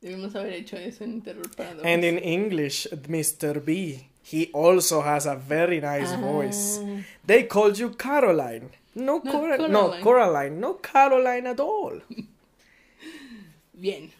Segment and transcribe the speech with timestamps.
[0.00, 1.84] Debimos haber hecho eso en Terror para Dogs.
[1.86, 3.60] And in English, Mr.
[3.64, 6.80] B, he also has a very nice voice.
[6.82, 7.02] Ah.
[7.26, 8.70] They called you Caroline.
[8.94, 9.70] No, No, Cora- Coraline.
[9.72, 12.00] no, Coraline, no Caroline at all.
[13.72, 14.10] Bien.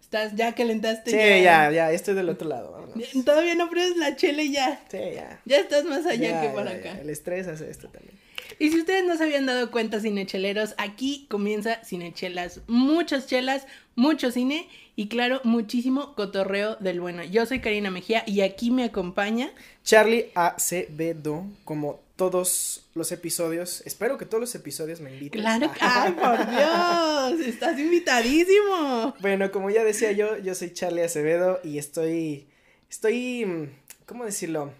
[0.00, 1.10] ¿Estás ya calentaste?
[1.10, 2.72] Sí, ya, ya, estoy del otro lado.
[2.72, 2.96] vámonos.
[3.12, 4.80] Ya, Todavía no pruebes la chela y ya.
[4.90, 5.40] Sí, ya.
[5.44, 6.94] Ya estás más allá Ya, que para ya, acá.
[6.94, 8.16] ya, El estrés hace esto también.
[8.58, 12.62] Y si ustedes no se habían dado cuenta, cinecheleros, aquí comienza Cinechelas.
[12.66, 14.66] Muchas chelas, mucho cine
[14.98, 17.22] y claro, muchísimo cotorreo del bueno.
[17.22, 19.52] Yo soy Karina Mejía y aquí me acompaña.
[19.84, 25.40] Charlie Acevedo, como todos los episodios, espero que todos los episodios me inviten.
[25.40, 27.46] Claro, que- ¡ay, por Dios!
[27.46, 29.14] Estás invitadísimo.
[29.20, 32.48] Bueno, como ya decía yo, yo soy Charlie Acevedo y estoy,
[32.90, 33.70] estoy,
[34.04, 34.72] ¿cómo decirlo?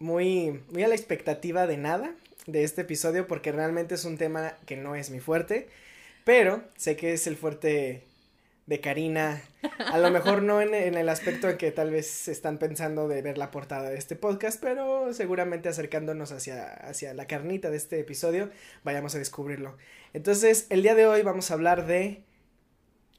[0.00, 2.12] Muy, muy a la expectativa de nada
[2.48, 5.68] de este episodio porque realmente es un tema que no es mi fuerte,
[6.24, 8.02] pero sé que es el fuerte
[8.70, 9.42] de Karina,
[9.78, 13.20] a lo mejor no en, en el aspecto en que tal vez están pensando de
[13.20, 17.98] ver la portada de este podcast, pero seguramente acercándonos hacia, hacia la carnita de este
[17.98, 18.48] episodio,
[18.84, 19.76] vayamos a descubrirlo.
[20.12, 22.22] Entonces, el día de hoy vamos a hablar de...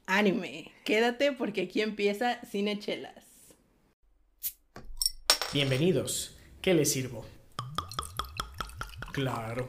[0.06, 0.72] Anime.
[0.86, 3.26] Quédate porque aquí empieza Cinechelas.
[5.52, 6.34] Bienvenidos.
[6.62, 7.26] ¿Qué les sirvo?
[9.12, 9.68] Claro.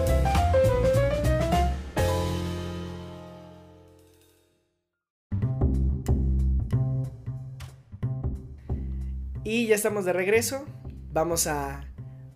[9.51, 10.65] Y ya estamos de regreso.
[11.11, 11.85] Vamos a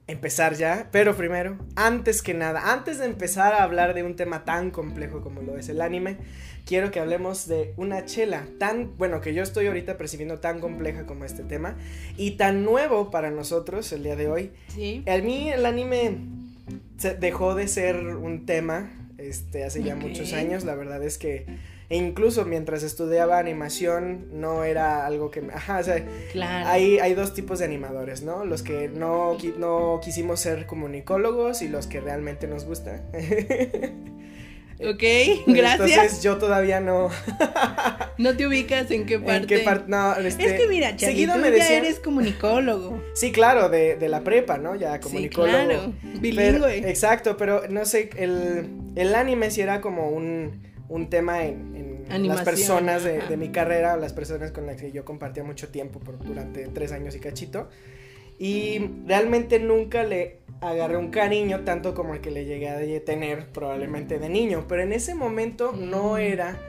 [0.05, 0.89] empezar ya.
[0.91, 5.21] Pero primero, antes que nada, antes de empezar a hablar de un tema tan complejo
[5.21, 6.17] como lo es el anime,
[6.65, 11.05] quiero que hablemos de una chela tan, bueno, que yo estoy ahorita percibiendo tan compleja
[11.05, 11.77] como este tema
[12.17, 14.51] y tan nuevo para nosotros el día de hoy.
[14.67, 15.01] Sí.
[15.07, 16.17] A mí el anime
[17.21, 20.65] dejó de ser un tema este, hace ya muchos años.
[20.65, 21.45] La verdad es que
[21.89, 25.41] e incluso mientras estudiaba animación no era algo que...
[25.41, 26.67] me- Ajá, o sea, Claro.
[26.67, 28.43] hay, hay dos tipos de animadores, ¿no?
[28.45, 33.01] Los que no, no quisimos ser comunicólogos y los que realmente nos gusta.
[34.77, 35.03] Ok,
[35.47, 35.89] gracias.
[35.89, 37.09] Entonces yo todavía no...
[38.17, 39.35] No te ubicas en qué parte.
[39.37, 39.85] ¿En qué parte?
[39.87, 43.01] No, este, Es que mira, Charlie, seguido tú me ya decían- eres comunicólogo.
[43.13, 44.75] Sí, claro, de, de la prepa, ¿no?
[44.75, 45.57] Ya comunicólogo.
[45.57, 45.93] Sí, claro.
[46.01, 46.89] Pero- Bilingüe.
[46.89, 52.27] exacto, pero no sé, el, el anime sí era como un, un tema en, en
[52.27, 56.17] las personas de, mi carrera, las personas con las que yo compartía mucho tiempo por,
[56.23, 57.69] durante tres años y cachito.
[58.37, 63.47] Y realmente nunca le agarré un cariño tanto como el que le llegué a tener
[63.47, 64.65] probablemente de niño.
[64.67, 66.17] Pero en ese momento no Mm.
[66.17, 66.59] era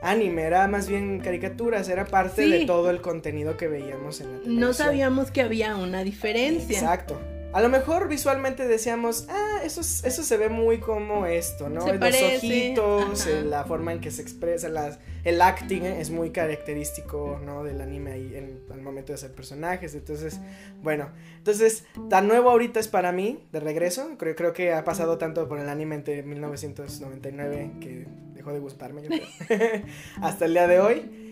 [0.00, 2.50] anime, era más bien caricaturas, era parte Sí.
[2.50, 4.60] de todo el contenido que veíamos en la televisión.
[4.60, 6.78] No sabíamos que había una diferencia.
[6.78, 7.20] Exacto.
[7.52, 11.80] A lo mejor visualmente decíamos, ah, eso, es- eso se ve muy como esto, ¿no?
[11.80, 13.40] Se Los parece, ojitos, ajá.
[13.40, 17.64] la forma en que se expresa, las, el acting es muy característico, ¿no?
[17.64, 19.94] Del anime ahí en, al momento de hacer personajes.
[19.94, 20.40] Entonces,
[20.82, 24.10] bueno, entonces, tan nuevo ahorita es para mí, de regreso.
[24.18, 29.02] Creo, creo que ha pasado tanto por el anime entre 1999 que dejó de gustarme,
[29.02, 29.82] yo creo,
[30.22, 31.24] hasta el día de hoy.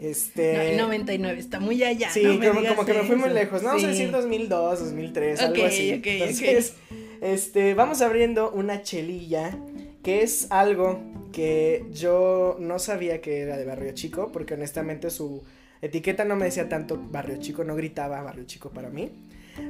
[0.00, 0.76] Este...
[0.76, 2.10] No, 99, está muy allá.
[2.10, 3.34] Sí, no como, como que me fui muy eso.
[3.34, 3.62] lejos.
[3.62, 5.92] No, vamos a decir 2002, 2003, Ok, algo así.
[5.92, 6.06] ok, ok.
[6.06, 6.74] Entonces,
[7.20, 9.56] este, vamos abriendo una chelilla
[10.02, 11.00] que es algo
[11.32, 15.42] que yo no sabía que era de Barrio Chico, porque honestamente su
[15.82, 19.10] etiqueta no me decía tanto Barrio Chico, no gritaba Barrio Chico para mí.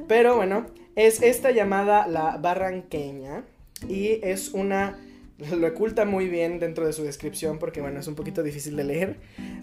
[0.07, 3.43] Pero bueno, es esta llamada la Barranqueña
[3.89, 4.97] y es una
[5.59, 8.83] lo oculta muy bien dentro de su descripción porque bueno, es un poquito difícil de
[8.83, 9.15] leer,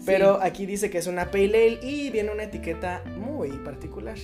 [0.05, 4.17] pero aquí dice que es una pale ale y viene una etiqueta muy particular,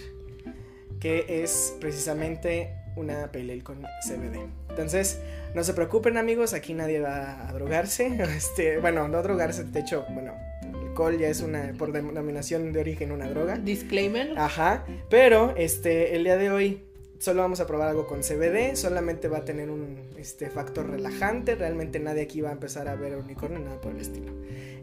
[1.00, 4.48] que es precisamente una pale ale con CBD.
[4.70, 5.22] Entonces,
[5.54, 10.06] no se preocupen amigos, aquí nadie va a drogarse, este, bueno, no drogarse, de hecho,
[10.10, 10.34] bueno,
[10.64, 13.58] el alcohol ya es una por denominación de origen una droga.
[13.58, 14.38] Disclaimer.
[14.38, 16.84] Ajá, pero este el día de hoy
[17.26, 21.56] solo vamos a probar algo con CBD, solamente va a tener un este factor relajante,
[21.56, 24.32] realmente nadie aquí va a empezar a ver unicornio nada por el estilo.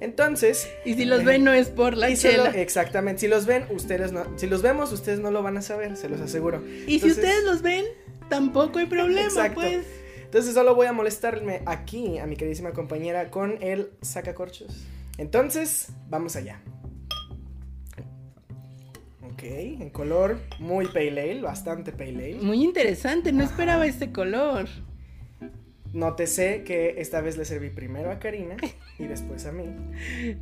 [0.00, 2.50] Entonces, Y si los ven no es por la solo- chela.
[2.50, 5.96] exactamente, si los ven, ustedes no, si los vemos, ustedes no lo van a saber,
[5.96, 6.62] se los aseguro.
[6.88, 7.84] Y si ustedes los ven,
[8.28, 9.60] tampoco hay problema, Exacto.
[9.60, 9.86] pues.
[10.24, 14.84] Entonces solo voy a molestarme aquí a mi queridísima compañera con el sacacorchos.
[15.18, 16.60] Entonces, vamos allá.
[19.42, 19.48] Ok,
[19.80, 22.34] en color muy pale ale, bastante pale ale.
[22.40, 23.50] Muy interesante, no Ajá.
[23.50, 24.68] esperaba este color.
[25.92, 28.56] Nótese que esta vez le serví primero a Karina
[28.98, 29.64] y después a mí.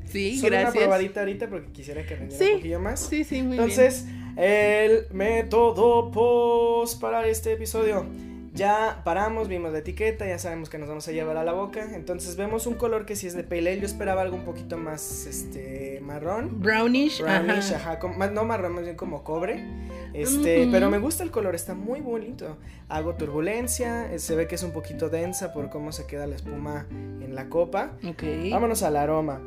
[0.05, 0.75] Sí, Solo gracias.
[0.75, 3.01] una probadita ahorita porque quisiera que rindiera Sí, un poquillo más.
[3.01, 4.07] Sí, sí, muy Entonces,
[4.37, 8.07] el método post para este episodio.
[8.53, 11.95] Ya paramos, vimos la etiqueta, ya sabemos que nos vamos a llevar a la boca.
[11.95, 13.81] Entonces vemos un color que sí es de pale ale.
[13.81, 16.61] Yo esperaba algo un poquito más este marrón.
[16.61, 17.77] Brownish, Brownish, ajá.
[17.93, 19.65] ajá, como- más- no marrón, más bien como cobre.
[20.13, 22.57] Este, pero me gusta el color, está muy bonito.
[22.89, 26.35] Hago turbulencia, eh, se ve que es un poquito densa por cómo se queda la
[26.35, 27.93] espuma en la copa.
[28.05, 28.25] Ok.
[28.51, 29.41] Vámonos al aroma.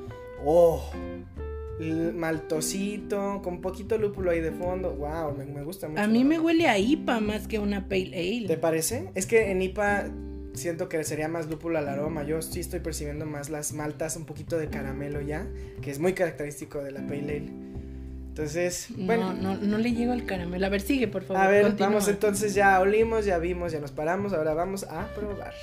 [0.46, 0.82] Oh,
[2.14, 4.92] maltosito, con poquito lúpulo ahí de fondo.
[4.94, 6.02] Wow, me, me gusta mucho.
[6.02, 8.58] A mí me huele a IPA más que una Pale ¿Te Ale.
[8.58, 9.10] parece?
[9.16, 10.06] Es que en IPA
[10.54, 12.24] siento que sería más lúpulo al aroma.
[12.24, 15.48] Yo sí estoy percibiendo más las maltas, un poquito de caramelo ya,
[15.82, 17.64] que es muy característico de la Pale Ale.
[18.30, 20.66] Entonces, bueno, No, no, no le llego al caramelo.
[20.66, 21.44] A ver, sigue, por favor.
[21.44, 21.90] a ver, continúa.
[21.90, 25.54] vamos entonces, ya olimos, ya vimos, ya nos paramos, ahora vamos a probar.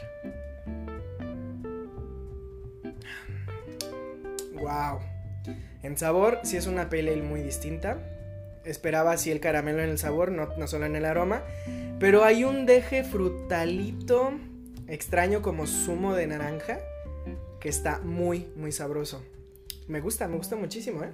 [4.55, 5.01] Wow.
[5.83, 7.99] En sabor, sí es una pale ale muy distinta.
[8.65, 11.43] Esperaba así el caramelo en el sabor, no, no solo en el aroma.
[11.99, 14.33] Pero hay un deje frutalito
[14.87, 16.81] extraño como zumo de naranja
[17.61, 19.23] que está muy, muy sabroso.
[19.89, 21.11] Me gusta, me gusta muchísimo, ¿eh?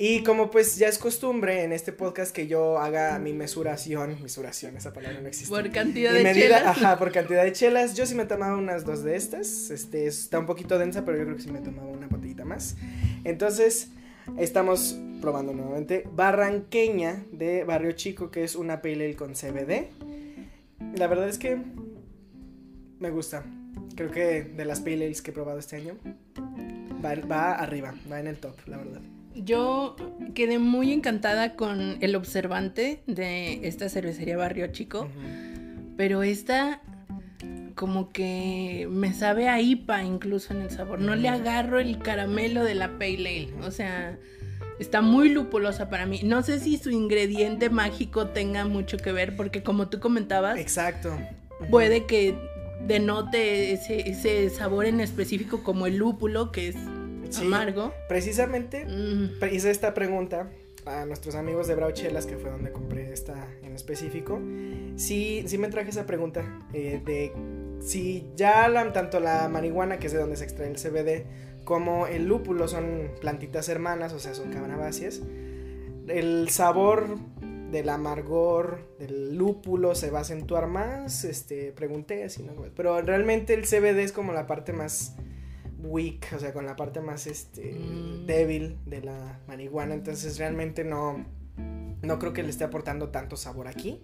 [0.00, 4.76] Y como pues ya es costumbre en este podcast que yo haga mi mesuración, mesuración,
[4.76, 5.52] esa palabra no existe.
[5.52, 6.66] Por cantidad Mi de medida, chelas.
[6.66, 7.96] ajá, por cantidad de chelas.
[7.96, 9.70] Yo sí me tomaba unas dos de estas.
[9.70, 12.76] Este está un poquito densa, pero yo creo que sí me tomaba una botellita más.
[13.24, 13.88] Entonces,
[14.38, 19.88] estamos probando nuevamente Barranqueña de Barrio Chico, que es una pale ale con CBD.
[20.94, 21.58] La verdad es que
[23.00, 23.42] me gusta.
[23.96, 25.96] Creo que de las pale ales que he probado este año
[27.04, 29.00] va, va arriba, va en el top, la verdad.
[29.44, 29.96] Yo
[30.34, 35.08] quedé muy encantada con el observante de esta cervecería Barrio Chico,
[35.96, 36.82] pero esta
[37.74, 41.00] como que me sabe a IPA incluso en el sabor.
[41.00, 44.18] No le agarro el caramelo de la Pale Ale, o sea,
[44.80, 46.20] está muy lupulosa para mí.
[46.24, 51.16] No sé si su ingrediente mágico tenga mucho que ver porque como tú comentabas, Exacto.
[51.70, 52.36] Puede que
[52.86, 56.76] denote ese, ese sabor en específico como el lúpulo que es
[57.30, 57.92] Sí, amargo.
[58.08, 60.50] Precisamente Mm, hice esta pregunta
[60.86, 64.40] a nuestros amigos de Brauchelas, que fue donde compré esta en específico.
[64.96, 66.42] Sí, sí me traje esa pregunta
[66.72, 67.32] eh, de
[67.80, 71.26] si ya la- tanto la marihuana, que es de donde se extrae el CBD,
[71.64, 75.20] como el lúpulo son plantitas hermanas, o sea, son cabanabáceas.
[76.08, 77.18] El sabor
[77.70, 82.52] del amargor del lúpulo se va a acentuar más, este, pregunté así, ¿no?
[82.74, 85.14] Pero realmente el CBD es como la parte más
[85.78, 88.26] weak, o sea, con la parte más este Mm.
[88.26, 91.24] débil de la marihuana, entonces realmente no
[92.02, 94.00] no creo que le esté aportando tanto sabor aquí.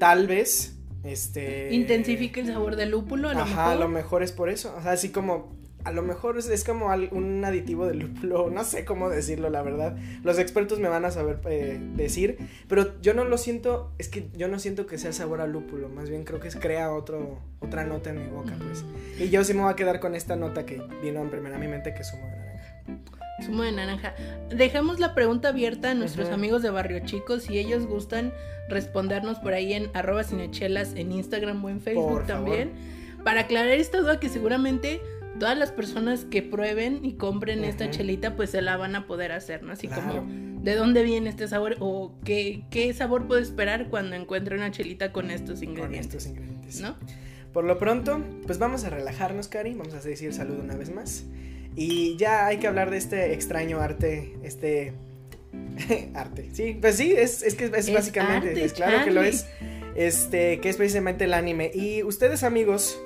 [0.00, 3.72] Tal vez este intensifica el sabor del lúpulo, a lo Ajá, mejor.
[3.72, 5.55] a lo mejor es por eso, o sea, así como
[5.86, 9.62] a lo mejor es, es como un aditivo de lúpulo, no sé cómo decirlo, la
[9.62, 9.96] verdad.
[10.24, 12.38] Los expertos me van a saber eh, decir,
[12.68, 15.88] pero yo no lo siento, es que yo no siento que sea sabor a lúpulo,
[15.88, 18.84] más bien creo que es, crea otro, otra nota en mi boca, pues.
[19.16, 21.58] Y yo sí me voy a quedar con esta nota que vino en primera a
[21.60, 23.06] mi mente, que es zumo de naranja.
[23.44, 24.14] Zumo de naranja.
[24.48, 27.38] Dejamos la pregunta abierta a nuestros amigos de Barrio Chico.
[27.38, 28.32] Si ellos gustan
[28.68, 32.72] respondernos por ahí en arroba cinechelas en Instagram o en Facebook Por también.
[33.22, 35.00] Para aclarar esta duda que seguramente
[35.38, 39.32] todas las personas que prueben y compren esta chelita pues se la van a poder
[39.32, 39.72] hacer, ¿no?
[39.72, 40.24] Así Claro.
[40.24, 44.70] como de dónde viene este sabor o qué, qué sabor puedo esperar cuando encuentre una
[44.70, 46.80] chelita con estos Con ingredientes, estos ingredientes.
[46.80, 46.96] ¿no?
[47.52, 49.74] Por lo pronto, pues vamos a relajarnos, Cari.
[49.74, 51.24] Vamos a decir salud una vez más.
[51.76, 54.92] Y ya hay que hablar de este extraño arte, este
[56.14, 56.50] arte.
[56.52, 59.46] Sí, pues sí, es, es que es, Es básicamente, arte, es claro que lo es.
[59.94, 61.70] Este, que es precisamente el anime.
[61.74, 63.00] Y ustedes, amigos,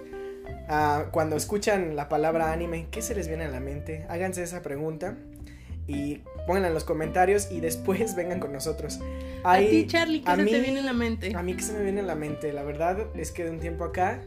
[0.70, 4.06] ah, cuando escuchan la palabra anime, ¿qué se les viene a la mente?
[4.08, 5.16] Háganse esa pregunta
[5.86, 8.98] y pónganla en los comentarios y después vengan con nosotros.
[9.44, 11.34] a ti, Charlie, ¿qué a se te viene en la mente?
[11.36, 13.60] a mí que se me viene a la mente, la verdad es que de un
[13.60, 14.22] tiempo acá,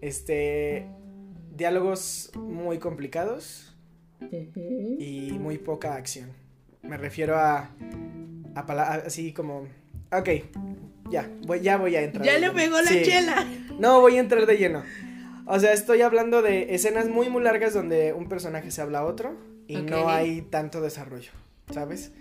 [0.00, 0.86] este,
[1.56, 3.74] diálogos muy complicados
[4.98, 6.30] y muy poca acción.
[6.82, 7.70] Me refiero a,
[8.54, 9.66] a a- así como,
[10.12, 10.28] ok,
[11.10, 12.24] ya, voy, ya voy a entrar.
[12.24, 13.02] Ya le pegó la Sí.
[13.02, 13.46] chela.
[13.78, 14.82] No, voy a entrar de lleno.
[15.52, 19.04] O sea, estoy hablando de escenas muy muy largas donde un personaje se habla a
[19.04, 19.34] otro
[19.66, 19.90] y Ok.
[19.90, 21.32] no hay tanto desarrollo,
[21.72, 22.12] ¿sabes?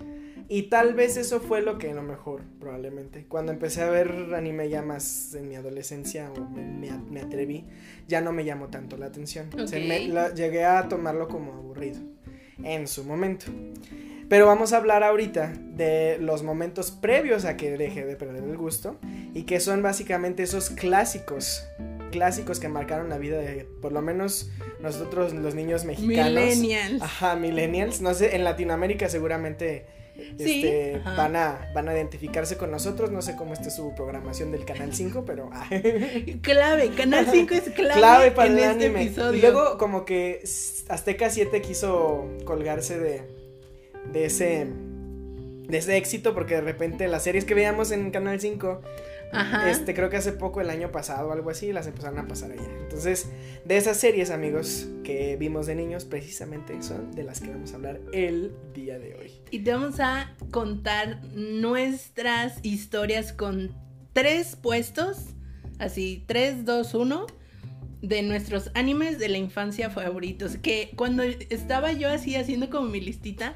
[0.47, 3.25] Y tal vez eso fue lo que no mejor, probablemente.
[3.27, 7.65] Cuando empecé a ver anime ya más en mi adolescencia o me, me- me atreví,
[8.07, 9.49] ya no me llamó tanto la atención.
[9.67, 9.87] Se Ok.
[9.87, 11.99] me- la- llegué a tomarlo como aburrido
[12.63, 13.45] en su momento.
[14.27, 18.57] Pero vamos a hablar ahorita de los momentos previos a que deje de perder el
[18.57, 18.97] gusto
[19.35, 21.63] y que son básicamente esos clásicos
[22.09, 24.49] clásicos que marcaron la vida de por lo menos
[24.79, 26.33] nosotros los niños mexicanos.
[26.33, 27.01] Millennials.
[27.01, 28.01] Ajá, millennials.
[28.01, 29.85] No sé, en Latinoamérica seguramente
[30.37, 33.11] Sí, este, van, a, van a identificarse con nosotros.
[33.11, 35.49] No sé cómo esté su programación del Canal 5, pero...
[35.53, 35.67] ah.
[36.41, 39.03] Clave, Canal 5 es clave, clave para en el este anime.
[39.03, 39.37] episodio.
[39.37, 40.43] Y luego como que
[40.89, 43.21] Azteca 7 quiso colgarse de,
[44.11, 44.67] de ese
[45.69, 48.81] de ese éxito porque de repente las series que veíamos en Canal 5,
[49.31, 49.69] Ajá.
[49.69, 52.51] este creo que hace poco el año pasado o algo así, las empezaron a pasar
[52.51, 52.67] allá.
[52.81, 53.29] Entonces,
[53.63, 57.75] de esas series, amigos, que vimos de niños, precisamente son de las que vamos a
[57.75, 59.31] hablar el día de hoy.
[59.51, 63.71] Y te vamos a contar nuestras historias con
[64.13, 65.27] tres puestos,
[65.77, 67.27] así, 3, 2, 1,
[68.01, 70.57] de nuestros animes de la infancia favoritos.
[70.57, 73.55] Que cuando estaba yo así haciendo como mi listita,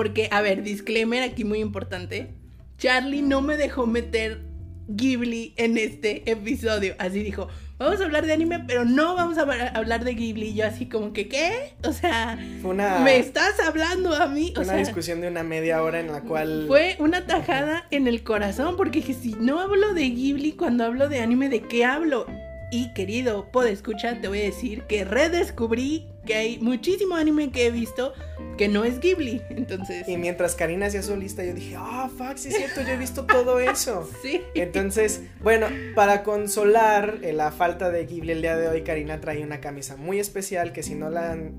[0.00, 2.30] porque, a ver, disclaimer aquí muy importante,
[2.78, 4.40] Charlie no me dejó meter
[4.88, 6.94] Ghibli en este episodio.
[6.98, 9.42] Así dijo, vamos a hablar de anime, pero no vamos a
[9.74, 10.46] hablar- de Ghibli.
[10.46, 11.74] Y yo así como que, ¿qué?
[11.84, 14.54] O sea, Fue una, ¿me estás hablando a mí?
[14.56, 16.64] O una sea, discusión de una media hora en la cual...
[16.66, 21.10] fue una tajada en el corazón porque dije, si no hablo de Ghibli cuando hablo
[21.10, 22.24] de anime, ¿de qué hablo?
[22.72, 27.70] Y querido, escucha te voy a decir que redescubrí que hay muchísimo anime que he
[27.72, 28.12] visto
[28.56, 29.42] que no es Ghibli.
[29.50, 32.88] Entonces, Y mientras Karina hacía su lista, yo dije, ah, fuck, sí es cierto, yo
[32.90, 34.08] he visto todo eso.
[34.22, 34.42] sí.
[34.54, 39.42] Entonces, bueno, para consolar eh, la falta de Ghibli el día de hoy, Karina trae
[39.42, 41.56] una camisa muy especial que si no la han,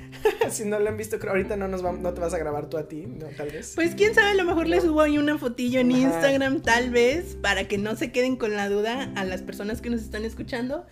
[0.50, 2.70] si no la han visto, creo ahorita no nos va- no te vas a grabar
[2.70, 3.26] tú a ti, ¿no?
[3.36, 3.72] Tal vez.
[3.74, 6.00] Pues quién sabe, a lo mejor le subo ahí una fotillo en Ajá.
[6.00, 9.90] Instagram, tal vez, para que no se queden con la duda a las personas que
[9.90, 10.86] nos están escuchando.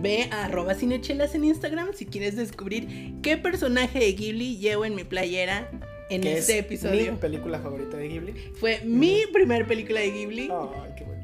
[0.00, 4.94] Ve a arroba cinechelas en Instagram si quieres descubrir qué personaje de Ghibli llevo en
[4.94, 5.68] mi playera
[6.10, 7.12] en este es episodio.
[7.12, 8.32] mi película favorita de Ghibli.
[8.54, 10.48] Fue mi primer película de Ghibli.
[10.50, 11.17] Ay, qué bonito.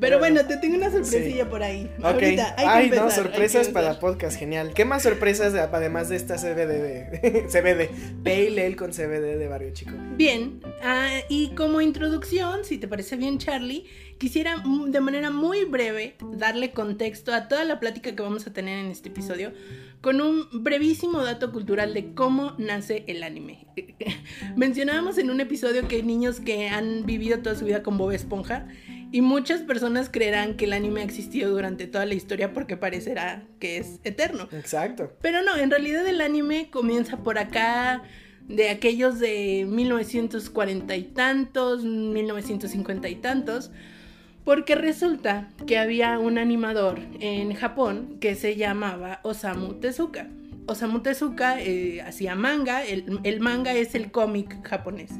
[0.00, 1.50] Pero bueno, te tengo una sorpresilla sí.
[1.50, 1.90] por ahí.
[1.98, 2.04] Ok.
[2.04, 4.72] Ahorita, hay que Ay, empezar, no, hay sorpresas que para podcast, genial.
[4.74, 8.22] ¿Qué más sorpresas de- además de esta CBD de CBD?
[8.24, 9.92] Pale Ale con CBD de Barrio Chico.
[10.16, 13.84] Bien, ah, y como introducción, si te parece bien, Charlie,
[14.18, 18.78] quisiera de manera muy breve darle contexto a toda la plática que vamos a tener
[18.84, 19.52] en este episodio
[20.00, 23.66] con un brevísimo dato cultural de cómo nace el anime.
[24.56, 28.12] Mencionábamos en un episodio que hay niños que han vivido toda su vida con Bob
[28.12, 28.68] Esponja
[29.10, 33.42] y muchas personas creerán que el anime ha existido durante toda la historia porque parecerá
[33.58, 34.48] que es eterno.
[34.52, 35.12] Exacto.
[35.22, 38.02] Pero no, en realidad el anime comienza por acá,
[38.48, 43.70] de aquellos de 1940 y tantos, 1950 y tantos,
[44.44, 50.28] porque resulta que había un animador en Japón que se llamaba Osamu Tezuka.
[50.66, 55.10] Osamu Tezuka eh, hacía manga, el, el manga es el cómic japonés.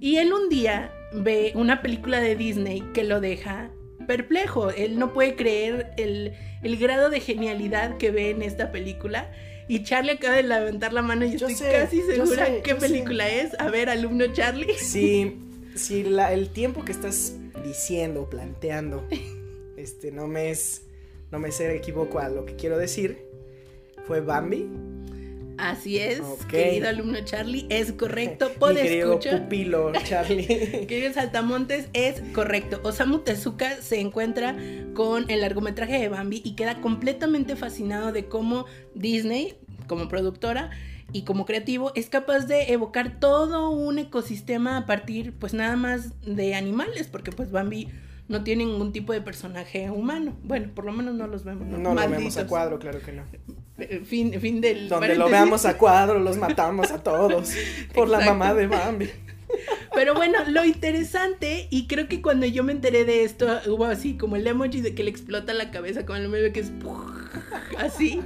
[0.00, 3.70] Y él un día ve una película de Disney que lo deja
[4.06, 4.70] perplejo.
[4.70, 9.30] Él no puede creer el, el grado de genialidad que ve en esta película.
[9.66, 12.72] Y Charlie acaba de levantar la mano y Yo estoy sé, casi segura sé, qué
[12.72, 12.76] sé.
[12.76, 13.58] película es.
[13.58, 14.74] A ver, alumno Charlie.
[14.74, 19.08] Si la- el tiempo que estás diciendo, planteando,
[19.76, 20.82] este, no me es,
[21.32, 23.18] no me se equivoco a lo que quiero decir,
[24.06, 24.68] fue Bambi.
[25.64, 28.48] Así es, querido alumno Charlie, es correcto.
[28.52, 29.42] Mi Pod querido escucha.
[29.42, 30.46] pupilo Charlie.
[30.86, 32.80] Querido Saltamontes, es correcto.
[32.82, 34.56] Osamu Tezuka se encuentra
[34.92, 39.54] con el largometraje de Bambi y queda completamente fascinado de cómo Disney,
[39.86, 40.68] como productora
[41.14, 46.12] y como creativo, es capaz de evocar todo un ecosistema a partir, pues nada más
[46.26, 47.88] de animales, porque pues Bambi
[48.28, 50.36] no tiene ningún tipo de personaje humano.
[50.42, 51.66] Bueno, por lo menos no los vemos.
[51.66, 53.22] No lo vemos a cuadro, claro que no.
[54.04, 54.88] Fin, fin del.
[54.88, 57.52] Donde lo veamos a cuadro, los matamos a todos.
[57.94, 59.10] Por la mamá de Bambi.
[59.94, 64.16] Pero bueno, lo interesante, y creo que cuando yo me enteré de esto, hubo así
[64.16, 66.72] como el emoji de que le explota la cabeza, como el meme que es
[67.78, 68.20] así.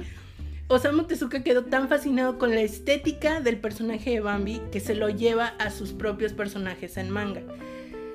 [0.67, 5.09] Osamu Tezuka quedó tan fascinado con la estética del personaje de Bambi que se lo
[5.09, 7.41] lleva a sus propios personajes en manga.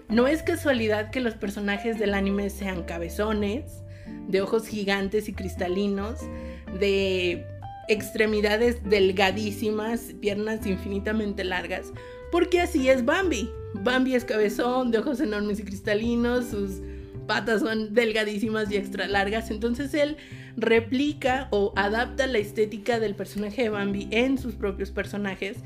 [0.09, 3.83] No es casualidad que los personajes del anime sean cabezones,
[4.29, 6.21] de ojos gigantes y cristalinos,
[6.79, 7.47] de
[7.89, 11.93] extremidades delgadísimas, piernas infinitamente largas,
[12.33, 13.51] porque así es Bambi.
[13.75, 16.81] Bambi es cabezón, de ojos enormes y cristalinos, sus
[17.27, 20.17] patas son delgadísimas y extra largas, entonces él
[20.57, 25.59] replica o adapta la estética del personaje de Bambi en sus propios personajes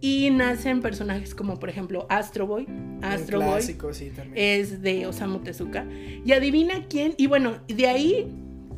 [0.00, 2.66] y nacen personajes como por ejemplo Astro Boy.
[3.02, 4.60] Astro Boy clásico, sí, también.
[4.60, 5.86] es de Osamu Tezuka.
[6.24, 7.14] Y adivina quién.
[7.16, 8.26] Y bueno, de ahí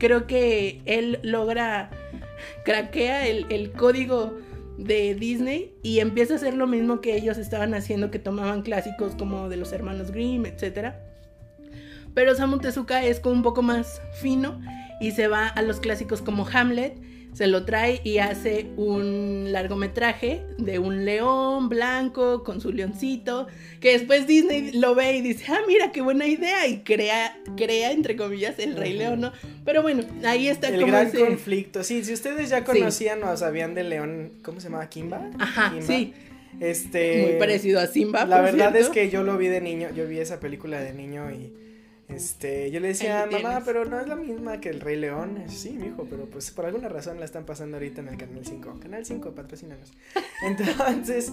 [0.01, 1.91] creo que él logra,
[2.65, 4.37] craquea el, el código
[4.77, 9.15] de Disney y empieza a hacer lo mismo que ellos estaban haciendo, que tomaban clásicos
[9.15, 10.95] como de los hermanos Grimm, etc.
[12.15, 14.61] Pero Osamu Tezuka es como un poco más fino
[15.01, 16.99] y se va a los clásicos como Hamlet
[17.33, 23.47] se lo trae y hace un largometraje de un león blanco con su leoncito,
[23.81, 27.93] que después Disney lo ve y dice, ah, mira, qué buena idea, y crea, crea
[27.93, 29.33] entre comillas, el Rey León, ¿no?
[29.65, 31.85] Pero bueno, ahí está el gran conflicto.
[31.85, 34.89] Sí, si ustedes ya conocían o sabían del león, ¿cómo se llama?
[34.89, 35.31] Kimba.
[35.39, 36.13] Ajá, sí.
[36.59, 38.27] Este, Muy parecido a Simba.
[38.27, 41.31] La verdad es que yo lo vi de niño, yo vi esa película de niño
[41.31, 41.53] y
[42.15, 45.45] este, yo le decía, mamá, pero no es la misma que el Rey León.
[45.49, 48.81] Sí, mijo, pero pues por alguna razón la están pasando ahorita en el Canal 5.
[48.81, 49.93] Canal 5, patrocínanos.
[50.43, 51.33] Entonces.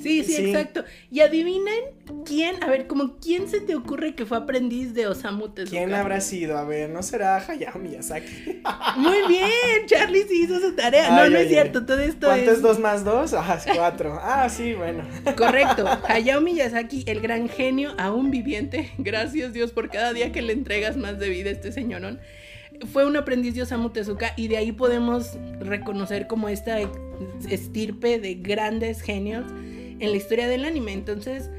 [0.00, 0.84] sí, sí, exacto.
[1.10, 1.84] Y adivinen
[2.24, 5.76] quién, a ver, como quién se te ocurre que fue aprendiz de Osamu Tezuka.
[5.76, 6.58] ¿Quién habrá sido?
[6.58, 8.62] A ver, ¿no será Hayao Miyazaki?
[8.96, 11.10] Muy bien, Charlie sí hizo su tarea.
[11.10, 13.34] no, no es cierto, todo esto ¿Cuánto es 2 más 2?
[13.34, 14.20] Ah, 4.
[14.22, 15.04] Ah, sí, bueno.
[15.36, 15.86] Correcto.
[16.08, 18.90] Hayao Miyazaki, el gran genio aún viviente.
[18.98, 22.20] Gracias Dios por cada día que le entregas más de vida a este señorón.
[22.92, 26.78] Fue un aprendiz de Osamu Tezuka y de ahí podemos reconocer como esta
[27.48, 29.44] estirpe de grandes genios
[29.98, 30.92] en la historia del anime.
[30.92, 31.50] Entonces,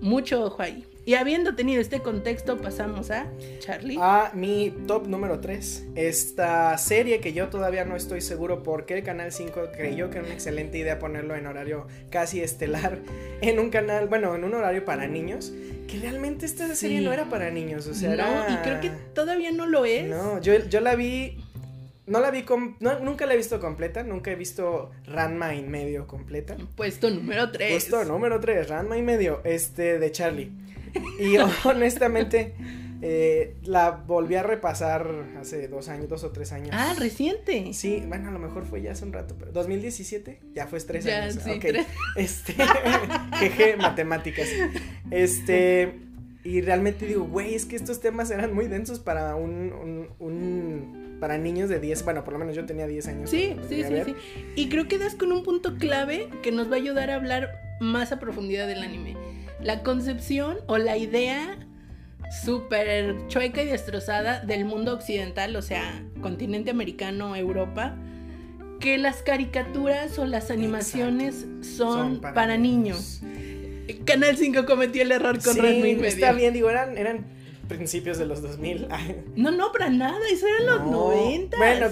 [0.00, 0.84] mucho ojo ahí.
[1.04, 3.26] Y habiendo tenido este contexto, pasamos a
[3.58, 3.98] Charlie.
[4.00, 5.86] A mi top número 3.
[5.96, 10.18] Esta serie que yo todavía no estoy seguro por qué el Canal 5 creyó que
[10.18, 13.00] era una excelente idea ponerlo en horario casi estelar.
[13.42, 15.52] En un canal, bueno, en un horario para niños.
[15.88, 17.88] Que realmente esta serie no era para niños.
[17.88, 20.06] O sea, no, y creo que todavía no lo es.
[20.06, 21.42] No, yo, yo la vi
[22.06, 26.06] no la vi, com nunca la he visto completa, nunca he visto Ranma y medio
[26.06, 26.56] completa.
[26.76, 27.70] Puesto número 3.
[27.70, 30.50] Puesto número 3, Ranma y medio, este, de Charlie.
[31.18, 32.54] Y honestamente,
[33.04, 36.70] eh, la volví a repasar hace dos años, dos o tres años.
[36.72, 37.72] Ah, reciente.
[37.72, 41.04] Sí, bueno, a lo mejor fue ya hace un rato, pero 2017, ya fue tres
[41.06, 41.34] años.
[41.42, 41.60] Sí,
[42.14, 42.54] Este,
[43.40, 44.48] jeje, matemáticas.
[45.10, 45.98] Este,
[46.44, 51.38] y realmente digo, güey, es que estos temas eran muy densos para un, un, para
[51.38, 53.30] niños de 10, bueno, por lo menos yo tenía 10 años.
[53.30, 54.14] Sí, sí, sí, sí.
[54.54, 57.50] Y creo que das con un punto clave que nos va a ayudar a hablar
[57.80, 59.16] más a profundidad del anime
[59.62, 61.58] la concepción o la idea
[62.44, 67.96] súper chueca y destrozada del mundo occidental, o sea, continente americano, Europa,
[68.80, 73.20] que las caricaturas o las animaciones son, para, niños.
[74.04, 77.26] Canal 5 cometió el error con sí, Está bien, digo, eran, eran
[77.76, 78.88] principios de los 2000.
[79.36, 81.56] no, no, para nada, eso eran los 90.
[81.56, 81.86] Bueno,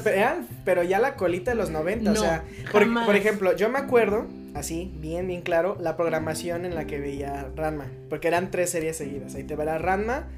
[0.65, 4.93] pero, ya la colita de los 90, o sea, por, ejemplo, yo me acuerdo así,
[4.97, 7.87] bien, bien claro, la programación en la que veía Ranma.
[8.09, 9.35] Porque eran tres series seguidas.
[9.35, 10.29] Ahí te verá Ranma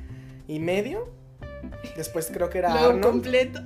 [0.48, 1.08] y medio.
[1.96, 3.60] Después creo que era Luego completo.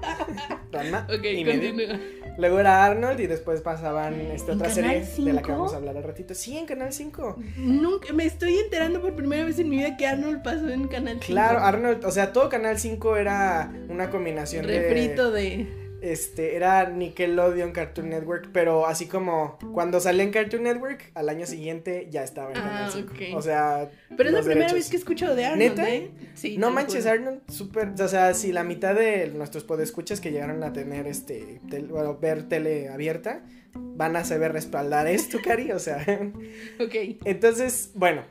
[0.72, 1.98] Ranma y medio.
[2.38, 5.96] Luego era Arnold y después pasaban esta otra serie de la que vamos a hablar
[5.96, 6.34] al ratito.
[6.34, 7.36] Sí, en Canal 5.
[7.56, 11.18] Nunca, me estoy enterando por primera vez en mi vida que Arnold pasó en Canal
[11.20, 11.26] 5.
[11.26, 17.72] Claro, Arnold, o sea, todo Canal 5 era una combinación Refrito de este, era Nickelodeon
[17.72, 22.48] Cartoon Network, pero así como cuando salía en Cartoon Network, al año siguiente ya estaba
[22.48, 23.12] en Canal 5.
[23.14, 25.88] Ah, o sea, pero es la primera vez que escucho de Arnold, ¿Neta?
[25.88, 26.10] ¿eh?
[26.34, 30.62] Sí, no manches, Arnold, súper, o sea, si la mitad de nuestros podescuchas que llegaron
[30.64, 33.42] a tener este, bueno, ver tele abierta,
[33.74, 35.98] van a saber respaldar esto, Cari, o sea.
[36.80, 36.94] ok.
[37.24, 38.24] Entonces, bueno,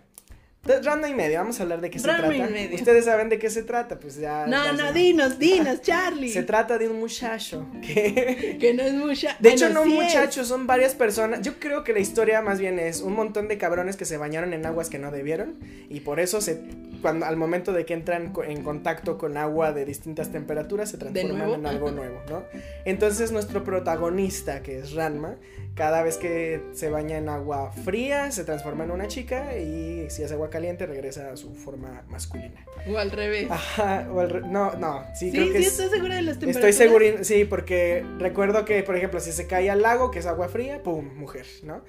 [0.63, 2.29] Randa y medio, vamos a hablar de qué se trata.
[2.75, 4.45] Ustedes saben de qué se trata, pues ya.
[4.45, 6.29] No, no, dinos, dinos, Charlie.
[6.29, 8.57] Se trata de un muchacho que.
[8.61, 9.35] que no es muchacho.
[9.39, 11.41] De hecho, no un muchacho, son varias personas.
[11.41, 14.53] Yo creo que la historia más bien es un montón de cabrones que se bañaron
[14.53, 15.55] en aguas que no debieron.
[15.89, 16.61] Y por eso se.
[17.01, 21.53] Cuando, al momento de que entran en contacto con agua de distintas temperaturas, se transforman
[21.53, 22.43] en algo nuevo, ¿no?
[22.85, 25.37] Entonces, nuestro protagonista, que es Ranma,
[25.73, 29.57] cada vez que se baña en agua fría, se transforma en una chica.
[29.57, 32.63] Y si es agua caliente regresa a su forma masculina.
[32.87, 33.49] O al revés.
[33.49, 36.69] Ajá, o al no, no, sí, creo que sí, ¿estás segura de las temperaturas?
[36.69, 40.27] Estoy seguro, sí, porque recuerdo que, por ejemplo, si se cae al lago, que es
[40.27, 41.83] agua fría, pum, mujer, ¿no?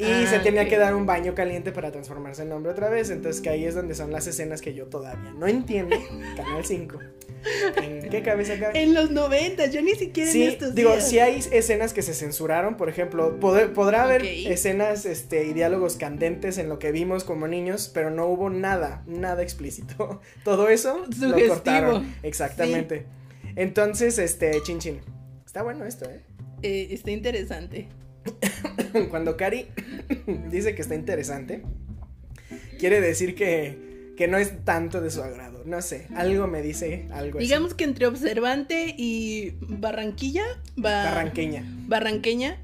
[0.00, 3.10] Y ah, se tenía que dar un baño caliente para transformarse en hombre otra vez.
[3.10, 5.96] Entonces que ahí es donde son las escenas que yo todavía no entiendo.
[6.36, 6.98] Canal 5.
[7.82, 8.82] ¿En qué cabeza cabe?
[8.82, 12.14] En los 90, yo ni siquiera sí, en estos digo, si hay escenas que se
[12.14, 17.48] censuraron, por ejemplo, podrá haber escenas este, y diálogos candentes en lo que vimos como
[17.48, 20.20] niños, pero no hubo nada, nada explícito.
[20.44, 22.14] Todo eso lo cortaron.
[22.22, 23.06] Exactamente.
[23.56, 25.00] Entonces, este, chin chin.
[25.46, 26.20] Está bueno esto, ¿eh?
[26.62, 27.88] eh está interesante.
[29.10, 29.66] Cuando Cari
[30.50, 31.62] dice que está interesante,
[32.78, 35.62] quiere decir que, que no es tanto de su agrado.
[35.64, 40.44] No sé, algo me dice algo Digamos que entre observante y Barranquilla,
[40.76, 41.64] Barranqueña.
[41.86, 42.58] Barranqueña,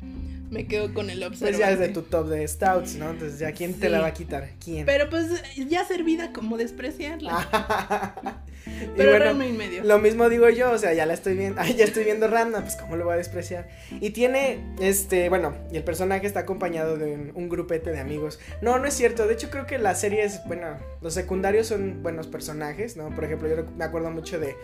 [0.51, 1.59] me quedo con el observante.
[1.59, 3.11] Pues ya es de tu top de stouts, ¿no?
[3.11, 4.51] Entonces ya, ¿quién te la va a quitar?
[4.63, 4.87] ¿Quién?
[4.87, 5.29] Pero pues
[5.69, 8.43] ya servida como despreciarla.
[8.97, 9.85] Pero bueno, y medio.
[9.85, 12.61] Lo mismo digo yo, o sea, ya la estoy viendo, ay, ya estoy viendo Ranma,
[12.63, 13.69] pues cómo lo voy a despreciar.
[14.01, 18.39] Y tiene, este, bueno, y el personaje está acompañado de un, un grupete de amigos.
[18.63, 22.03] No, no es cierto, de hecho creo que la serie es, bueno, los secundarios son
[22.03, 23.11] buenos personajes, ¿no?
[23.15, 24.55] Por ejemplo, yo me acuerdo mucho de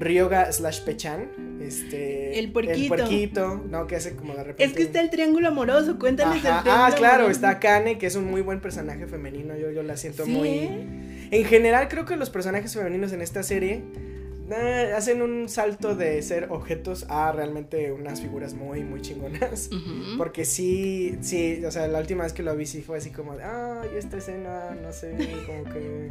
[0.00, 2.38] Ryoga slash Pechan, este...
[2.38, 2.78] El puerquito.
[2.80, 3.86] El puerquito, ¿no?
[3.86, 4.64] Que hace como de repente...
[4.64, 7.30] Es que está el triángulo amoroso, cuéntales Ajá, el triángulo Ah, claro, amoroso.
[7.32, 10.70] está Kane, que es un muy buen personaje femenino, yo, yo la siento Sí, muy...
[11.34, 13.82] En general creo que los personajes femeninos en esta serie
[14.52, 19.68] eh, hacen un salto de ser objetos a realmente unas figuras muy, muy chingonas.
[20.16, 23.36] Porque sí, sí, o sea, la última vez que lo vi sí fue así como
[23.36, 26.08] de, ay, esta escena, no sé, como que...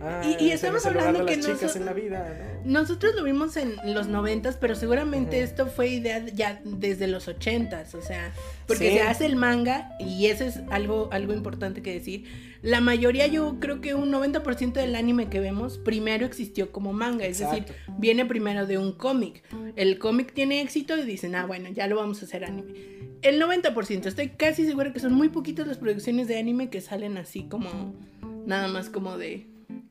[0.00, 2.80] ay, Y- y estamos hablando que las chicas noso- en la vida, ¿no?
[2.80, 5.44] Nosotros lo vimos en los noventas, pero seguramente Ujú.
[5.44, 8.32] esto fue idea ya desde los ochentas, o sea,
[8.66, 8.96] porque Sí.
[8.96, 12.24] se hace el manga y eso es algo, algo importante que decir.
[12.62, 17.26] La mayoría, yo creo que un 90% del anime que vemos primero existió como manga,
[17.26, 17.92] es decir, Exacto.
[17.98, 19.42] viene primero de un cómic.
[19.76, 22.72] El cómic tiene éxito y dicen, ah, bueno, ya lo vamos a hacer anime.
[23.20, 27.18] El 90%, estoy casi segura que son muy poquitas las producciones de anime que salen
[27.18, 27.94] así como,
[28.46, 29.46] nada más como de...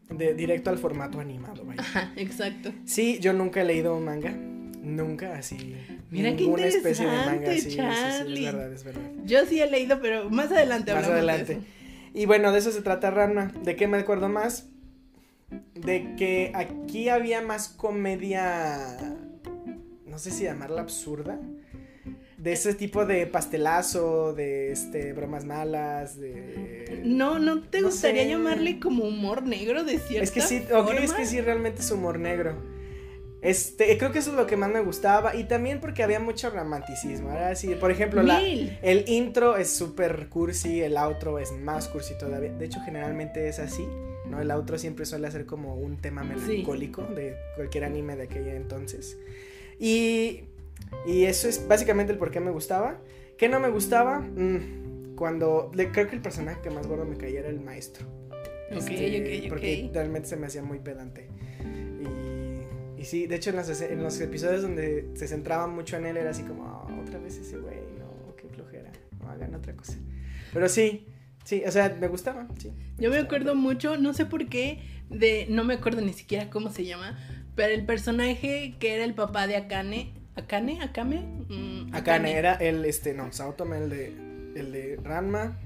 [0.10, 1.82] De directo al formato animado, vaya.
[1.82, 2.72] Ajá, exacto.
[2.86, 4.32] Sí, yo nunca he leído un manga.
[4.32, 5.76] Nunca así.
[6.12, 7.54] Mira qué ninguna especie de manga.
[7.56, 8.46] interesante, Sí, sí, sí, Charlie.
[8.48, 9.02] es verdad, es verdad.
[9.26, 11.54] Yo sí he leído, pero más adelante Más hablamos adelante.
[11.56, 11.68] de eso.
[12.14, 13.52] Y bueno, de eso se trata Ranma.
[13.64, 14.68] ¿De qué me acuerdo más?
[15.74, 18.98] De que aquí había más comedia.
[20.06, 21.40] No sé si llamarla absurda.
[22.44, 27.02] De ese tipo de pastelazo, de este bromas malas, de.
[27.06, 28.30] No, ¿no te No gustaría sé.
[28.30, 30.92] llamarle como humor negro de cierta Es que sí, forma?
[30.92, 32.56] es que sí, realmente es humor negro.
[33.42, 35.36] Este, creo que eso es lo que más me gustaba.
[35.36, 37.30] Y también porque había mucho romanticismo.
[37.30, 42.18] Ahora sí, por ejemplo, la, el intro es súper cursi, el outro es más cursi
[42.18, 42.52] todavía.
[42.54, 43.86] De hecho, generalmente es así,
[44.30, 44.42] ¿no?
[44.42, 49.18] El outro siempre suele ser como un tema melancólico de cualquier anime de aquella entonces.
[49.80, 50.46] Y,
[51.06, 53.00] y eso es básicamente el por qué me gustaba.
[53.38, 54.20] ¿Qué no me gustaba?
[54.20, 58.06] Mm, cuando, le- creo que el personaje que más gordo me caía era el maestro.
[58.72, 59.50] Ok, Este, ok, ok.
[59.50, 61.28] Porque realmente se me hacía muy pedante.
[62.02, 66.06] Y, y sí, de hecho en los, en los episodios donde se centraba mucho en
[66.06, 69.74] él era así como, "Ah, otra vez ese güey, no, qué flojera, no hagan otra
[69.76, 69.94] cosa.
[70.54, 71.06] Pero sí,
[71.44, 72.70] sí, o sea, me gustaba, sí.
[72.98, 73.22] Yo me gustaba.
[73.26, 74.80] acuerdo mucho, no sé por qué,
[75.10, 77.18] de, no me acuerdo ni siquiera cómo se llama,
[77.56, 80.82] pero el personaje que era el papá de Akane, ¿Akane?
[80.82, 81.20] ¿Akame?
[81.50, 84.08] Mm, Akane era el, este, no, Saotome, el de,
[84.56, 85.58] el de Ranma.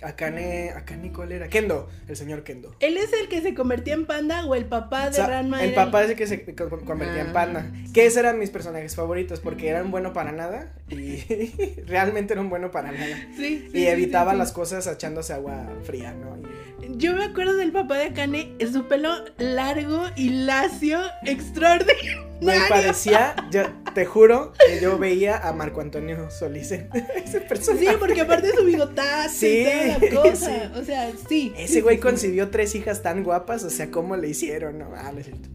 [0.00, 1.48] Akane, Akane, ¿cuál era?
[1.48, 2.72] Kendo, el señor Kendo.
[2.78, 5.60] ¿Él es el que se convertía en panda o el papá de O sea, Ranma?
[5.64, 7.72] el era papá es el que se co- convertía en Ah, panda.
[7.92, 11.16] Que esos eran mis personajes favoritos porque eran bueno para nada y
[11.86, 13.16] realmente eran bueno para nada.
[13.36, 14.38] Sí, sí, Y sí, evitaba sí, sí.
[14.38, 16.36] las cosas echándose agua fría, ¿no?
[16.36, 22.27] Y- Yo me acuerdo del papá de Akane, su pelo largo y lacio, extraordinario.
[22.40, 23.62] Me parecía, yo
[23.94, 26.88] te juro que yo veía a Marco Antonio Solís en
[27.24, 27.86] ese personaje.
[27.86, 30.46] Sí, porque aparte su bigotazo Sí, y toda la cosa.
[30.74, 30.78] sí.
[30.80, 31.52] O sea, sí.
[31.56, 34.78] Ese güey concibió tres hijas tan guapas, o sea, ¿cómo le hicieron?
[34.78, 35.48] No, ah, no es cierto.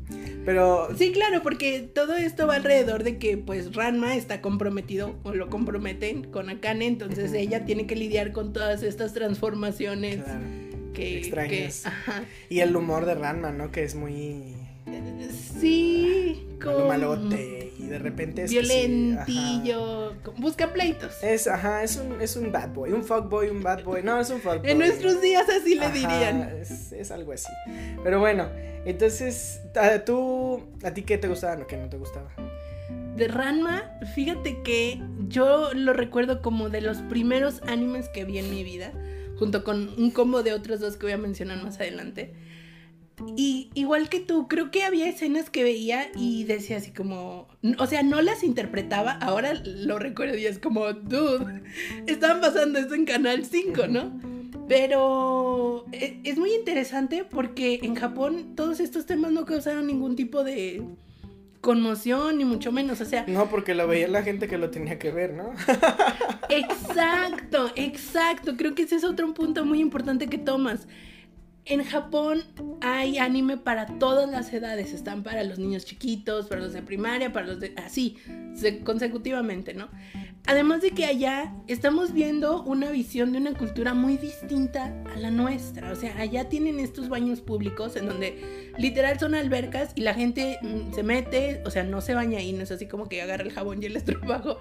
[0.46, 5.34] Pero Sí, claro, porque todo esto va alrededor de que pues Ranma está comprometido o
[5.34, 10.42] lo comprometen con Akane, entonces ella tiene que lidiar con todas estas transformaciones claro.
[10.94, 11.82] que, extrañas.
[11.84, 12.24] que- ajá.
[12.50, 13.72] Y el humor de Ranma, ¿no?
[13.72, 14.54] Que es muy
[15.60, 21.12] Sí, como malote y de repente es sí, violentillo, busca pleitos.
[21.22, 24.04] Es, ajá, es un, es un bad boy, un fuckboy, un bad boy.
[24.04, 24.70] No, es un fuckboy.
[24.70, 26.42] En nuestros días así le Ajá, dirían.
[26.62, 27.52] Es, es algo así.
[28.04, 28.50] Pero bueno,
[28.86, 32.30] entonces, ¿a, ¿tú, a ti qué te gustaba o qué no te gustaba?
[33.16, 33.84] De Ranma,
[34.16, 38.92] fíjate que yo lo recuerdo como de los primeros animes que vi en mi vida,
[39.38, 42.34] junto con un combo de otros dos que voy a mencionar más adelante.
[43.38, 47.48] Y igual que tú, creo que había escenas que veía y decía así como,
[47.78, 51.62] o sea, no las interpretaba, ahora lo recuerdo y es como, dude,
[52.08, 54.20] estaban pasando esto en Canal 5, ¿no?
[54.68, 60.44] Pero e- es muy interesante porque en Japón todos estos temas no causaron ningún tipo
[60.44, 60.84] de
[61.62, 65.00] conmoción, ni mucho menos, o sea, No, porque lo veía la gente que lo tenía
[65.00, 65.52] que ver, ¿no?
[66.50, 68.56] Exacto, exacto.
[68.58, 70.88] Creo que ese es otro punto muy importante que tomas.
[71.66, 72.44] En Japón
[72.82, 74.92] hay anime para todas las edades.
[74.94, 77.74] Están para los niños chiquitos, para los de primaria, para los de...
[77.78, 78.18] así,
[78.54, 79.88] se- consecutivamente, ¿no?
[80.46, 85.32] Además de que allá estamos viendo una visión de una cultura muy distinta a la
[85.32, 85.90] nuestra.
[85.94, 90.60] O sea, allá tienen estos baños públicos en donde literal son albercas y la gente
[90.62, 93.44] mm, se mete, o sea, no se baña ahí, no es así como que agarra
[93.44, 94.58] el jabón y el estropajo.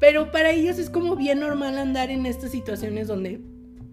[0.00, 3.40] Pero para ellos es como bien normal andar en estas situaciones donde,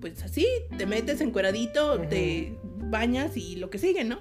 [0.01, 0.45] pues así,
[0.77, 2.10] te metes encueradito, Ujú.
[2.10, 4.19] te bañas y lo que sigue, ¿no?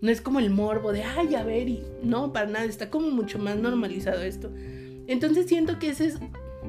[0.00, 3.10] no es como el morbo de, ay, a ver, y no, para nada, está como
[3.10, 4.50] mucho más normalizado esto.
[5.06, 6.18] Entonces siento que ese es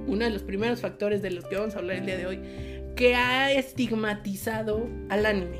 [0.07, 2.39] uno de los primeros factores de los que vamos a hablar el día de hoy,
[2.95, 5.59] que ha estigmatizado al anime.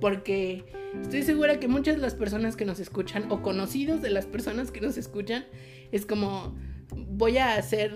[0.00, 0.64] Porque
[1.02, 4.70] estoy segura que muchas de las personas que nos escuchan, o conocidos de las personas
[4.70, 5.44] que nos escuchan,
[5.90, 6.56] es como,
[6.90, 7.92] voy a hacer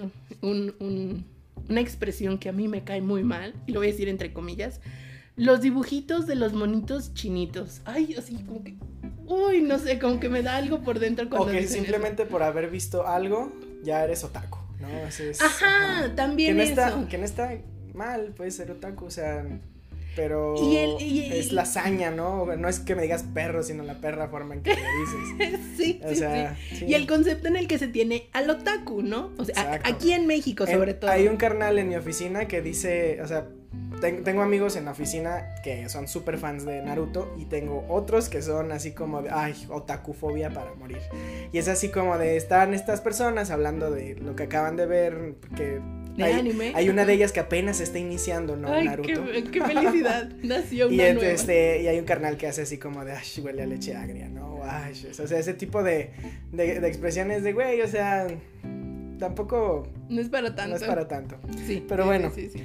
[1.69, 4.33] una expresión que a mí me cae muy mal, y lo voy a decir entre
[4.33, 4.81] comillas,
[5.37, 7.81] los dibujitos de los monitos chinitos.
[7.85, 8.77] Ay, así como que,
[9.27, 11.49] uy, no sé, como que me da algo por dentro cuando...
[11.49, 14.89] O que simplemente por haber visto algo, ya eres otaku, ¿no?
[15.41, 17.59] ajá, también que no Está, que no está
[17.95, 19.45] mal, puede ser otaku, o sea
[20.15, 20.55] pero
[21.01, 22.47] es la hazaña, ¿no?
[22.57, 25.61] No es que me digas perro, sino la perra forma en que me dices.
[25.77, 29.33] sí, sí, Y el concepto en el que se tiene al otaku, ¿no?
[29.39, 31.11] O sea, aquí en México sobre todo.
[31.11, 33.47] Hay un carnal en mi oficina que dice, o sea,
[34.01, 38.43] tengo amigos en la oficina que son súper fans de Naruto y tengo otros que
[38.43, 40.99] son así como de, ay, otakufobia para morir.
[41.53, 45.35] Y es así como de, están estas personas hablando de lo que acaban de ver,
[45.57, 45.81] que
[46.19, 46.73] hay, anime.
[46.75, 48.69] Hay una de ellas que apenas está iniciando, ¿no?
[48.69, 49.25] Naruto.
[49.51, 50.31] Qué, felicidad.
[50.43, 53.63] Nació una y, este, y hay un carnal que hace así como de, ay, huele
[53.63, 54.61] a leche agria, ¿no?
[54.65, 56.11] Ay, o sea, ese tipo de,
[56.53, 58.27] de, de expresiones de, güey, o sea,
[59.19, 59.89] tampoco...
[60.09, 60.71] No es para tanto.
[60.71, 61.39] No es para tanto.
[61.67, 61.85] Sí.
[61.89, 62.31] Pero bueno.
[62.35, 62.63] Sí, sí,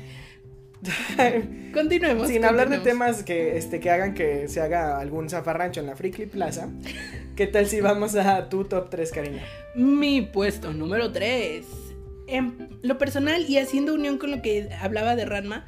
[1.73, 2.27] continuemos.
[2.27, 5.95] Sin hablar de temas que, este, que hagan que se haga algún zafarrancho en la
[5.95, 6.69] Freaky Plaza,
[7.35, 9.41] ¿qué tal si vamos a tu top 3, Karina?
[9.75, 11.86] Mi puesto número 3
[12.27, 15.65] en lo personal y haciendo unión con lo que hablaba de Ranma,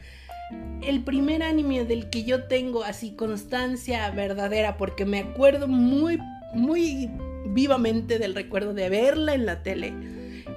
[0.82, 6.20] el primer anime del que yo tengo así constancia verdadera, porque me acuerdo muy,
[6.54, 7.10] muy
[7.48, 9.94] vivamente del recuerdo de verla en la tele.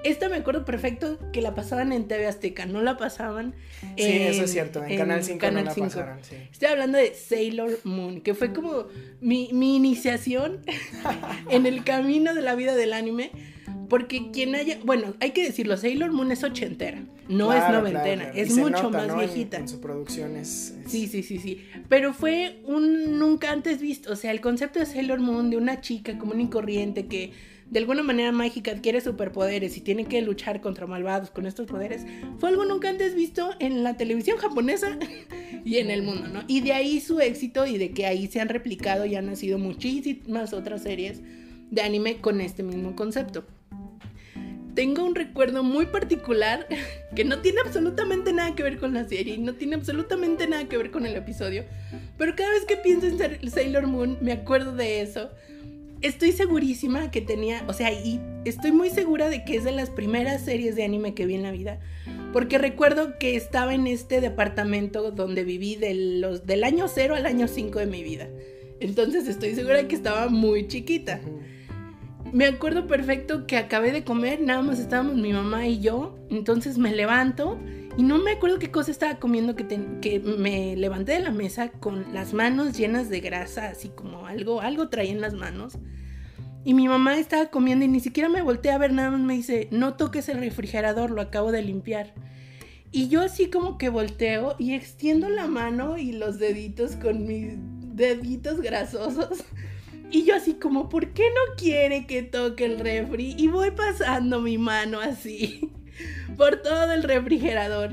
[0.04, 3.54] Esta me acuerdo perfecto que la pasaban en TV Azteca, no la pasaban.
[3.96, 6.18] Sí, eso es cierto, en, Canal 5 no la pasaron.
[6.50, 8.86] Estoy hablando de Sailor Moon, que fue como
[9.20, 10.62] mi, mi iniciación
[11.50, 13.30] en el camino de la vida del anime
[13.88, 18.56] porque quien haya, bueno, hay que decirlo, Sailor Moon es ochentera, no es noventena, es
[18.56, 19.58] mucho más viejita.
[19.58, 21.64] En, su producción es, Sí, sí, sí, sí.
[21.88, 25.80] Pero fue un nunca antes visto, o sea, el concepto de Sailor Moon de una
[25.80, 27.32] chica común y corriente que
[27.72, 32.04] de alguna manera mágica adquiere superpoderes y tiene que luchar contra malvados con estos poderes,
[32.38, 34.98] fue algo nunca antes visto en la televisión japonesa
[35.64, 36.44] y en el mundo, ¿no?
[36.48, 39.58] Y de ahí su éxito y de que ahí se han replicado y han nacido
[39.58, 41.22] muchísimas otras series
[41.72, 43.44] de anime con este mismo concepto
[44.74, 46.66] tengo un recuerdo muy particular
[47.14, 50.76] que no tiene absolutamente nada que ver con la serie no tiene absolutamente nada que
[50.76, 51.64] ver con el episodio.
[52.18, 55.30] Pero cada vez que pienso en Sailor Moon me acuerdo de eso.
[56.00, 59.88] Estoy segurísima que tenía, o sea, y estoy muy segura de que es de las
[59.88, 61.78] primeras series de anime que vi en la vida.
[62.32, 67.26] Porque recuerdo que estaba en este departamento donde viví de los, del año 0 al
[67.26, 68.28] año 5 de mi vida.
[68.80, 71.20] Entonces estoy segura de que estaba muy chiquita
[72.32, 76.78] me acuerdo perfecto que acabé de comer, nada más estábamos mi mamá y yo, entonces
[76.78, 77.60] me levanto
[77.96, 79.66] y no me acuerdo qué cosa estaba comiendo que,
[80.00, 84.62] que me levanté de la mesa con las manos llenas de grasa, así como algo,
[84.62, 85.78] algo traía en las manos.
[86.64, 89.34] Y mi mamá estaba comiendo y ni siquiera me volteé a ver, nada más me
[89.34, 92.14] dice, no toques el refrigerador, lo acabo de limpiar.
[92.92, 97.54] Y yo así como que volteo y extiendo la mano y los deditos con mis
[97.94, 99.44] deditos grasosos
[100.12, 103.34] y yo así como, ¿por qué no quiere que toque el refri?
[103.38, 105.70] Y voy pasando mi mano así
[106.36, 107.92] por todo el refrigerador.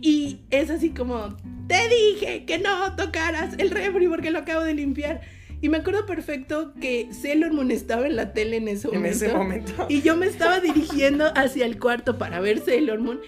[0.00, 4.74] Y es así como, te dije que no tocaras el refri porque lo acabo de
[4.74, 5.20] limpiar.
[5.60, 9.06] Y me acuerdo perfecto que Sailor Moon estaba en la tele en ese momento.
[9.06, 9.86] En ese momento.
[9.88, 13.20] Y yo me estaba dirigiendo hacia el cuarto para ver Sailor Moon.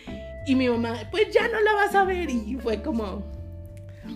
[0.47, 2.31] Y mi mamá, pues ya no la vas a ver.
[2.31, 3.25] Y fue como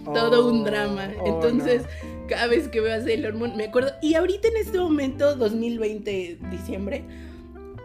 [0.05, 1.11] todo un drama.
[1.21, 1.83] Oh, Entonces,
[2.29, 3.93] cada vez que veo a Sailor Moon, me acuerdo.
[4.03, 7.05] Y ahorita en este momento, 2020, diciembre,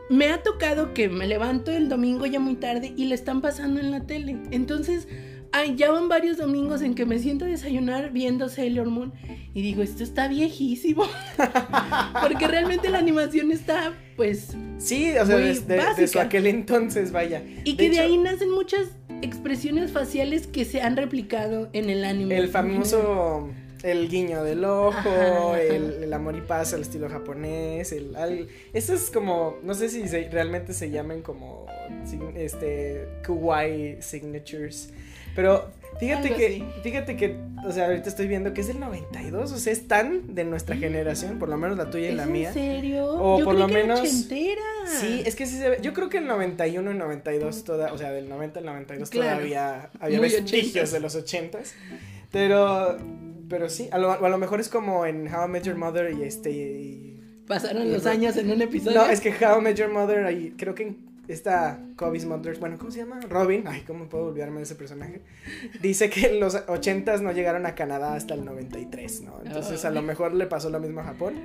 [0.10, 3.80] me ha tocado que me levanto el domingo ya muy tarde y le están pasando
[3.80, 4.38] en la tele.
[4.52, 5.08] Entonces,
[5.52, 9.14] ay, ya van varios domingos en que me siento a desayunar viendo Sailor Moon
[9.54, 11.06] y digo, esto está viejísimo.
[12.22, 14.56] Porque realmente la animación está, pues.
[14.78, 17.44] Sí, o sea, desde, su aquel entonces, vaya.
[17.64, 18.88] Y que de ahí nacen muchas
[19.22, 22.38] expresiones faciales que se han replicado en el anime.
[22.38, 23.50] El famoso
[23.84, 28.16] el guiño del ojo, El, amor y paz al estilo japonés, el,
[28.74, 31.68] eso es como, no sé si realmente se llaman como,
[32.36, 34.90] este, kawaii signatures,
[35.36, 39.58] pero fíjate que, fíjate que, o sea, ahorita estoy viendo que es el 92, o
[39.58, 42.50] sea, es tan de nuestra generación, por lo menos la tuya y la mía.
[42.50, 43.06] ¿En serio?
[43.14, 44.02] O por lo menos.
[44.10, 45.78] Sí, es que sí se ve.
[45.82, 49.90] Yo creo que el 91 y 92 toda, o sea, del 90 al 92 todavía
[50.00, 51.74] había vestigios de los 80s.
[52.32, 52.98] Pero
[53.50, 56.12] pero sí, a lo, a lo mejor es como en How I Met Your Mother
[56.14, 56.52] y este...
[56.52, 57.16] y-
[57.48, 59.00] Pasaron los años en un episodio.
[59.02, 62.78] No, es que How I Met Your Mother, ahí, creo que en esta Kobe's bueno,
[62.80, 63.20] ¿cómo se llama?
[63.30, 65.22] Robin, ay, ¿cómo puedo olvidarme de ese personaje?
[65.82, 69.40] Dice que los ochentas no llegaron a Canadá hasta el 93, ¿no?
[69.46, 71.36] Entonces a lo mejor le pasó lo mismo a Japón.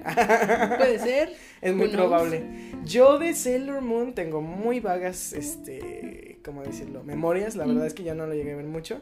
[0.79, 1.33] Puede ser.
[1.61, 1.97] Es muy knows?
[1.97, 2.43] probable.
[2.85, 7.02] Yo de Sailor Moon tengo muy vagas, este, ¿cómo decirlo?
[7.02, 7.57] Memorias.
[7.57, 9.00] La verdad es que yo no lo llegué a ver mucho.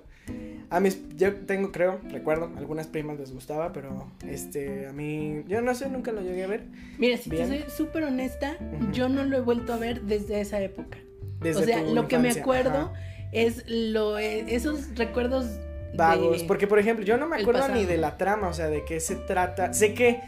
[0.70, 5.61] A mis, yo tengo, creo, recuerdo, algunas primas les gustaba, pero este, a mí, yo
[5.61, 6.64] no sé, nunca lo llegué a ver.
[6.98, 7.50] Mira, si Bien.
[7.50, 8.57] te soy súper honesta,
[8.92, 10.98] yo no lo he vuelto a ver desde esa época.
[11.40, 12.92] Desde o sea, lo que me acuerdo Ajá.
[13.33, 15.46] es lo eh, esos recuerdos
[15.94, 18.68] Vagos, de- porque por ejemplo, yo no me acuerdo ni de la trama, o sea,
[18.68, 19.72] de qué se trata.
[19.72, 20.20] Sé que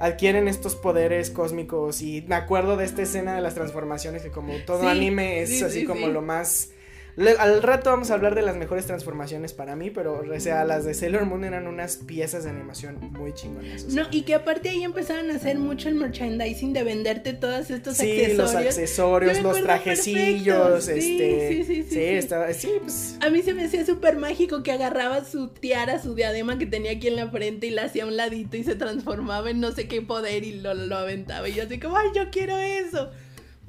[0.00, 4.54] adquieren estos poderes cósmicos y me acuerdo de esta escena de las transformaciones que como
[4.66, 6.70] todo Sí, anime es sí, así sí, como lo más
[7.20, 10.64] le- al rato vamos a hablar de las mejores transformaciones para mí, pero o sea,
[10.64, 13.84] las de Sailor Moon eran unas piezas de animación muy chingonas.
[13.84, 14.02] o sea.
[14.02, 17.96] No, y que aparte ahí empezaron a hacer mucho el merchandising de venderte todos estos
[17.96, 18.36] Sí, accesorios.
[18.38, 21.00] los accesorios, los trajecillos, perfecto.
[21.00, 22.00] Sí, este, sí, sí, sí, sí.
[22.04, 26.14] estaba, sí, pues, A mí se me hacía súper mágico que agarraba su tiara, su
[26.14, 28.74] diadema que tenía aquí en la frente y la hacía a un ladito y se
[28.74, 31.48] transformaba en no sé qué poder y lo, lo aventaba.
[31.48, 33.10] Y yo así como, ay, yo quiero eso.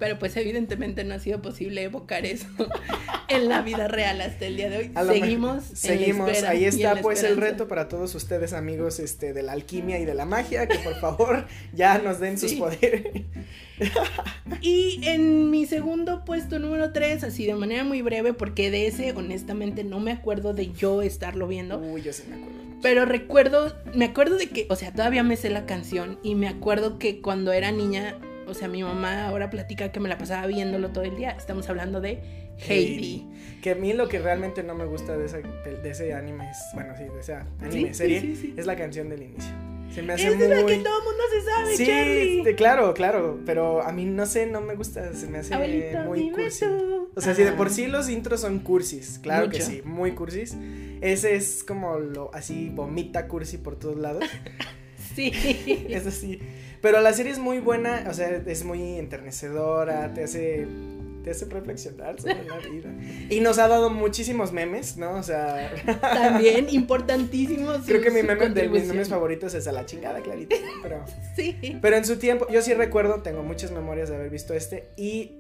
[0.02, 2.48] Pero pues evidentemente no ha sido posible evocar eso
[3.28, 4.92] en la vida real hasta el día de hoy.
[5.06, 5.06] Seguimos.
[5.06, 6.44] mejor- en la seguimos.
[6.44, 10.06] Ahí en está pues el reto para todos ustedes amigos este de la alquimia y
[10.06, 13.04] de la magia que por favor ya nos den sus poderes.
[14.62, 19.12] Y en mi segundo puesto número 3, así de manera muy breve, porque de ese
[19.14, 21.80] honestamente no me acuerdo de yo estarlo viendo.
[21.80, 22.60] Uy, yo sí me acuerdo.
[22.84, 26.48] Pero recuerdo, me acuerdo de que, o sea, todavía me sé la canción y me
[26.48, 28.18] acuerdo que cuando era niña,
[28.52, 31.32] o sea, mi mamá ahora platica que me la pasaba viéndolo todo el día.
[31.32, 32.20] Estamos hablando de
[32.68, 33.28] Heidi.
[33.62, 36.58] Que a mí lo que realmente no me gusta de, esa, de ese anime es,
[36.74, 38.54] bueno, sí, de esa anime, Sí, serie, sí, sí, sí.
[38.58, 39.52] es la canción del inicio.
[39.94, 40.78] Se me hace Es de la muy...
[40.78, 42.38] que todo el mundo se sabe, Sí, Charlie.
[42.40, 46.00] este, claro, claro, pero a mí no sé, no me gusta, se me hace Abuelito,
[46.06, 46.66] muy cursi.
[46.66, 47.10] tú.
[47.14, 47.72] O sea, si de por Ah.
[47.72, 50.56] sí los intros son cursis, claro que sí, muy cursis.
[51.02, 54.24] Ese es como lo así vomita cursi por todos lados.
[55.16, 55.30] Sí.
[55.90, 56.40] Es así.
[56.82, 60.68] Pero la serie es muy buena, o sea, es muy enternecedora, te hace
[61.24, 62.90] te hace reflexionar sobre la vida.
[63.30, 65.12] Y nos ha dado muchísimos memes, ¿no?
[65.18, 67.76] O sea, También importantísimo.
[67.76, 70.56] su- creo que mi meme de mis memes favoritos es a la chingada, clarito.
[70.56, 70.82] ¿no?
[70.82, 71.78] Pero Sí.
[71.80, 75.34] pero en su tiempo, yo sí recuerdo, tengo muchas memorias de haber visto este y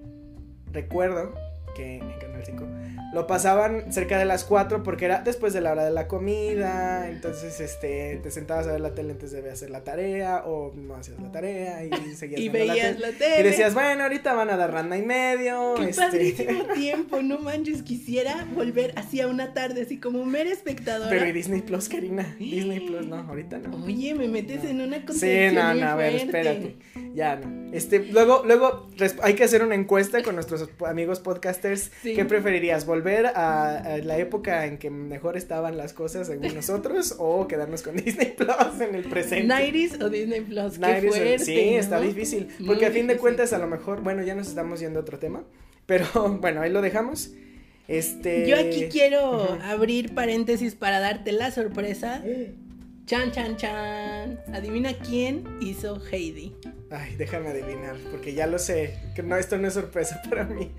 [0.72, 1.34] recuerdo
[1.76, 2.64] que en Canal 5
[3.13, 7.10] lo pasaban cerca de las 4 porque era después de la hora de la comida,
[7.10, 10.95] entonces este te sentabas a ver la tele antes de hacer la tarea o no
[10.95, 13.12] hacías la tarea y seguías Y viendo la veías tele.
[13.12, 13.39] la tele.
[13.39, 15.76] Y decías, bueno, ahorita van a dar randa y medio.
[15.76, 20.50] Qué este, padrísimo tiempo, no manches, quisiera volver así a una tarde, así como mera
[20.50, 21.10] espectadora.
[21.10, 22.36] Pero y Disney Plus, Karina.
[22.39, 23.84] Disney Plus, no, ahorita no.
[23.84, 24.69] Oye, me metes No.
[24.69, 26.76] en una Sí, no, no, a ver, espérate.
[27.13, 27.62] Ya no.
[27.74, 28.88] Este, luego, luego
[29.21, 31.91] hay que hacer una encuesta con nuestros amigos podcasters.
[32.02, 32.13] Sí.
[32.15, 32.86] ¿Qué preferirías?
[32.86, 33.01] ¿Volver
[33.36, 37.16] a, a la época en que mejor estaban las cosas según nosotros?
[37.18, 39.54] o quedarnos con Disney Plus en el presente?
[39.54, 42.48] 90s o Disney Plus, qué 90s, fuerte, sí, está difícil.
[42.60, 45.02] Muy Porque a fin de cuentas, a lo mejor, bueno, ya nos estamos yendo a
[45.02, 45.44] otro tema.
[45.86, 46.06] Pero
[46.42, 47.32] bueno, ahí lo dejamos.
[47.88, 48.48] Este.
[48.48, 52.24] Yo aquí quiero abrir paréntesis para darte la sorpresa.
[53.06, 54.40] Chan, chan, chan.
[54.54, 56.56] Adivina quién hizo Heidi.
[56.92, 58.98] Ay, déjame adivinar, porque ya lo sé.
[59.16, 60.72] Que no, esto no es sorpresa para mí.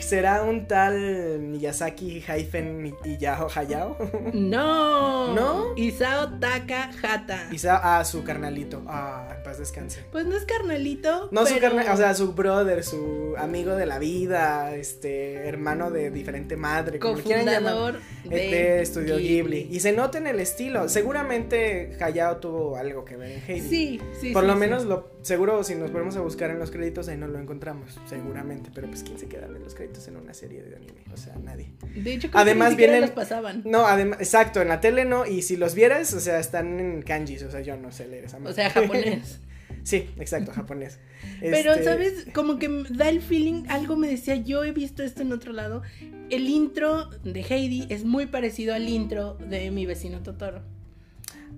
[0.00, 3.96] ¿Será un tal Miyazaki Hyphen Iyao Hayao?
[4.34, 5.34] No.
[5.34, 5.74] ¿No?
[5.76, 7.48] Isao Takahata.
[7.50, 8.82] Quizá a su carnalito.
[8.86, 10.04] Ah, en paz descanse.
[10.12, 11.28] Pues no es carnalito.
[11.32, 15.90] No su pero- carnal, o sea, su brother, su amigo de la vida, este, hermano
[15.90, 17.72] de diferente madre, como le quieran llamar.
[17.72, 19.68] cofundador De, de, Estudio Ghibli.
[19.70, 20.88] Y se nota en el estilo.
[20.88, 23.68] Seguramente Hayao tuvo algo que ver en Heidi.
[23.68, 24.32] Sí, sí.
[24.32, 24.60] Por sí, lo sí.
[24.60, 27.98] menos, lo, seguro, si nos ponemos a buscar en los créditos, ahí no lo encontramos.
[28.08, 28.70] Seguramente.
[28.74, 31.04] Pero pues, ¿quién se queda en los créditos en una serie de anime?
[31.12, 31.70] O sea, nadie.
[31.94, 33.62] De hecho, creo Además, que ni vienen- los pasaban.
[33.64, 35.26] No, además, exacto, en la tele no.
[35.26, 37.42] Y si los vieras, o sea, están en kanjis.
[37.44, 39.40] O sea, yo no sé leer esa O sea, japonés.
[39.84, 40.98] sí, exacto, japonés.
[41.40, 42.26] Pero, Este, ¿sabes?
[42.34, 45.82] Como que da el feeling, algo me decía, yo he visto esto en otro lado.
[46.30, 50.62] El intro de Heidi es muy parecido al intro de mi vecino Totoro.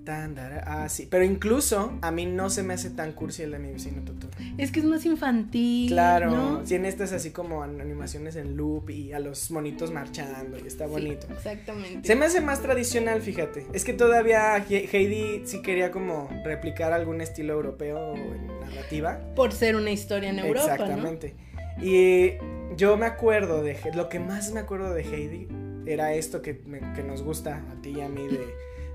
[0.09, 1.07] Ah, sí.
[1.11, 4.33] Pero incluso a mí no se me hace tan cursi el de mi vecino Totoro.
[4.59, 5.89] Es que es más infantil.
[5.89, 6.59] Claro, ¿no?
[6.61, 10.85] tiene estas así como an- animaciones en loop y a los monitos marchando y está
[10.87, 11.27] Sí, bonito.
[11.33, 12.07] exactamente.
[12.07, 13.67] Se me hace más tradicional, fíjate.
[13.73, 19.21] Es que todavía He- Heidi sí quería como replicar algún estilo europeo en narrativa.
[19.35, 21.35] Por ser una historia en Europa, Exactamente.
[21.83, 22.33] Y
[22.77, 25.49] yo me acuerdo de lo que más me acuerdo de Heidi
[25.87, 28.47] era esto que, me- que nos gusta a ti y a mí de,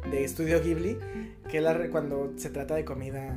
[0.09, 0.97] de Estudio Ghibli,
[1.49, 3.35] que la cuando se trata de comida,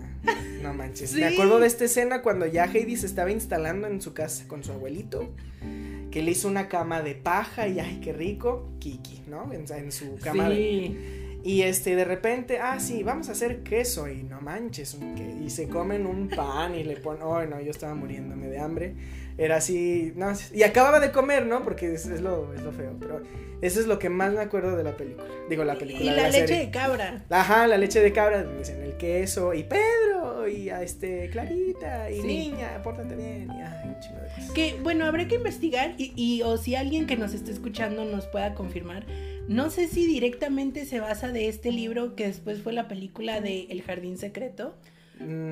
[0.62, 1.11] no manches.
[1.11, 1.21] Sí.
[1.21, 4.65] Me acuerdo de esta escena cuando ya Heidi se estaba instalando en su casa con
[4.65, 5.29] su abuelito,
[6.11, 9.53] que le hizo una cama de paja y ay, qué rico, Kiki, ¿no?
[9.53, 14.09] En, en su cama de- y este, de repente, ah, sí, vamos a hacer queso
[14.09, 17.61] y no manches, un que y se comen un pan y le ponen, oh, no,
[17.61, 18.95] yo estaba muriéndome de hambre.
[19.37, 21.64] Era así, no, y acababa de comer, ¿no?
[21.64, 23.20] Porque es, es lo, es lo feo, pero
[23.62, 25.24] eso es lo que más me acuerdo de la pelcula.
[25.51, 26.05] Digo, la película.
[26.05, 26.64] Y de la, la leche serie.
[26.66, 27.24] de cabra.
[27.30, 32.20] Ajá, la leche de cabra, dicen el queso y Pedro y a este Clarita y
[32.20, 32.26] Sí.
[32.26, 34.51] niña, pórtate bien y ay, un chingo de cosas.
[34.53, 38.26] Que bueno, habrá que investigar y, y- o si alguien que nos esté escuchando nos
[38.26, 39.05] pueda confirmar.
[39.49, 43.62] No sé si directamente se basa de este libro que después fue la película de
[43.68, 44.76] El Jardín Secreto,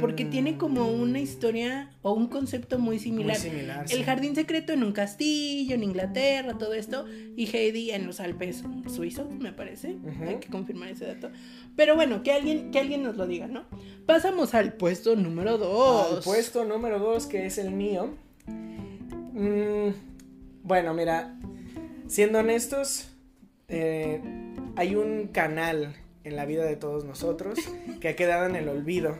[0.01, 3.37] porque Mm, tiene como una historia o un concepto muy muy similar.
[3.37, 3.89] similar.
[3.89, 3.95] sí.
[3.97, 7.07] El jardín secreto en un castillo, en Inglaterra, todo esto,
[7.37, 9.97] y Heidi en los Alpes suizos, me parece.
[10.27, 11.31] Hay que confirmar ese dato.
[11.77, 13.65] Pero bueno, que alguien, que alguien nos lo diga, ¿no?
[14.05, 16.17] Pasamos al puesto número 2.
[16.19, 18.15] Al puesto número 2, que es el mío.
[18.47, 19.91] Mm,
[20.65, 21.39] bueno, mira,
[22.09, 23.09] siendo honestos,
[23.69, 24.21] eh,
[24.77, 25.95] hay un canal
[26.25, 27.59] en la vida de todos nosotros
[28.01, 29.19] que ha quedado en el olvido.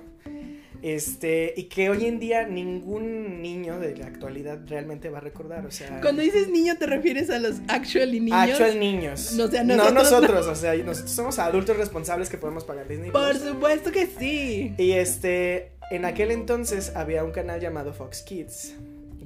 [0.83, 5.65] Este, y que hoy en día ningún niño de la actualidad realmente va a recordar.
[5.65, 8.51] O sea, Cuando dices niño, ¿te refieres a los actually niños?
[8.51, 9.33] actual niños.
[9.35, 12.89] No, o sea, no nosotros nosotros, o sea, nosotros somos adultos responsables que podemos pagar
[12.89, 13.13] Disney.
[13.13, 13.43] Por Plus.
[13.43, 14.75] supuesto que sí.
[14.77, 18.75] Y este, en aquel entonces había un canal llamado Fox Kids,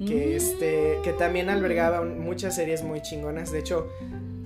[0.05, 0.33] que Mm.
[0.35, 3.51] este, que también albergaba un- muchas series muy chingonas.
[3.51, 3.89] De hecho,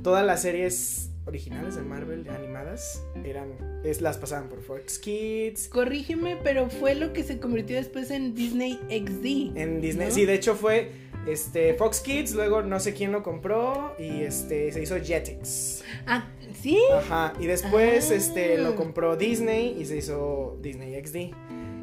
[0.01, 3.49] todas las series originales de Marvel animadas eran,
[3.83, 5.67] es, las pasaban por Fox Kids.
[5.67, 9.57] Corrígeme, pero fue lo que se convirtió después en Disney XD.
[9.57, 10.13] En Disney, ¿No?
[10.13, 10.91] sí, de hecho fue
[11.27, 15.83] este Fox Kids, luego no sé quién lo compró y este se hizo Jetix.
[16.07, 16.27] Ah,
[16.59, 16.79] ¿sí?
[16.93, 18.15] Ajá, y después Ah.
[18.15, 21.33] este lo compró Disney y se hizo Disney XD.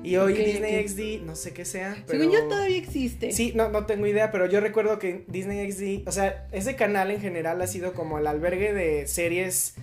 [0.03, 0.89] Y hoy Disney.
[0.89, 3.33] XD, no sé qué sea, pero Según yo todavía existe.
[3.33, 7.11] Sí, no, no tengo idea, pero yo recuerdo que Disney XD, o sea, ese canal
[7.11, 9.75] en general ha sido como el albergue de series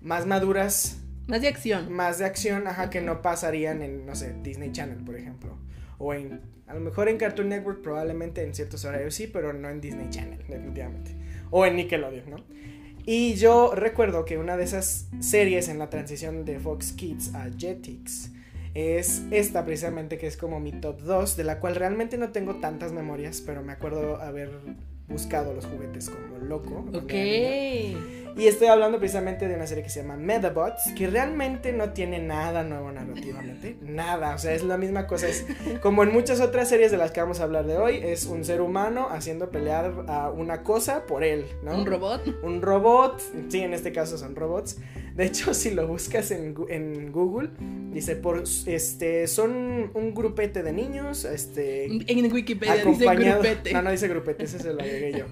[0.00, 1.92] más maduras, Más de acción.
[1.92, 5.56] más de acción, ajá, que no pasarían en, no sé, Disney Channel, por ejemplo.
[5.98, 9.68] O en, a lo mejor en Cartoon Network, probablemente en ciertos horarios sí, pero no
[9.68, 11.14] en Disney Channel, definitivamente.
[11.50, 12.36] O en Nickelodeon, ¿no?
[13.04, 17.48] Y yo recuerdo que una de esas series en la transición de Fox Kids a
[17.56, 18.30] Jetix
[18.74, 22.56] es esta precisamente que es como mi top 2, de la cual realmente no tengo
[22.56, 24.50] tantas memorias, pero me acuerdo haber
[25.08, 26.86] buscado los juguetes como loco.
[26.94, 27.12] Ok.
[28.36, 32.18] Y estoy hablando precisamente de una serie que se llama Medabots, que realmente no tiene
[32.18, 35.44] nada nuevo narrativamente, nada, o sea, es la misma cosa, es
[35.80, 38.44] como en muchas otras series de las que vamos a hablar de hoy, es un
[38.44, 41.78] ser humano haciendo pelear a una cosa por él, ¿no?
[41.78, 42.42] Un robot.
[42.42, 44.78] Un robot, sí, en este caso son robots.
[45.14, 47.50] De hecho, si lo buscas en, en Google,
[47.92, 53.72] dice por este son un grupete de niños, este En Wikipedia dice grupete.
[53.72, 55.26] No, no dice grupete, ese se lo agregué yo.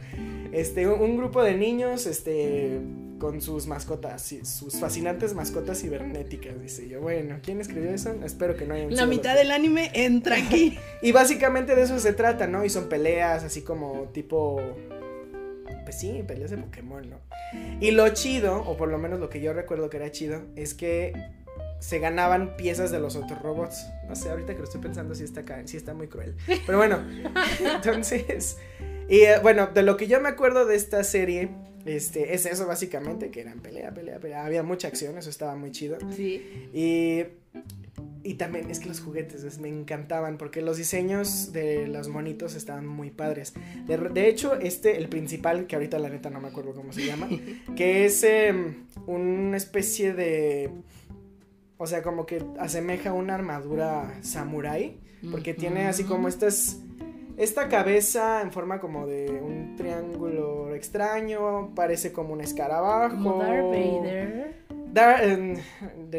[0.53, 2.81] Este, un, un grupo de niños, este,
[3.19, 7.01] con sus mascotas, sus fascinantes mascotas cibernéticas, dice yo.
[7.01, 8.15] Bueno, ¿quién escribió eso?
[8.25, 10.79] Espero que no hayan La mitad del anime entra aquí.
[11.03, 12.65] Y básicamente de eso se trata, ¿no?
[12.65, 14.61] Y son peleas así como tipo...
[15.85, 17.21] Pues sí, peleas de Pokémon, ¿no?
[17.81, 20.75] Y lo chido, o por lo menos lo que yo recuerdo que era chido, es
[20.75, 21.13] que
[21.79, 23.87] se ganaban piezas de los otros robots.
[24.07, 26.37] No sé, ahorita que lo estoy pensando sí está, sí está muy cruel.
[26.67, 26.99] Pero bueno,
[27.75, 28.59] entonces...
[29.09, 31.49] Y eh, bueno, de lo que yo me acuerdo de esta serie,
[31.87, 34.45] este, es eso básicamente, que eran pelea, pelea, pelea.
[34.45, 35.97] Había mucha acción, eso estaba muy chido.
[36.15, 36.69] Sí.
[36.75, 37.23] Y,
[38.23, 42.55] y también es que los juguetes es- me encantaban porque los diseños de los monitos
[42.55, 43.55] estaban muy padres.
[43.87, 47.07] De, de hecho, este, el principal, que ahorita la neta no me acuerdo cómo se
[47.07, 47.29] llama,
[47.77, 50.71] que es em, una especie de...
[51.79, 54.99] O sea, como que asemeja una armadura samurai.
[55.31, 56.79] Porque tiene así como estas...
[57.39, 63.15] Esta cabeza en forma como de un triángulo extraño, parece como un escarabajo.
[63.17, 64.55] Como Darth Vader.
[64.93, 65.23] Dar-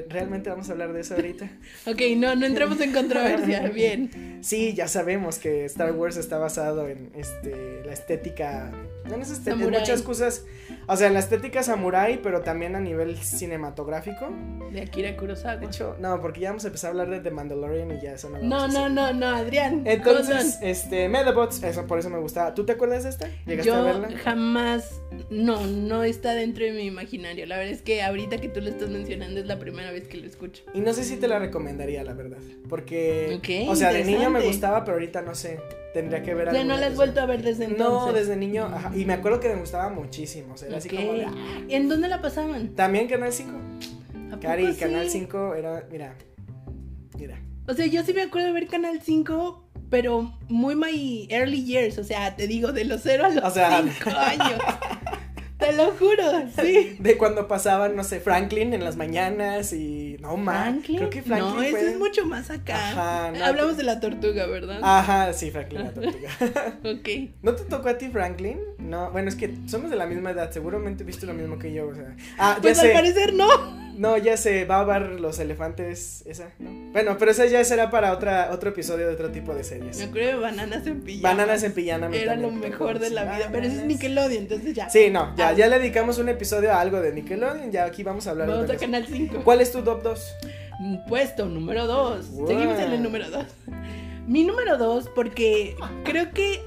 [0.09, 1.49] realmente vamos a hablar de eso ahorita.
[1.87, 3.67] Ok, no, no entremos en controversia.
[3.73, 4.39] Bien.
[4.41, 8.71] Sí, ya sabemos que Star Wars está basado en este la estética,
[9.05, 10.45] en, este- en muchas cosas,
[10.87, 14.29] o sea, en la estética samurai, pero también a nivel cinematográfico.
[14.71, 15.63] De Akira De Kurosawa.
[15.63, 18.29] hecho, no, porque ya vamos a empezar a hablar de The Mandalorian y ya eso
[18.29, 19.83] no No, a no, no, no, Adrián.
[19.85, 22.53] Entonces, este, Medabots, eso por eso me gustaba.
[22.53, 23.27] ¿Tú te acuerdas de esta?
[23.45, 24.09] ¿Llegaste a yo verla?
[24.23, 27.45] jamás, no, no está dentro de mi imaginario.
[27.47, 30.17] La verdad es que ahorita que tú lo estás mencionando es la primera vez que
[30.17, 30.63] lo escucho.
[30.73, 32.37] Y no sé si te la recomendaría, la verdad.
[32.67, 35.59] Porque, Ok, o sea, de niño me gustaba, pero ahorita no sé.
[35.93, 38.07] Tendría que ver sea, alguna no la has vuelto a ver desde entonces.
[38.07, 38.65] No, desde niño.
[38.65, 40.53] ajá, y me acuerdo que me gustaba muchísimo.
[40.53, 41.33] O sea, era así como de, ah.
[41.67, 42.69] ¿En dónde la pasaban?
[42.75, 43.51] También Canal 5.
[43.51, 44.79] ¿A poco Cari, sí?
[44.79, 46.15] Canal 5 era, mira,
[47.17, 47.41] mira.
[47.67, 51.97] O sea, yo sí me acuerdo de ver Canal 5, pero muy my early years.
[51.97, 54.59] O sea, te digo, de los 0 a los O sea- 5 años.
[55.59, 56.23] Te lo juro,
[56.61, 56.95] sí.
[56.99, 60.15] De cuando pasaban, no sé, Franklin en las mañanas y.
[60.21, 60.53] No, ma.
[60.63, 60.97] Franklin.
[60.97, 61.53] Creo que Franklin.
[61.53, 62.75] no, fue- ese es mucho más acá.
[62.91, 64.79] Ajá, no, Hablamos que- de la tortuga, ¿verdad?
[64.81, 66.29] Ajá, sí, Franklin la tortuga.
[66.85, 67.09] Ok.
[67.41, 68.57] ¿No te tocó a ti Franklin?
[68.77, 71.87] No, bueno, es que somos de la misma edad, seguramente viste lo mismo que yo,
[71.89, 72.15] o sea.
[72.37, 73.47] Ah, ya Pues al parecer no.
[73.99, 76.69] No, ya sé, Babar, los elefantes, esa, ¿no?
[76.93, 80.01] Bueno, pero esa ya será para otra, otro episodio de otro tipo de Me series.
[80.01, 81.29] acuerdo de bananas en pijama.
[81.35, 82.07] Bananas en pijama.
[82.15, 83.49] Era lo también me mejor de la vida.
[83.51, 83.83] Pero ese es.
[83.83, 84.89] Nickelodeon, entonces ya.
[84.89, 85.53] Sí, no, ya, Ah.
[85.53, 88.67] ya le dedicamos un episodio a algo de Nickelodeon, ya aquí vamos a hablar Vamos
[88.67, 88.85] de a eso.
[88.85, 89.41] Canal 5.
[89.43, 90.33] ¿Cuál es tu top 2?
[91.09, 92.29] Puesto número 2.
[92.31, 92.47] Wow.
[92.47, 93.45] Seguimos en el número 2.
[94.29, 96.61] Mi número 2, porque creo que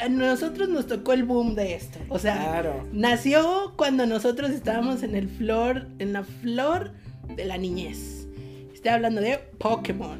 [0.00, 1.98] a, a nosotros nos tocó el boom de esto.
[2.10, 2.86] O sea, Claro.
[2.92, 6.92] nació cuando nosotros estábamos en el flor, en la flor
[7.34, 8.26] de la niñez.
[8.74, 10.18] Estoy hablando de Pokémon.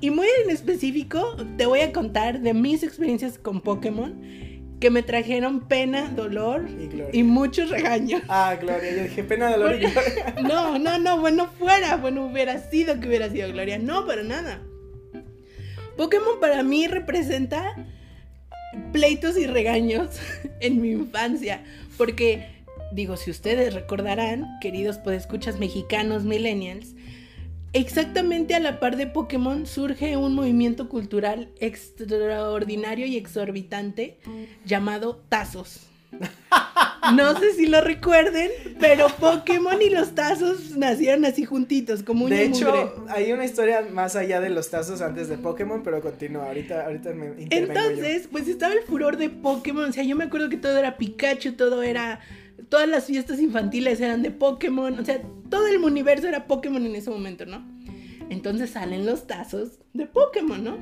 [0.00, 4.14] Y muy en específico, te voy a contar de mis experiencias con Pokémon
[4.80, 7.10] que me trajeron pena, dolor Y Gloria.
[7.12, 8.22] y muchos regaños.
[8.28, 10.34] Ah, Gloria, yo dije pena, dolor y gloria.
[10.42, 13.78] No, no, no, bueno, fuera, bueno, hubiera sido que hubiera sido Gloria.
[13.78, 14.62] No, para nada.
[15.96, 17.74] Pokémon para mí representa
[18.92, 20.20] pleitos y regaños
[20.60, 21.62] en mi infancia.
[21.96, 26.94] Porque, digo, si ustedes recordarán, queridos podescuchas mexicanos, millennials,
[27.72, 34.18] exactamente a la par de Pokémon surge un movimiento cultural extraordinario y exorbitante
[34.64, 35.86] llamado Tazos.
[37.14, 42.30] No sé si lo recuerden, pero Pokémon y los tazos nacieron así juntitos, como un
[42.30, 46.46] De hecho, hay una historia más allá de los tazos antes de Pokémon, pero continúa.
[46.46, 47.46] Ahorita, ahorita me yo.
[47.50, 49.88] Entonces, pues estaba el furor de Pokémon.
[49.88, 52.20] O sea, yo me acuerdo que todo era Pikachu, todo era.
[52.68, 54.98] Todas las fiestas infantiles eran de Pokémon.
[54.98, 57.66] O sea, todo el universo era Pokémon en ese momento, ¿no?
[58.28, 60.78] Entonces salen los tazos de Pokémon, ¿no?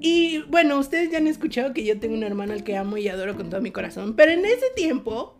[0.00, 3.08] Y bueno, ustedes ya han escuchado que yo tengo un hermano al que amo y
[3.08, 4.14] adoro con todo mi corazón.
[4.14, 5.38] Pero en ese tiempo,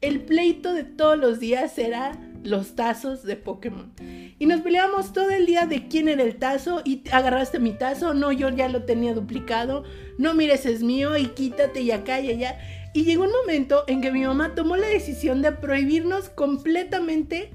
[0.00, 3.92] el pleito de todos los días era los tazos de Pokémon.
[4.38, 8.14] Y nos peleábamos todo el día de quién era el tazo y agarraste mi tazo,
[8.14, 9.84] no, yo ya lo tenía duplicado,
[10.18, 12.58] no mires es mío y quítate y acá y allá.
[12.94, 17.50] Y llegó un momento en que mi mamá tomó la decisión de prohibirnos completamente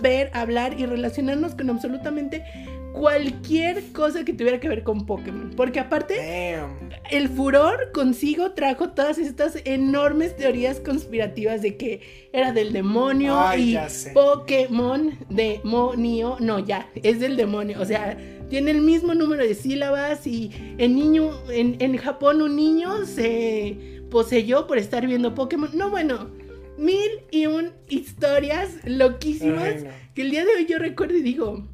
[0.00, 2.44] ver, hablar y relacionarnos con absolutamente
[2.92, 5.50] cualquier cosa que tuviera que ver con Pokémon.
[5.56, 6.90] Porque aparte, Damn.
[7.10, 13.76] el furor consigo trajo todas estas enormes teorías conspirativas de que era del demonio Ay,
[13.76, 14.10] y.
[14.12, 18.16] Pokémon demonio, no, ya, es del demonio, o sea,
[18.48, 24.00] tiene el mismo número de sílabas y en niño en, en Japón un niño se
[24.10, 25.70] poseyó por estar viendo Pokémon.
[25.72, 26.30] No, bueno,
[26.76, 29.90] mil y un historias loquísimas Ay, no.
[30.14, 31.68] que el día de hoy yo recuerdo y digo,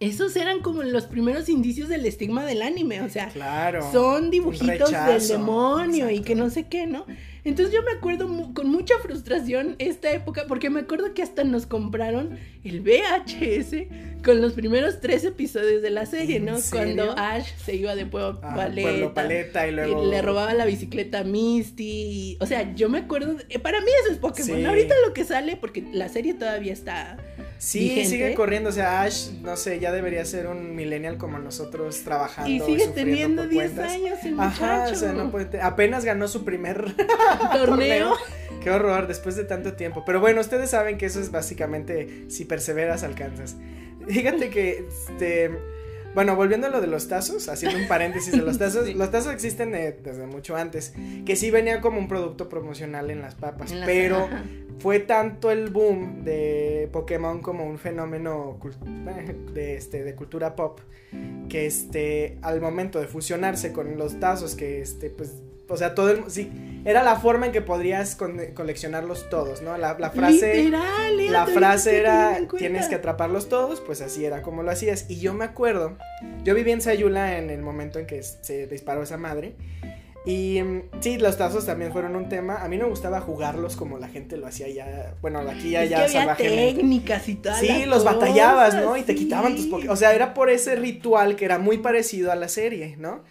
[0.00, 3.90] esos eran como los primeros indicios del estigma del anime, o sea, Claro.
[3.92, 7.04] son dibujitos del demonio y que no sé qué, ¿no?
[7.44, 11.42] Entonces yo me acuerdo mu- con mucha frustración esta época, porque me acuerdo que hasta
[11.44, 13.88] nos compraron el VHS
[14.22, 16.56] con los primeros tres episodios de la serie, ¿En ¿no?
[16.70, 18.88] Cuando Ash se iba de Pueblo Ah, Paleta.
[18.90, 20.04] Pueblo Paleta y luego.
[20.04, 21.84] y le robaba la bicicleta a Misty.
[21.84, 23.34] y- o sea, yo me acuerdo.
[23.34, 24.58] de- para mí eso es Pokémon.
[24.58, 24.64] Sí.
[24.64, 27.16] Ahorita lo que sale, porque la serie todavía está.
[27.62, 28.08] Sí, vigente.
[28.08, 28.70] sigue corriendo.
[28.70, 32.50] O sea, Ash, no sé, ya debería ser un millennial como nosotros trabajando.
[32.50, 33.92] Y sigue sufriendo teniendo por 10 cuentas.
[33.92, 34.92] años el Ajá, muchacho.
[34.94, 36.94] o sea, no puede apenas ganó su primer
[37.52, 38.14] Torneo.
[38.62, 40.04] Qué horror, después de tanto tiempo.
[40.06, 43.56] Pero bueno, ustedes saben que eso es básicamente si perseveras, alcanzas.
[44.08, 45.50] Fíjate que, este,
[46.14, 48.94] bueno, volviendo a lo de los tazos, haciendo un paréntesis de los tazos, Sí.
[48.94, 50.92] los tazos existen eh, desde mucho antes,
[51.24, 54.28] que sí venía como un producto promocional en las papas, En pero
[54.78, 58.58] fue tanto el boom de Pokémon como un fenómeno
[59.54, 60.80] de, este, de cultura pop
[61.48, 65.34] que este al momento de fusionarse con los tazos que este pues
[65.68, 66.50] o sea todo el sí
[66.84, 71.46] era la forma en que podrías coleccionarlos todos no la, la frase Literal, era la
[71.46, 75.34] frase que era tienes que atraparlos todos pues así era como lo hacías y yo
[75.34, 75.96] me acuerdo
[76.44, 79.54] yo viví en Sayula en el momento en que se disparó esa madre
[80.26, 82.62] y mm, sí, los tazos también fueron un tema.
[82.62, 85.14] A mí no me gustaba jugarlos como la gente lo hacía ya.
[85.22, 86.74] Bueno, aquí ya, Es que ya había salvajemente.
[86.74, 88.96] técnicas y todas Sí, los batallabas, ¿no?
[88.96, 89.66] Y te quitaban tus.
[89.88, 93.22] O sea, era por ese ritual que era muy parecido a la serie, ¿no?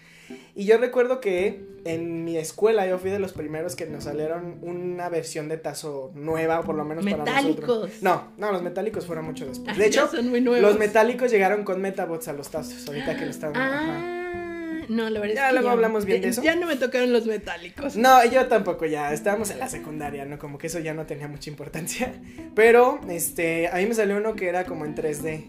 [0.55, 4.57] Y yo recuerdo que en mi escuela yo fui de los primeros que nos salieron
[4.61, 7.91] una versión de tazo nueva, o por lo menos para nosotros.
[8.01, 9.77] No, no, los metálicos fueron mucho después.
[9.77, 10.61] De hecho, son muy nuevos.
[10.69, 13.51] los metálicos llegaron con Metabots a los tazos, ahorita que lo ajá.
[13.55, 16.41] Ah, No, la verdad Ya es que luego hablamos bien de eso.
[16.41, 17.95] Ya no me tocaron los metálicos.
[17.95, 20.37] No, yo tampoco ya, estábamos en la secundaria, ¿no?
[20.39, 22.13] Como que eso ya no tenía mucha importancia.
[22.55, 25.45] Pero, este, a mí me salió uno que era como en 3D.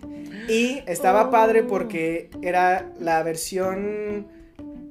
[0.48, 1.30] Y estaba Oh.
[1.30, 4.39] padre porque era la versión...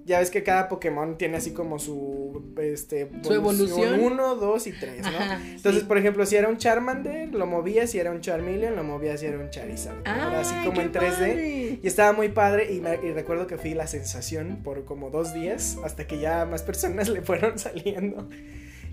[0.09, 3.99] Ya ves que cada Pokémon tiene así como su, este, Su evolución.
[4.01, 5.07] 1, 2 y 3, ¿no?
[5.09, 5.87] Ajá, Entonces, sí.
[5.87, 9.27] por ejemplo, si era un Charmander, lo movías, si era un Charmeleon, lo movías, si
[9.27, 9.97] era un Charizard.
[9.97, 10.01] ¿no?
[10.11, 10.99] Era así como en 3D.
[11.11, 11.79] padre.
[11.83, 15.33] Y estaba muy padre y, me- y recuerdo que fui la sensación por como dos
[15.33, 18.27] días hasta que ya más personas le fueron saliendo.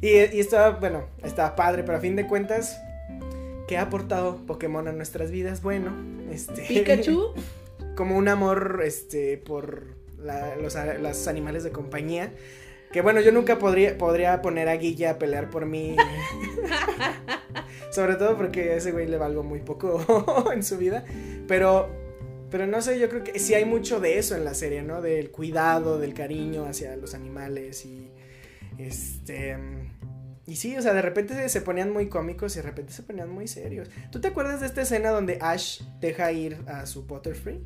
[0.02, 2.78] Y, y estaba, bueno, estaba padre, pero a fin de cuentas,
[3.68, 5.62] ¿qué ha aportado Pokémon a nuestras vidas?
[5.62, 5.92] Bueno,
[6.30, 6.60] este...
[6.62, 7.32] Pikachu,
[7.96, 9.95] Como un amor, este, por
[10.60, 12.32] los, animales de compañía.
[12.92, 15.96] Que bueno, yo nunca podría, podría poner a Guilla a pelear por mí.
[17.90, 21.04] Sobre todo porque a ese güey le valgo muy poco en su vida.
[21.48, 21.88] Pero,
[22.50, 25.02] pero no sé, yo creo que sí hay mucho de eso en la serie, ¿no?
[25.02, 28.10] Del cuidado, del cariño hacia los animales y
[28.78, 29.56] este...
[30.48, 33.28] Y sí, o sea, de repente se, ponían muy cómicos y de repente se ponían
[33.28, 33.90] muy serios.
[34.12, 37.60] ¿Tú te acuerdas de esta escena donde Ash deja ir a su Butterfree?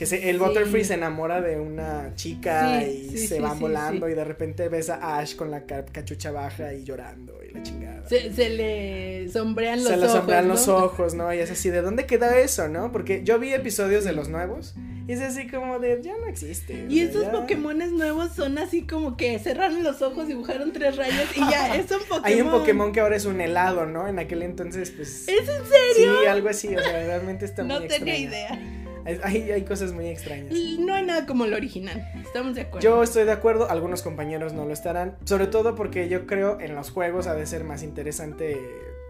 [0.00, 0.42] Que se, el Sí.
[0.44, 4.70] Butterfree se enamora de una chica Sí, y sí, se van volando y de repente
[4.70, 8.08] ves a Ash con la ca- cachucha baja y llorando y la chingada.
[8.08, 10.16] se, se le sombrean los se le ojos.
[10.16, 10.54] sombrean ¿no?
[10.54, 11.34] los ojos, ¿no?
[11.34, 12.92] Y es así, ¿de dónde queda eso, no?
[12.92, 14.74] Porque yo vi episodios de los nuevos
[15.06, 16.86] y es así como de, ya no existe.
[16.88, 21.26] Y estos ya- Pokémones nuevos son así como que cerraron los ojos, dibujaron tres rayas
[21.36, 22.24] y ya, es un Pokémon.
[22.24, 24.08] Hay un Pokémon que ahora es un helado, ¿no?
[24.08, 25.28] En aquel entonces, pues...
[25.28, 26.20] ¿Es en serio?
[26.22, 28.28] Sí, algo así, o sea, realmente está no muy tenía extraño.
[28.58, 28.76] idea.
[29.04, 30.52] Hay, cosas muy extrañas.
[30.78, 32.06] No hay nada como el original.
[32.24, 32.80] Estamos de acuerdo.
[32.88, 36.74] Yo estoy de acuerdo, algunos compañeros no lo estarán, sobre todo porque yo creo en
[36.74, 38.58] los juegos ha de ser más interesante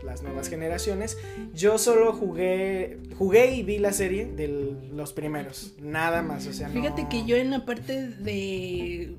[0.05, 1.19] las nuevas generaciones.
[1.55, 6.69] Yo solo jugué, jugué y vi la serie de los primeros, nada más, o sea,
[6.69, 9.15] no- Fíjate que yo en la parte de.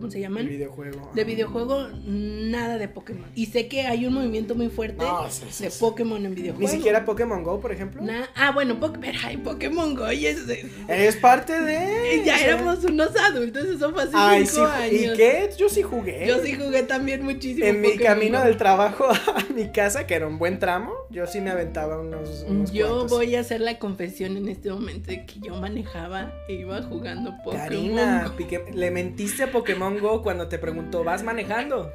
[0.00, 0.46] ¿Cómo se el llaman?
[0.48, 1.10] videojuego.
[1.14, 3.26] De videojuego, nada de Pokémon.
[3.34, 5.70] Y sé que hay un movimiento muy fuerte No, sí, sí, de.
[5.70, 6.60] Pokémon en videojuego.
[6.68, 8.02] Ni siquiera Pokémon Go, por ejemplo.
[8.34, 12.22] Ah, bueno, Poké- pero hay Pokémon Go y es de- Es parte de.
[12.24, 14.72] ya éramos unos adultos, eso fue hace Ay, cinco sí.
[14.82, 15.14] años.
[15.14, 15.50] ¿Y qué?
[15.58, 16.26] Yo sí jugué.
[16.26, 17.66] Yo sí jugué también muchísimo.
[17.66, 18.44] En mi camino Go.
[18.44, 22.44] del trabajo a mi casa, que era un buen tramo, yo sí me aventaba unos.
[22.48, 23.10] unos Yo cuantos.
[23.10, 27.36] voy a hacer la confesión en este momento de que yo manejaba e iba jugando
[27.44, 28.36] Pokémon Karina, Go.
[28.36, 29.87] pique- le mentiste a Pokémon
[30.22, 31.90] Cuando te preguntó, ¿vas manejando?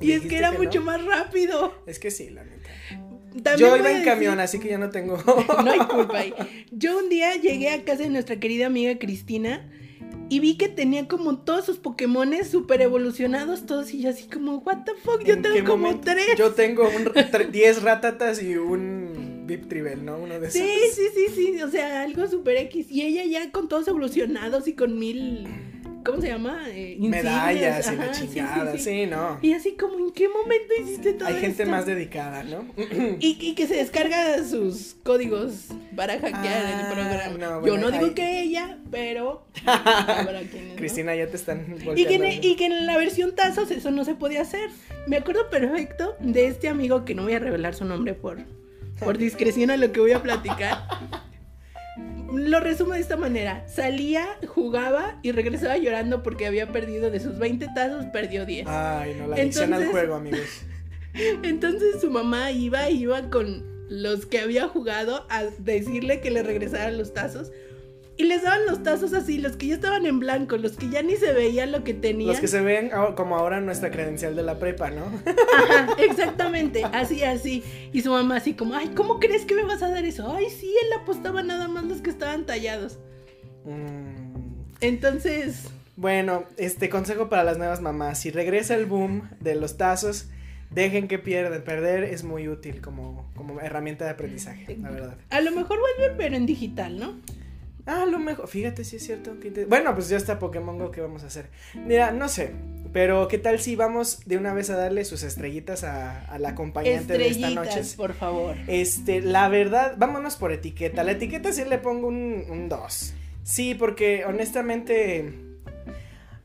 [0.00, 1.74] Y es que era mucho más rápido.
[1.86, 2.70] Es que sí, la neta.
[3.42, 5.16] También Yo iba en decir- camión, así que ya no tengo.
[5.64, 6.34] No hay culpa ahí.
[6.70, 9.68] Yo un día llegué a casa de nuestra querida amiga Cristina
[10.28, 14.58] y vi que tenía como todos sus Pokémones super evolucionados todos y yo así como,
[14.58, 16.10] what the fuck, yo ¿En tengo como momento?
[16.12, 16.36] tres.
[16.38, 20.18] Yo tengo un tre- 10 ratatas y un Vip Tribel, ¿no?
[20.18, 20.60] Uno de esos.
[20.60, 22.86] Sí, sí, sí, sí, o sea, algo super X.
[22.90, 25.46] Y ella ya con todos evolucionados y con mil,
[26.04, 26.64] ¿cómo se llama?
[26.68, 29.06] Eh, Medallas y la ajá, sí, sí, chingada, sí, sí.
[29.06, 29.38] no.
[29.42, 31.70] Y así como, ¿en qué momento hiciste todo Hay gente esto?
[31.70, 32.64] más dedicada, ¿no?
[33.20, 37.60] Y, y que se descarga sus códigos para hackear Ah, el programa.
[37.60, 39.44] no, Yo no digo que ella, pero.
[40.76, 44.04] Cristina, ya te están Y que, en, y que en la versión tazos eso no
[44.04, 44.70] se podía hacer.
[45.06, 48.38] Me acuerdo perfecto de este amigo que no voy a revelar su nombre por,
[49.04, 50.84] por discreción a lo que voy a platicar.
[52.32, 53.66] Lo resumo de esta manera.
[53.68, 58.66] Salía, jugaba y regresaba llorando porque había perdido de sus 20 tazos, perdió 10.
[58.68, 60.62] Ay, no, la adicción al juego, amigos.
[61.42, 66.96] Entonces su mamá iba, iba con los que había jugado a decirle que le regresaran
[66.96, 67.52] los tazos.
[68.22, 71.02] Y les daban los tazos así, los que ya estaban en blanco, los que ya
[71.02, 72.28] ni se veía lo que tenían.
[72.28, 75.06] Los que se ven como ahora nuestra credencial de la prepa, ¿no?
[75.58, 77.64] Ajá, exactamente, así, así.
[77.92, 80.32] Y su mamá así como, ay, ¿cómo crees que me vas a dar eso?
[80.32, 83.00] Ay, sí, él apostaba nada más los que estaban tallados.
[83.64, 85.64] Mm, Entonces,
[85.96, 88.20] Bueno, este consejo para las nuevas mamás.
[88.20, 90.28] Si regresa el boom de los tazos,
[90.70, 91.62] dejen que pierdan.
[91.62, 95.16] Perder es muy útil como, como herramienta de aprendizaje, la verdad.
[95.28, 97.14] a lo mejor vuelve, pero en digital, ¿no?
[97.86, 99.34] Ah, a lo mejor, fíjate si es cierto.
[99.68, 101.50] Bueno, pues ya está Pokémon Go, ¿qué vamos a hacer?
[101.74, 102.52] Mira, no sé,
[102.92, 106.50] pero ¿qué tal si vamos de una vez a darle sus estrellitas a, a la
[106.50, 107.82] acompañante de esta noche?
[107.96, 108.56] Por favor.
[108.68, 111.02] Este, la verdad, vámonos por etiqueta.
[111.02, 113.14] La etiqueta sí le pongo un 2.
[113.42, 115.34] Sí, porque honestamente,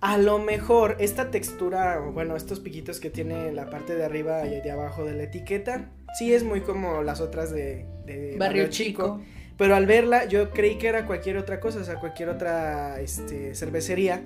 [0.02, 4.62] a lo mejor esta textura, bueno, estos piquitos que tiene la parte de arriba y
[4.62, 9.22] de abajo de la etiqueta, sí es muy como las otras de, de Barrio Chico.
[9.58, 13.56] Pero al verla, yo creí que era cualquier otra cosa, o sea, cualquier otra este,
[13.56, 14.22] cervecería.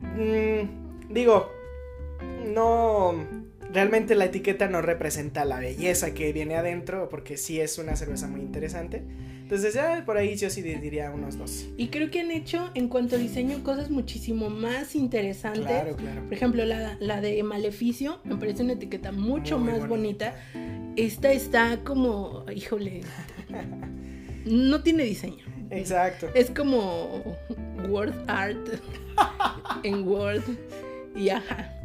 [0.00, 1.50] Mm, digo,
[2.52, 3.14] no.
[3.72, 8.26] realmente la etiqueta no representa la belleza que viene adentro, porque sí es una cerveza
[8.26, 9.02] muy interesante.
[9.42, 11.68] Entonces ya por ahí yo sí diría unos dos.
[11.76, 15.62] Y creo que han hecho en cuanto a diseño cosas muchísimo más interesantes.
[15.66, 16.22] Claro, claro.
[16.24, 20.34] Por ejemplo, la, la de Maleficio me parece una etiqueta mucho Muy más bonita.
[20.52, 20.92] bonita.
[20.96, 23.02] Esta está como, híjole,
[24.46, 25.44] no tiene diseño.
[25.70, 26.28] Exacto.
[26.34, 27.36] Es como
[27.88, 28.80] word art
[29.82, 30.42] en Word.
[31.14, 31.75] Y ajá.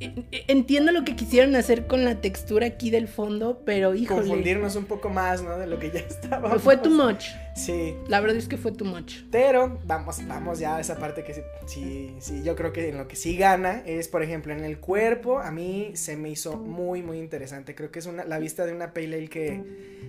[0.00, 4.20] Entiendo lo que quisieron hacer con la textura aquí del fondo, pero híjole.
[4.20, 5.58] Confundirnos un poco más, ¿no?
[5.58, 6.58] De lo que ya estaba.
[6.58, 7.26] Fue too much.
[7.54, 7.94] Sí.
[8.08, 9.22] La verdad es que fue too much.
[9.30, 12.98] Pero vamos, vamos ya a esa parte que sí, sí, sí, yo creo que en
[12.98, 16.56] lo que sí gana es, por ejemplo, en el cuerpo, a mí se me hizo
[16.56, 17.74] muy, muy interesante.
[17.74, 19.62] Creo que es una, la vista de una pale ale que,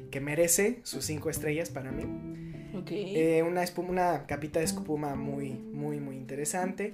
[0.10, 2.04] que merece sus cinco estrellas para mí.
[2.76, 2.90] Ok.
[2.92, 6.94] Eh, una, espuma, una capita de espuma muy, muy, muy interesante.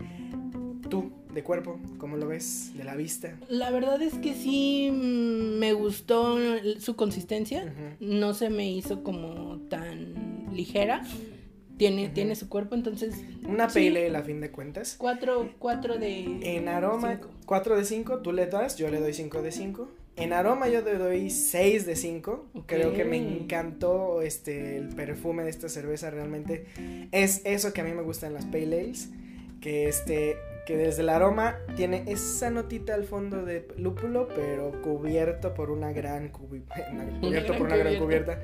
[0.90, 2.72] Tú, de cuerpo, ¿cómo lo ves?
[2.76, 3.38] De la vista.
[3.50, 6.38] La verdad es que sí mm, me gustó
[6.80, 7.74] su consistencia.
[8.00, 11.04] No se me hizo como tan ligera.
[11.78, 13.16] Tiene, tiene su cuerpo, entonces.
[13.48, 14.96] Una sí, pale a fin de cuentas.
[14.98, 16.40] Cuatro, cuatro de.
[16.42, 17.30] En aroma, cinco.
[17.46, 19.90] 4 de 5, tú le das, yo le doy 5 de 5.
[20.18, 22.50] En aroma yo le doy 6 de 5.
[22.54, 22.64] Ok.
[22.68, 26.66] Creo que me encantó este el perfume de esta cerveza realmente
[27.12, 29.10] es eso que a mí me gusta en las pale ales,
[29.62, 30.36] que este
[30.70, 35.92] que desde el aroma tiene esa notita al fondo de lúpulo, pero cubierto por una
[35.92, 36.62] gran cubi-
[37.22, 38.36] cubierto gran por una gran cubierta.
[38.36, 38.40] cubierta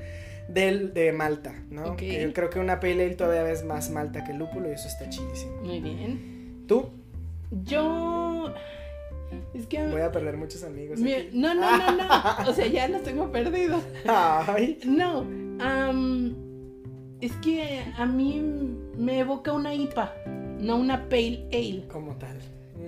[0.48, 1.96] del de malta, ¿no?
[1.96, 4.88] Que yo creo que una pale ale todavía es más malta que lúpulo y eso
[4.88, 5.56] está chidísimo.
[5.62, 6.64] Muy bien.
[6.66, 6.90] ¿Tú?
[7.62, 8.52] Yo.
[9.54, 9.86] Es que.
[9.86, 10.98] Voy a perder muchos amigos.
[10.98, 11.30] mi- aquí.
[11.32, 12.08] No, no, no, no.
[12.50, 13.84] O sea, ya los tengo perdidos.
[14.08, 14.80] Ay.
[14.84, 15.24] No.
[17.20, 18.42] es que a mí
[18.98, 20.12] me evoca una IPA,
[20.60, 21.86] no una Pale Ale.
[21.88, 22.38] Como tal.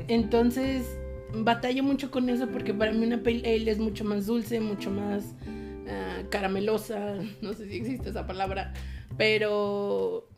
[0.09, 0.87] Entonces,
[1.35, 4.91] batallo mucho con eso porque para mí una Pale Ale es mucho más dulce, mucho
[4.91, 5.35] más
[5.89, 7.17] ah, caramelosa.
[7.43, 8.73] No sé si existe esa palabra.
[9.17, 10.29] Pero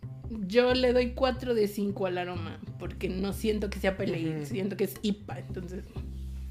[0.47, 4.47] yo le doy 4 de 5 al aroma porque no siento que sea Pale Ale,
[4.47, 5.39] siento que es IPA.
[5.41, 5.85] Entonces,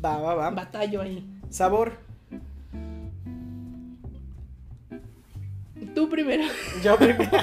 [0.03, 0.49] Va, va, va.
[0.51, 1.25] batallo ahí.
[1.49, 1.97] Sabor.
[5.95, 6.43] Tú primero.
[6.83, 7.31] Yo primero.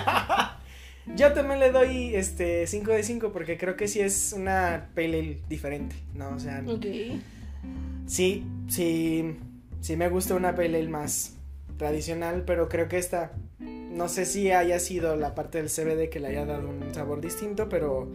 [1.15, 5.21] Yo también le doy este 5 de 5 porque creo que sí es una pale
[5.21, 6.31] ale diferente, ¿no?
[6.31, 6.85] O sea, Ok.
[8.07, 9.37] sí, sí,
[9.81, 11.37] sí me gusta una pale ale más
[11.79, 16.21] tradicional, pero creo que esta, no sé si haya sido la parte del CBD que
[16.21, 18.11] le haya dado un sabor distinto, pero...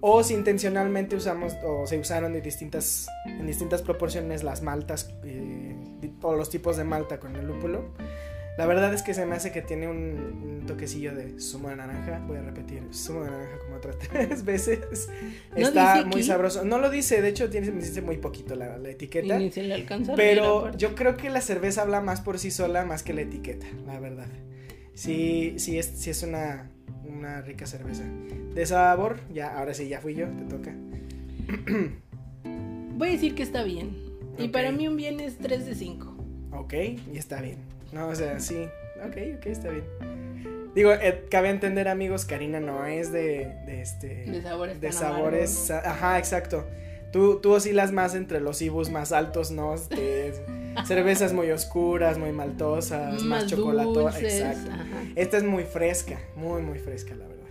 [0.00, 5.74] O si intencionalmente usamos o se usaron de distintas, en distintas proporciones las maltas eh,
[6.22, 7.86] o los tipos de malta con el lúpulo.
[8.58, 9.96] La verdad es que se me hace que tiene un,
[10.42, 12.18] un toquecillo de zumo de naranja.
[12.26, 15.08] Voy a repetir, zumo de naranja como otras tres veces.
[15.56, 16.64] ¿No Está muy sabroso.
[16.64, 19.38] No lo dice, de hecho tiene, dice muy poquito la, la Y etiqueta.
[19.38, 22.84] ni se le alcanza Pero yo creo que la cerveza habla más por sí sola
[22.84, 24.26] más que la etiqueta, la verdad.
[24.94, 26.68] Sí, sí es, sí es una,
[27.04, 28.02] una rica cerveza.
[28.56, 30.74] De sabor, ya, ahora sí, ya fui yo, te toca.
[32.96, 33.96] Voy a decir que está bien.
[34.36, 36.16] Y para mí un bien es 3 de 5.
[36.50, 36.74] Ok,
[37.12, 37.77] y está bien.
[37.92, 38.68] No, o sea, sí.
[39.06, 39.84] Ok, ok, está bien.
[40.74, 44.24] Digo, eh, cabe entender, amigos, Karina no es de, de este.
[44.26, 45.70] De sabores de sabores.
[45.70, 46.66] Ajá, exacto.
[47.12, 49.74] Tú, tú oscilas más entre los ibus más altos, ¿no?
[49.74, 50.34] Este,
[50.86, 54.22] cervezas muy oscuras, muy maltosas, más, Más chocolatosas.
[54.22, 54.70] Exacto.
[54.70, 55.02] ajá.
[55.16, 57.46] Esta es muy fresca, muy, muy fresca, la verdad.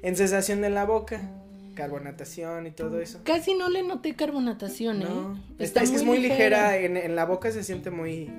[0.00, 1.20] En sensación en la boca,
[1.74, 3.20] carbonatación y todo eso.
[3.24, 5.40] Casi no le noté carbonatación, No, ¿eh?
[5.58, 8.30] es, es que es muy ligera, en, en la boca se siente muy,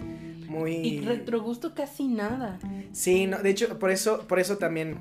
[0.53, 0.75] muy...
[0.75, 2.59] Y retrogusto casi nada.
[2.91, 4.97] Sí, no, de hecho, por eso, por eso también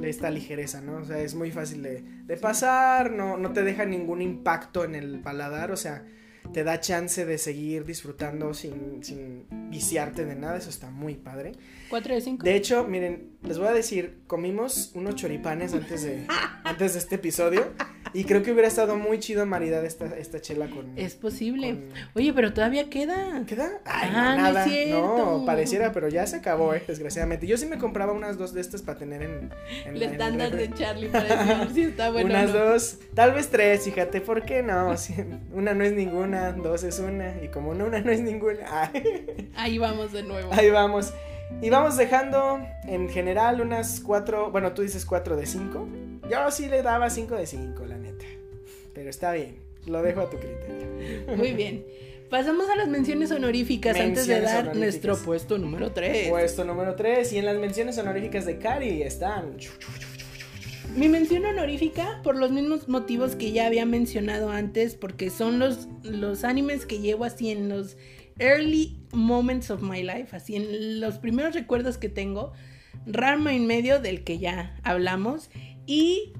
[0.00, 0.96] le está ligereza, ¿no?
[0.96, 4.94] O sea, es muy fácil de, de pasar, no, no te deja ningún impacto en
[4.94, 6.04] el paladar, o sea,
[6.52, 11.52] te da chance de seguir disfrutando sin, sin viciarte de nada, eso está muy padre.
[11.90, 12.44] 4 de 5.
[12.44, 16.26] De hecho, miren, les voy a decir, comimos unos choripanes antes de,
[16.64, 17.72] antes de este episodio
[18.14, 20.98] y creo que hubiera estado muy chido maridar esta, esta chela con...
[20.98, 21.70] Es posible.
[21.70, 21.84] con-
[22.14, 23.42] Oye, pero todavía queda.
[23.46, 23.70] ¿Queda?
[23.84, 24.66] Ay, Ah, no, nada.
[24.90, 27.46] No, pareciera, pero ya se acabó, eh, desgraciadamente.
[27.46, 29.50] Yo sí me compraba unas dos de estas para tener en,
[29.86, 31.24] en El estándar de Charlie para
[31.64, 32.30] decir si está bueno.
[32.30, 32.64] unas o no.
[32.72, 34.96] dos, tal vez tres, fíjate, ¿por qué no?
[34.96, 35.14] Si
[35.52, 38.60] una no es ninguna, dos es una, y como no, una no es ninguna,
[38.92, 40.52] ay, Ahí vamos de nuevo.
[40.52, 41.12] ahí vamos.
[41.62, 45.86] Y vamos dejando en general unas cuatro, bueno, tú dices cuatro de cinco.
[46.28, 47.95] Yo sí le daba cinco de cinco, la.
[49.06, 51.36] Pero está bien, lo dejo a tu criterio.
[51.36, 51.86] Muy bien.
[52.28, 56.28] Pasamos a las menciones honoríficas antes de dar nuestro puesto número 3.
[56.28, 59.58] Puesto número 3 y en las menciones honoríficas de Cari están
[60.96, 65.86] Mi mención honorífica, por los mismos motivos que ya había mencionado antes, porque son los,
[66.02, 67.96] los animes que llevo así en los
[68.40, 72.54] early moments of my life, así en los primeros recuerdos que tengo.
[73.06, 75.48] Rama en medio, del que ya hablamos.
[75.86, 76.32] Y,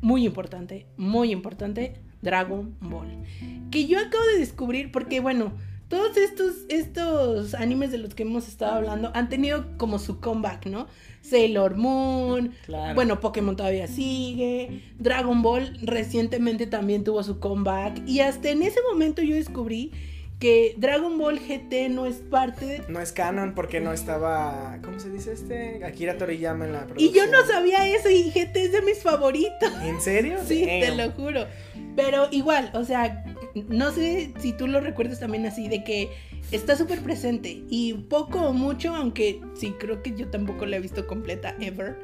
[0.00, 3.24] muy importante, muy importante, Dragon Ball.
[3.70, 5.52] Que yo acabo de descubrir, porque bueno,
[5.88, 10.66] todos estos, estos animes de los que hemos estado hablando han tenido como su comeback,
[10.66, 10.88] ¿no?
[11.20, 12.52] Sailor Moon,
[12.94, 18.80] bueno, Pokémon todavía sigue, Dragon Ball recientemente también tuvo su comeback y hasta en ese
[18.90, 19.92] momento yo descubrí
[20.38, 22.82] que Dragon Ball GT no es parte de...
[22.88, 25.82] No es canon porque no estaba, ¿cómo se dice este?
[25.84, 27.10] Akira Toriyama en la producción.
[27.10, 29.72] Y yo no sabía eso y GT es de mis favoritos.
[29.82, 30.38] ¿En serio?
[30.46, 31.46] Sí, te lo juro.
[31.94, 33.24] Pero igual, o sea,
[33.68, 36.10] no sé si tú lo recuerdas también así, de que
[36.50, 40.80] está súper presente y poco o mucho, aunque sí creo que yo tampoco la he
[40.80, 41.96] visto completa ever.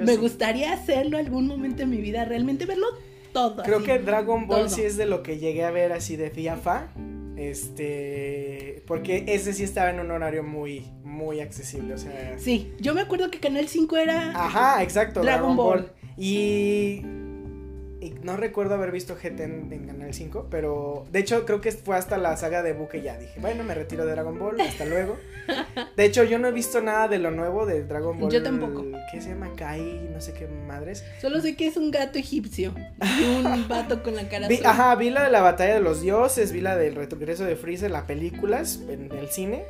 [0.00, 2.86] me gustaría hacerlo algún momento en mi vida, realmente verlo
[3.32, 3.64] todo.
[3.64, 6.88] Creo que Dragon Ball sí es de lo que llegué a ver así de fiafa.
[7.40, 12.38] Este, porque ese sí estaba en un horario muy, muy accesible, o sea.
[12.38, 14.32] Sí, yo me acuerdo que Canal 5 era.
[14.34, 15.90] Ajá, exacto, Dragon, Ball.
[16.18, 17.00] Y
[18.00, 21.96] y no recuerdo haber visto GT en, Canal 5, pero de hecho creo que fue
[21.96, 23.18] hasta la saga de Buque ya.
[23.18, 25.18] Dije, bueno, me retiro de Dragon Ball, hasta luego.
[25.96, 28.30] De hecho, yo no he visto nada de lo nuevo de Dragon Ball.
[28.30, 28.84] Yo tampoco.
[29.10, 29.50] ¿Qué se llama?
[29.56, 31.04] Kai, no sé qué madres.
[31.20, 32.72] Solo sé que es un gato egipcio
[33.02, 36.02] y un vato con la cara vi, Ajá, vi la de la batalla de los
[36.02, 39.64] dioses, vi la del regreso de Freezer, las películas en el cine.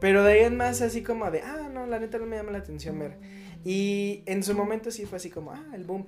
[0.00, 2.52] Pero de ahí en más así como de, ah, no, la neta no me llama
[2.52, 3.16] la atención ver.
[3.64, 6.06] Y en su momento sí fue así como, ah, el boom.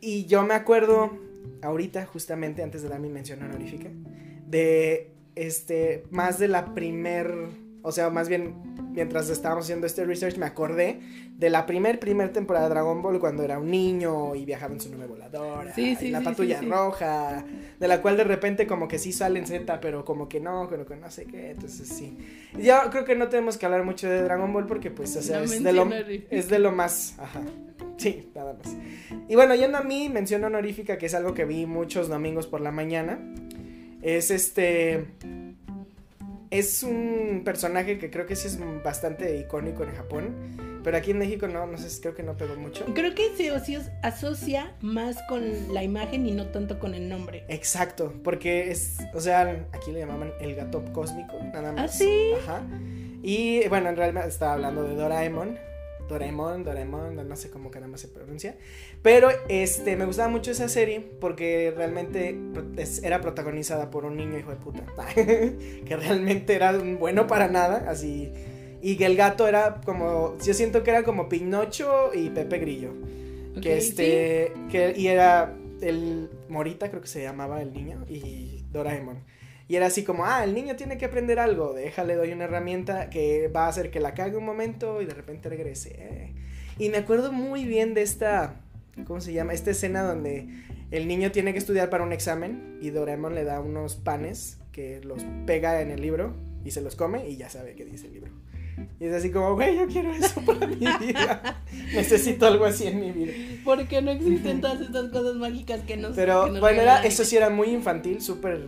[0.00, 1.18] Y yo me acuerdo,
[1.62, 3.88] ahorita, justamente antes de dar mi mención honorífica,
[4.46, 7.32] de este, más de la primer,
[7.82, 8.54] o sea, más bien
[8.92, 11.00] mientras estábamos haciendo este research me acordé
[11.36, 14.80] de la primer, primer temporada de Dragon Ball cuando era un niño y viajaba en
[14.80, 15.72] su nube voladora.
[15.74, 17.44] Sí, sí, la patrulla roja,
[17.78, 20.66] de la cual de repente como que sí sale en Z, pero como que no,
[20.68, 22.16] pero que no sé qué, entonces sí.
[22.58, 25.42] Ya creo que no tenemos que hablar mucho de Dragon Ball porque pues, o sea,
[25.42, 25.88] es, de lo,
[26.30, 27.42] es de lo más, ajá.
[27.98, 28.76] Sí, nada más.
[29.28, 32.60] Y bueno, yendo a mí, mención honorífica, que es algo que vi muchos domingos por
[32.60, 33.18] la mañana,
[34.02, 35.06] es este
[36.50, 41.18] es un personaje que creo que sí es bastante icónico en Japón, pero aquí en
[41.18, 42.84] México no, no sé, creo que no pegó mucho.
[42.94, 43.50] Creo que se
[44.02, 47.44] asocia más con la imagen y no tanto con el nombre.
[47.48, 51.84] Exacto, porque es, o sea, aquí le llamaban el gato cósmico, nada más.
[51.84, 52.30] Ah, sí.
[52.42, 52.62] Ajá.
[53.22, 55.58] Y bueno, en realidad estaba hablando de Doraemon,
[56.08, 58.56] Doraemon, Doraemon, no sé cómo caramba se pronuncia.
[59.02, 62.36] Pero este, me gustaba mucho esa serie porque realmente
[63.02, 64.84] era protagonizada por un niño hijo de puta.
[65.14, 68.32] que realmente era bueno para nada, así.
[68.80, 72.92] Y que el gato era como, yo siento que era como Pinocho y Pepe Grillo.
[73.60, 79.24] que este, que, y era el Morita, creo que se llamaba el niño, y Doraemon.
[79.68, 83.10] Y era así como, ah, el niño tiene que aprender algo, déjale, doy una herramienta
[83.10, 85.94] que va a hacer que la cague un momento y de repente regrese.
[85.98, 86.32] Eh.
[86.78, 88.62] Y me acuerdo muy bien de esta,
[89.06, 89.52] ¿cómo se llama?
[89.52, 90.48] Esta escena donde
[90.90, 95.02] el niño tiene que estudiar para un examen y Doraemon le da unos panes que
[95.02, 98.14] los pega en el libro y se los come y ya sabe qué dice el
[98.14, 98.30] libro.
[99.00, 101.62] Y es así como, güey, yo quiero eso para mi vida.
[101.94, 103.32] Necesito algo así en mi vida.
[103.64, 106.14] Porque no existen todas estas cosas mágicas que nos.
[106.14, 108.64] Pero bueno, era, eso sí era muy infantil, súper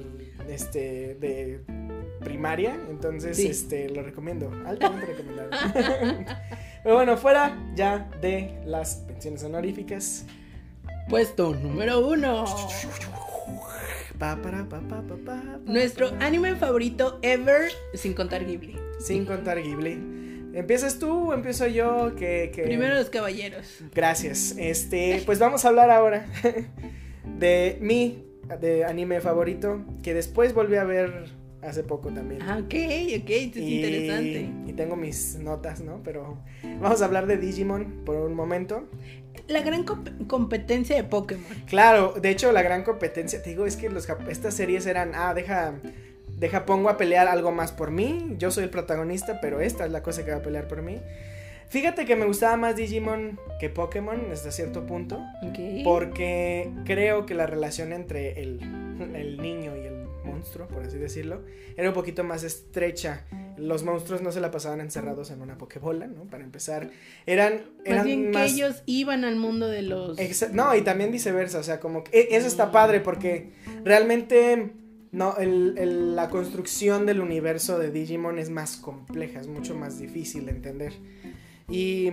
[0.49, 1.61] este, de
[2.21, 5.51] primaria, entonces este, lo recomiendo, altamente recomendado.
[6.83, 10.25] Pero bueno, fuera ya de las pensiones honoríficas.
[11.09, 12.45] Puesto número uno.
[15.65, 18.77] Nuestro anime favorito ever, sin contar Ghibli.
[18.99, 20.21] Sin contar Ghibli.
[20.53, 22.15] ¿Empiezas tú o empiezo yo?
[22.17, 23.79] Que, Primero los caballeros.
[23.95, 24.55] Gracias.
[24.59, 26.27] Este, pues vamos a hablar ahora
[27.39, 31.31] de mi de anime favorito que después volví a ver
[31.63, 32.43] hace poco también.
[32.43, 32.75] Ah, ok,
[33.23, 34.51] ok, es interesante.
[34.67, 36.01] Y tengo mis notas, ¿no?
[36.03, 36.39] Pero
[36.81, 38.89] vamos a hablar de Digimon por un momento.
[39.49, 41.45] La gran competencia de Pokémon.
[41.67, 45.35] Claro, de hecho la gran competencia, te digo, es que los, estas series eran, ah,
[45.35, 45.75] deja,
[46.39, 49.93] deja, pongo a pelear algo más por mí, yo soy el protagonista, pero esta es
[49.93, 51.01] la cosa que va a pelear por mí.
[51.71, 55.25] Fíjate que me gustaba más Digimon que Pokémon hasta cierto punto.
[55.85, 58.59] Porque creo que la relación entre el,
[59.41, 61.43] niño y el monstruo, por así decirlo,
[61.77, 63.25] era un poquito más estrecha.
[63.57, 66.25] Los monstruos no se la pasaban encerrados en una Pokébola, ¿no?
[66.25, 66.91] Para empezar,
[67.25, 67.63] eran...
[67.85, 70.19] eran más bien que ellos iban al mundo de los...
[70.53, 72.73] no, y también viceversa, o sea, como que e, eso está mm.
[72.73, 73.53] padre porque
[73.85, 74.73] realmente...
[75.13, 80.53] No, la construcción del universo de Digimon es más compleja, es mucho más difícil de
[80.53, 80.93] entender.
[81.71, 82.11] Y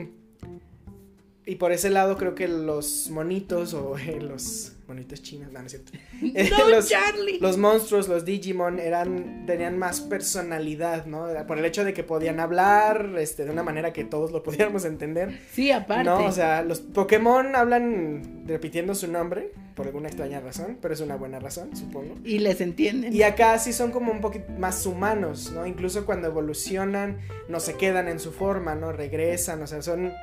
[1.47, 5.71] y por ese lado creo que los monitos o los monitos chinos, no, no es
[5.71, 5.91] cierto.
[6.57, 7.39] No, los, Charlie.
[7.39, 11.27] los monstruos, los Digimon, eran, tenían más personalidad, ¿no?
[11.45, 14.85] Por el hecho de que podían hablar, este, de una manera que todos lo pudiéramos
[14.85, 15.39] entender.
[15.51, 16.05] Sí, aparte.
[16.05, 21.01] No, o sea, los Pokémon hablan repitiendo su nombre, por alguna extraña razón, pero es
[21.01, 22.15] una buena razón, supongo.
[22.23, 23.13] y les entienden.
[23.13, 25.65] Y acá sí son como un poquito más humanos, ¿no?
[25.67, 28.91] Incluso cuando evolucionan, no se quedan en su forma, ¿no?
[28.91, 30.13] Regresan, o sea, son...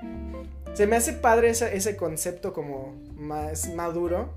[0.72, 4.34] Se me hace padre ese, ese concepto como más maduro,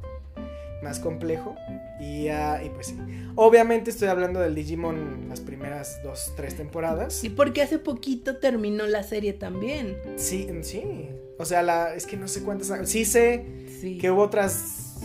[0.84, 1.56] más complejo.
[2.00, 2.98] Y, ah, y pues sí.
[3.36, 7.14] Obviamente estoy hablando del Digimon las primeras dos, tres temporadas.
[7.14, 9.98] Sí, porque hace poquito terminó la serie también.
[10.18, 11.10] Sí, sí.
[11.40, 12.90] O sea, la, es que no sé cuántas...
[12.90, 13.46] Sí sé
[13.80, 14.00] Sí.
[14.00, 14.96] que hubo otras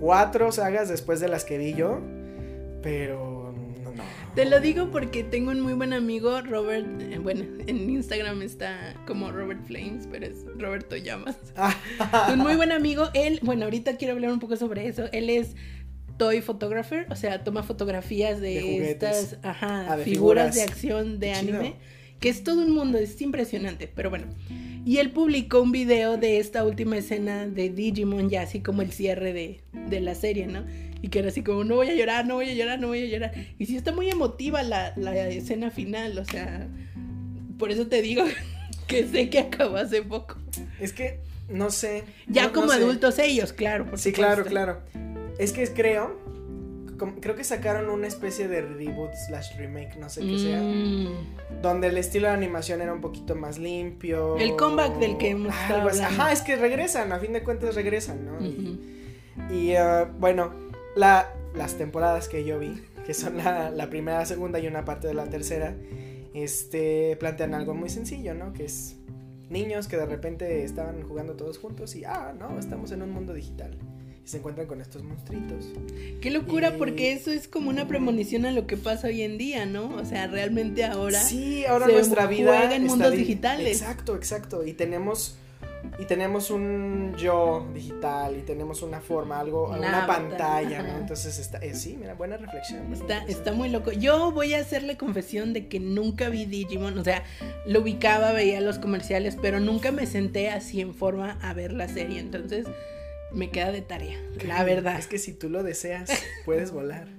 [0.00, 2.00] cuatro sagas después de las que vi yo,
[2.82, 3.37] pero.
[4.38, 6.86] Te lo digo porque tengo un muy buen amigo, Robert.
[7.02, 11.36] eh, bueno, en Instagram está como Robert Flames, pero es Roberto Llamas.
[12.32, 13.08] un muy buen amigo.
[13.14, 15.06] Él, bueno, ahorita quiero hablar un poco sobre eso.
[15.10, 15.56] Él es
[16.18, 20.54] toy photographer, o sea, toma fotografías de, estas ajá, Ah, figuras, figuras.
[20.54, 21.58] de acción de Qué chido.
[21.58, 21.74] anime,
[22.20, 24.26] que es todo un mundo, es impresionante, pero bueno.
[24.86, 28.92] Y él publicó un video de esta última escena de Digimon, ya así como el
[28.92, 30.64] cierre de, de la serie, ¿no?
[31.02, 33.02] Y que era así como, no voy a llorar, no voy a llorar, no voy
[33.04, 33.32] a llorar.
[33.58, 36.66] Y sí está muy emotiva la, la escena final, o sea,
[37.58, 38.24] por eso te digo
[38.86, 40.36] que sé que acabó hace poco.
[40.80, 42.04] Es que no sé.
[42.26, 42.78] Ya no- como no sé.
[42.82, 43.86] adultos ellos, claro.
[43.86, 44.50] por Sí, claro, supuesto.
[44.50, 44.80] claro.
[45.38, 46.26] Es que creo.
[47.20, 50.60] Creo que sacaron una especie de reboot slash remake, no sé qué sea.
[50.60, 51.62] Mm.
[51.62, 54.36] Donde el estilo de animación era un poquito más limpio.
[54.36, 56.02] El comeback del que hemos estado hablando.
[56.02, 58.44] Ajá, es que regresan, a fin de cuentas regresan, ¿no?
[58.44, 58.80] Y-.
[59.48, 60.52] Y eh, bueno,
[60.96, 65.06] la, las temporadas que yo vi, que son la, la primera, segunda y una parte
[65.08, 65.74] de la tercera,
[66.34, 68.52] este, plantean algo muy sencillo, ¿no?
[68.52, 68.96] Que es
[69.50, 73.32] niños que de repente estaban jugando todos juntos y, ah, no, estamos en un mundo
[73.32, 73.76] digital.
[74.24, 75.72] Y se encuentran con estos monstruitos.
[76.20, 79.38] Qué locura, Y- porque eso es como una premonición a lo que pasa hoy en
[79.38, 79.94] día, ¿no?
[79.96, 81.18] O sea, realmente ahora.
[81.18, 83.80] Sí, ahora se nuestra vida juega en mundos di- digitales.
[83.80, 84.66] Exacto, exacto.
[84.66, 85.38] Y tenemos
[85.98, 90.82] y tenemos un yo digital y tenemos una forma, algo, Un una pantalla.
[90.82, 90.98] ¿no?
[90.98, 92.92] Entonces está, eh, sí, mira, buena reflexión.
[92.92, 93.38] Está, reflexión.
[93.38, 93.92] está muy loco.
[93.92, 96.98] Yo voy a hacerle confesión de que nunca vi Digimon.
[96.98, 97.24] O sea,
[97.66, 101.88] lo ubicaba, veía los comerciales, pero nunca me senté así en forma a ver la
[101.88, 102.20] serie.
[102.20, 102.66] Entonces,
[103.32, 104.18] me queda de tarea.
[104.46, 104.98] La verdad.
[104.98, 106.10] Es que si tú lo deseas,
[106.44, 107.17] puedes volar.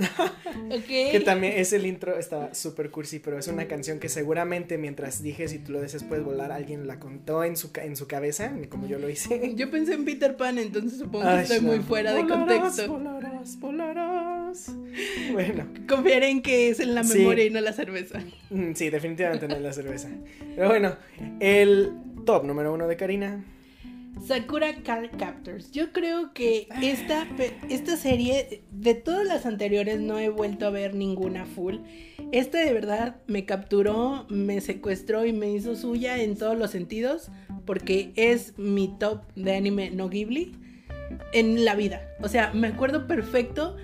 [0.86, 5.22] Que también es el intro, está súper cursi, pero es una canción que seguramente mientras
[5.22, 8.52] dije si tú lo deseas puedes volar, alguien la contó en su, en su cabeza,
[8.68, 9.52] como yo lo hice.
[9.56, 11.68] Yo pensé en Peter Pan, entonces supongo que estoy no.
[11.68, 12.88] muy fuera de contexto.
[12.88, 14.72] Volarás, volarás.
[15.32, 17.18] Bueno, Confiaré en que es en la Sí.
[17.18, 18.20] memoria y no la cerveza.
[18.50, 20.08] mm, sí, definitivamente no es la cerveza.
[20.54, 20.96] Pero bueno,
[21.40, 21.92] el
[22.24, 23.44] top número uno de Karina.
[24.26, 25.70] Sakura Card Captors.
[25.72, 27.26] Yo creo que esta,
[27.68, 31.76] esta serie, de todas las anteriores, no he vuelto a ver ninguna full.
[32.32, 37.30] Esta de verdad me capturó, me secuestró y me hizo suya en todos los sentidos,
[37.64, 40.52] porque es mi top de anime no Ghibli
[41.32, 42.02] en la vida.
[42.20, 43.76] O sea, me acuerdo perfecto.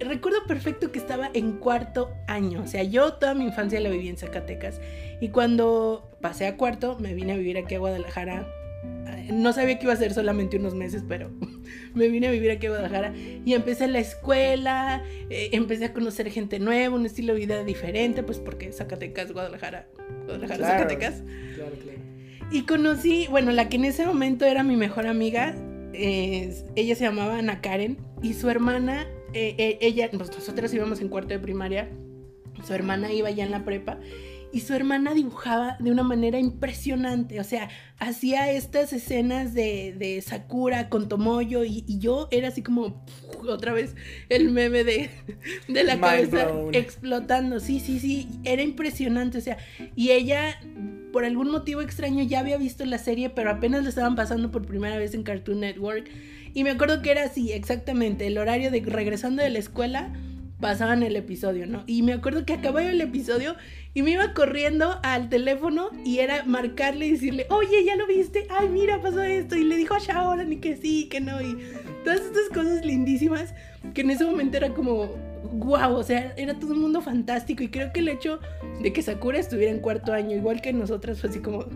[0.00, 2.62] Recuerdo perfecto que estaba en cuarto año.
[2.62, 4.80] O sea, yo toda mi infancia la viví en Zacatecas.
[5.20, 8.46] Y cuando pasé a cuarto, me vine a vivir aquí a Guadalajara.
[9.06, 11.30] Eh, No sabía que iba a ser solamente unos meses, pero
[11.94, 13.12] me vine a vivir aquí a Guadalajara.
[13.44, 18.22] Y empecé la escuela, eh, empecé a conocer gente nueva, un estilo de vida diferente,
[18.22, 19.88] pues porque Zacatecas, Guadalajara,
[20.26, 20.78] Guadalajara, Claro.
[20.78, 21.22] Zacatecas.
[21.54, 21.98] Claro, claro.
[22.50, 25.54] Y conocí, bueno, la que en ese momento era mi mejor amiga,
[25.92, 31.00] es- ella se llamaba Ana Karen y su hermana, eh, eh, ella, pues nosotros íbamos
[31.00, 31.88] en cuarto de primaria,
[32.62, 33.98] su hermana iba ya en la prepa
[34.54, 40.22] y su hermana dibujaba de una manera impresionante, o sea, hacía estas escenas de, de
[40.22, 43.04] Sakura con Tomoyo y, y yo era así como
[43.48, 43.96] otra vez
[44.28, 45.10] el meme de,
[45.66, 46.74] de la Mind cabeza blown.
[46.74, 49.58] explotando, sí, sí, sí, era impresionante, o sea,
[49.96, 50.60] y ella
[51.12, 54.66] por algún motivo extraño ya había visto la serie, pero apenas la estaban pasando por
[54.66, 56.08] primera vez en Cartoon Network.
[56.54, 60.12] Y me acuerdo que era así, exactamente, el horario de regresando de la escuela,
[60.64, 61.84] pasaban el episodio, ¿no?
[61.86, 63.54] Y me acuerdo que acababa el episodio
[63.92, 68.46] y me iba corriendo al teléfono y era marcarle y decirle, oye, ¿ya lo viste?
[68.48, 69.56] Ay, mira, pasó esto.
[69.56, 71.38] Y le dijo a Shaoran y que sí, que no.
[71.42, 71.58] Y
[72.02, 73.52] todas estas cosas lindísimas
[73.92, 75.10] que en ese momento era como,
[75.52, 77.62] wow, o sea, era todo un mundo fantástico.
[77.62, 78.40] Y creo que el hecho
[78.82, 81.66] de que Sakura estuviera en cuarto año, igual que nosotras, fue así como,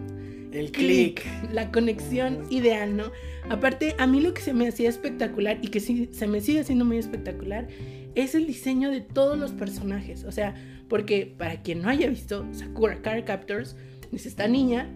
[0.51, 3.13] El clic, la conexión ideal, ¿no?
[3.51, 6.61] Aparte, a mí lo que se me hacía espectacular y que sí, se me sigue
[6.61, 7.69] haciendo muy espectacular
[8.23, 10.25] es el diseño de todos los personajes.
[10.25, 10.55] O sea,
[10.89, 13.77] porque para quien no haya visto Sakura Card Captors,
[14.13, 14.89] es esta niña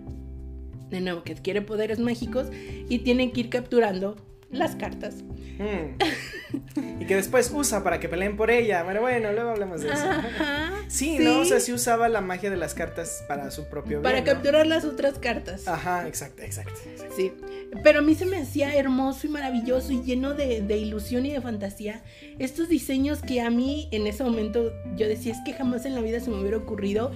[0.93, 2.49] de nuevo, que adquiere poderes mágicos
[2.89, 4.16] y tiene que ir capturando
[4.53, 5.16] las cartas.
[5.59, 7.00] Mm.
[7.00, 8.84] y que después usa para que peleen por ella.
[8.86, 10.11] Pero bueno, luego hablamos de eso.
[10.11, 11.40] Ajá, Sí, ¿no?
[11.40, 14.03] O sea, sí usaba la magia de las cartas para su propio bien.
[14.03, 14.26] Para ¿no?
[14.26, 15.66] capturar las otras cartas.
[15.66, 16.78] Ajá, exacto, exacto.
[16.90, 17.14] exacto.
[17.16, 17.32] Sí,
[17.82, 21.32] pero a mí se me hacía hermoso y maravilloso y lleno de, de ilusión y
[21.32, 22.03] de fantasía.
[22.38, 26.03] Estos diseños que a mí en ese momento yo decía es que jamás en la
[26.03, 27.11] vida se me hubiera ocurrido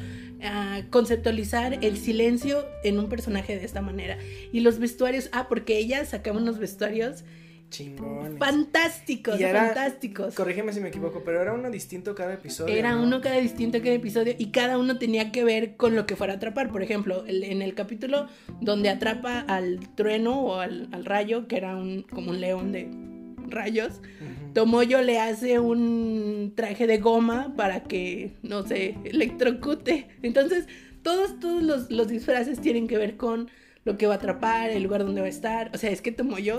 [0.91, 4.19] conceptualizar el silencio en un personaje de esta manera.
[4.53, 7.25] Y los vestuarios, ah, porque ella sacaba unos vestuarios
[7.71, 8.39] Chingones.
[8.39, 10.35] fantásticos, era- fantásticos.
[10.35, 12.73] Corrígeme si me equivoco, pero era uno distinto cada episodio.
[12.75, 13.03] Era ¿no?
[13.03, 16.35] uno cada distinto cada episodio y cada uno tenía que ver con lo que fuera
[16.35, 16.71] a atrapar.
[16.71, 18.29] Por ejemplo, el- en el capítulo
[18.61, 22.89] donde atrapa al trueno o al, al rayo, que era un, como un león de
[23.49, 24.01] rayos.
[24.57, 30.07] Tomoyo le hace un traje de goma para que, no sé, electrocute.
[30.23, 30.65] Entonces,
[31.03, 33.51] todos, todos los, los disfraces tienen que ver con
[33.85, 35.71] lo que va a atrapar, el lugar donde va a estar.
[35.75, 36.57] O sea, es que Tomoyo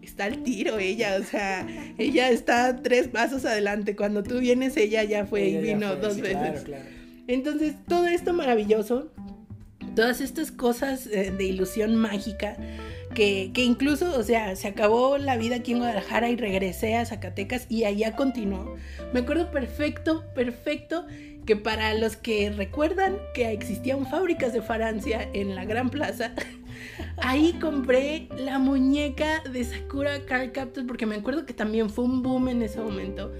[0.00, 1.66] está al tiro ella, o sea,
[1.98, 3.96] ella está tres pasos adelante.
[3.96, 6.38] Cuando tú vienes, ella ya fue Ella y vino fue, dos sí, veces.
[6.38, 6.84] Claro, claro.
[7.26, 9.10] Entonces, todo esto maravilloso,
[9.96, 12.56] todas estas cosas eh, de ilusión mágica,
[13.14, 17.04] que, que incluso, o sea, se acabó la vida aquí en Guadalajara y regresé a
[17.04, 18.76] Zacatecas y allá continuó.
[19.12, 21.06] Me acuerdo perfecto, perfecto
[21.46, 26.32] que para los que recuerdan que existían fábricas de Francia en la Gran Plaza,
[27.16, 32.22] ahí compré la muñeca de Sakura Card Captors porque me acuerdo que también fue un
[32.22, 33.32] boom en ese momento.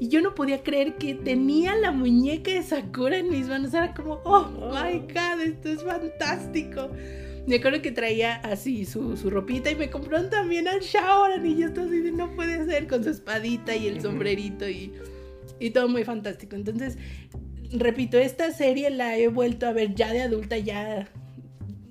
[0.00, 3.72] Y yo no podía creer que tenía la muñeca de Sakura en mis manos.
[3.72, 6.90] Era como, oh my god, esto es fantástico.
[7.46, 11.44] Me acuerdo que traía así su, su ropita y me compraron también al Shaoran.
[11.44, 14.92] Y yo estaba así de no puede ser con su espadita y el sombrerito y,
[15.58, 16.56] y todo muy fantástico.
[16.56, 16.96] Entonces,
[17.70, 21.08] repito, esta serie la he vuelto a ver ya de adulta, ya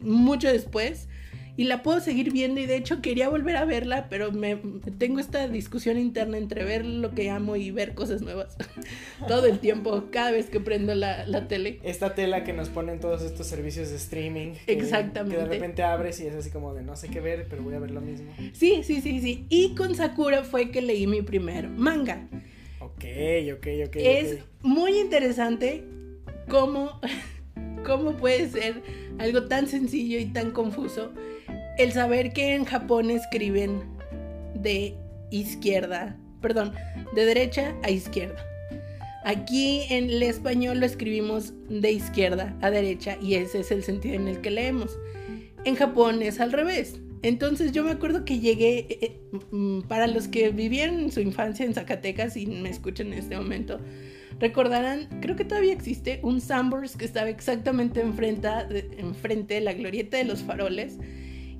[0.02, 1.08] mucho después.
[1.56, 4.58] Y la puedo seguir viendo y de hecho quería volver a verla, pero me
[4.98, 8.58] tengo esta discusión interna entre ver lo que amo y ver cosas nuevas.
[9.28, 11.80] Todo el tiempo, cada vez que prendo la, la tele.
[11.84, 14.54] Esta tela que nos ponen todos estos servicios de streaming.
[14.66, 15.36] que- Exactamente.
[15.38, 17.76] Que de repente abres y es así como de no sé qué ver, pero voy
[17.76, 18.32] a ver lo mismo.
[18.54, 19.46] Sí, sí, sí, sí.
[19.50, 22.28] Y con Sakura fue que leí mi primer manga.
[22.80, 23.06] Ok,
[23.56, 23.96] ok, ok.
[23.98, 25.84] Es muy interesante
[26.50, 27.00] cómo,
[27.86, 28.82] cómo puede ser
[29.20, 31.14] algo tan sencillo y tan confuso
[31.78, 33.84] el saber que en Japón escriben
[34.56, 34.96] de
[35.32, 36.74] izquierda, perdón,
[37.16, 38.44] de derecha a izquierda.
[39.26, 44.16] Aquí en el español lo escribimos de izquierda a derecha y ese es el sentido
[44.16, 44.98] en el que leemos.
[45.64, 47.00] En Japón es al revés.
[47.22, 49.22] Entonces yo me acuerdo que llegué, eh,
[49.52, 53.80] mm, para los que vivieron su infancia en Zacatecas y me escuchan en este momento,
[54.40, 58.50] recordarán, creo que todavía existe, un Sambors que estaba exactamente enfrente
[58.98, 60.98] enfrente de la glorieta de los faroles.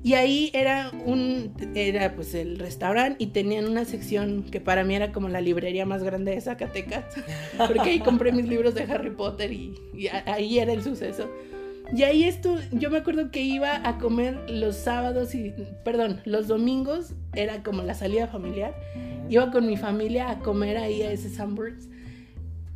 [0.04, 4.94] Y ahí era un, era pues el restaurante y tenían una sección que para mí
[4.94, 7.06] era como la librería más grande de Zacatecas,
[7.56, 11.30] porque ahí compré mis libros de Harry Potter y, y ahí era el suceso.
[11.96, 16.48] Y ahí esto, yo me acuerdo que iba a comer los sábados y, perdón, los
[16.48, 18.74] domingos era como la salida familiar.
[19.30, 21.88] Iba con mi familia a comer ahí a ese Sunbirds.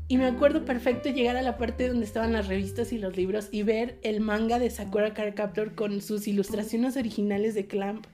[0.09, 3.49] Y me acuerdo perfecto llegar a la parte donde estaban las revistas y los libros
[3.53, 8.07] y ver el manga de Sakura Card Captor con sus ilustraciones originales de Clamp.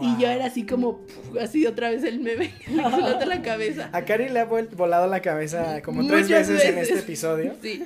[0.00, 3.90] Y yo era así como, puf, así otra vez el meme, me explota la cabeza.
[3.92, 6.90] A Cari le ha volado la cabeza como tres Muchas veces, en veces.
[6.90, 7.54] este episodio.
[7.62, 7.82] Sí.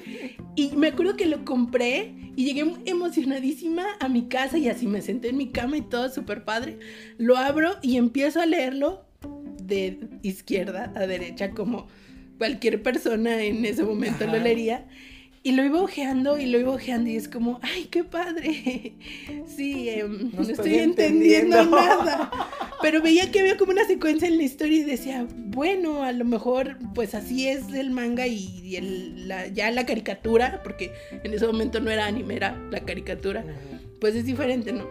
[0.57, 5.03] Y me acuerdo que lo compré y llegué emocionadísima a mi casa y así me
[5.03, 6.79] senté en mi cama y todo súper padre.
[7.19, 9.05] Lo abro y empiezo a leerlo
[9.63, 11.89] de izquierda a derecha como
[12.39, 14.43] cualquier persona en ese momento lo Ajá.
[14.45, 14.87] leería.
[15.45, 18.95] Y lo iba ojeando y lo iba ojeando y es como, ay, qué padre.
[19.47, 21.77] Sí, No no, estoy estoy entendiendo, entendiendo.
[21.77, 22.31] nada.
[22.83, 26.25] Pero veía que había como una secuencia en la historia y decía, bueno, a lo
[26.25, 30.93] mejor pues así es el manga y, y el- la- ya la caricatura, porque
[31.25, 33.45] en ese momento no era anime, era la caricatura,
[34.01, 34.87] pues es diferente, ¿no?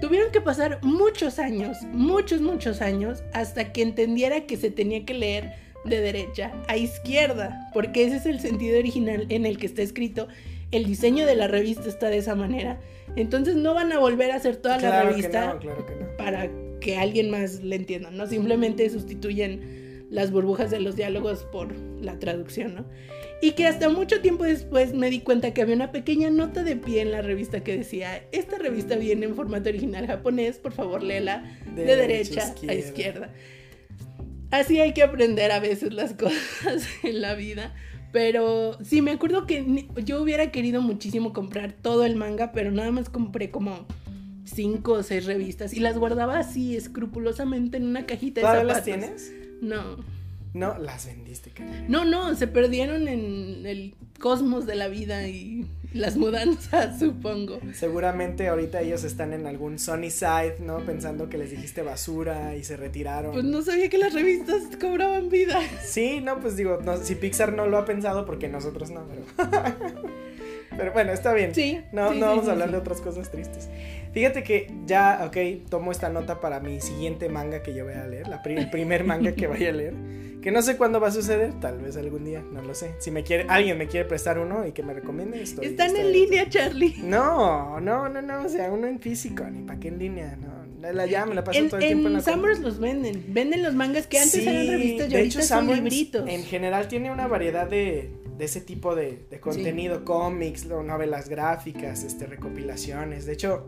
[0.00, 5.14] Tuvieron que pasar muchos años, muchos, muchos años, hasta que entendiera que se tenía que
[5.14, 5.54] leer
[5.88, 10.28] de derecha a izquierda, porque ese es el sentido original en el que está escrito.
[10.70, 12.78] El diseño de la revista está de esa manera.
[13.16, 16.16] Entonces no van a volver a hacer toda la Claro revista no, claro que no.
[16.18, 16.50] para
[16.80, 18.26] que alguien más le entienda, ¿no?
[18.26, 22.84] Simplemente sustituyen las burbujas de los diálogos por la traducción, ¿no?
[23.42, 26.76] Y que hasta mucho tiempo después me di cuenta que había una pequeña nota de
[26.76, 31.02] pie en la revista que decía, esta revista viene en formato original japonés, por favor
[31.02, 33.30] léela de, De derecha, a izquierda.
[34.50, 37.74] Así hay que aprender a veces las cosas en la vida.
[38.12, 42.90] Pero sí, me acuerdo que yo hubiera querido muchísimo comprar todo el manga, pero nada
[42.90, 43.86] más compré como
[44.44, 48.88] cinco o seis revistas y las guardaba así escrupulosamente en una cajita de ¿Todavía zapatos.
[48.88, 49.32] las tienes?
[49.60, 50.04] No.
[50.54, 51.84] No, las vendiste, Karina.
[51.88, 57.60] No, no, se perdieron en el cosmos de la vida y las mudanzas, supongo.
[57.72, 60.78] Seguramente ahorita ellos están en algún sunny side, ¿no?
[60.78, 63.32] Pensando que les dijiste basura y se retiraron.
[63.32, 65.58] Pues no sabía que las revistas cobraban vida.
[65.84, 69.48] Sí, no, pues digo, no, si Pixar no lo ha pensado, porque nosotros no, pero.
[70.76, 71.54] pero bueno, está bien.
[71.54, 71.80] Sí.
[71.92, 73.68] No, sí, no sí, vamos sí, a hablar de otras cosas tristes.
[74.12, 78.06] Fíjate que ya, ok, tomo esta nota para mi siguiente manga que yo voy a
[78.06, 79.94] leer, la pri- el primer manga que vaya a leer,
[80.42, 82.92] que no sé cuándo va a suceder, tal vez algún día, no lo sé.
[83.00, 85.66] Si me quiere, alguien me quiere prestar uno y que me recomiende, estoy.
[85.66, 86.94] Están estoy en línea, Charlie.
[87.02, 90.58] No, no, no, no, o sea, uno en físico, ni para qué en línea, no.
[90.92, 92.20] La, ya me la paso En, todo el tiempo en en la.
[92.22, 93.24] Summers los venden.
[93.28, 96.28] Venden los mangas que antes Sí, eran revistas y de ahorita hecho, son libritos.
[96.28, 102.04] En general tiene una variedad de, de ese tipo de, de contenido, cómics, novelas gráficas,
[102.04, 103.26] este, recopilaciones.
[103.26, 103.66] De hecho,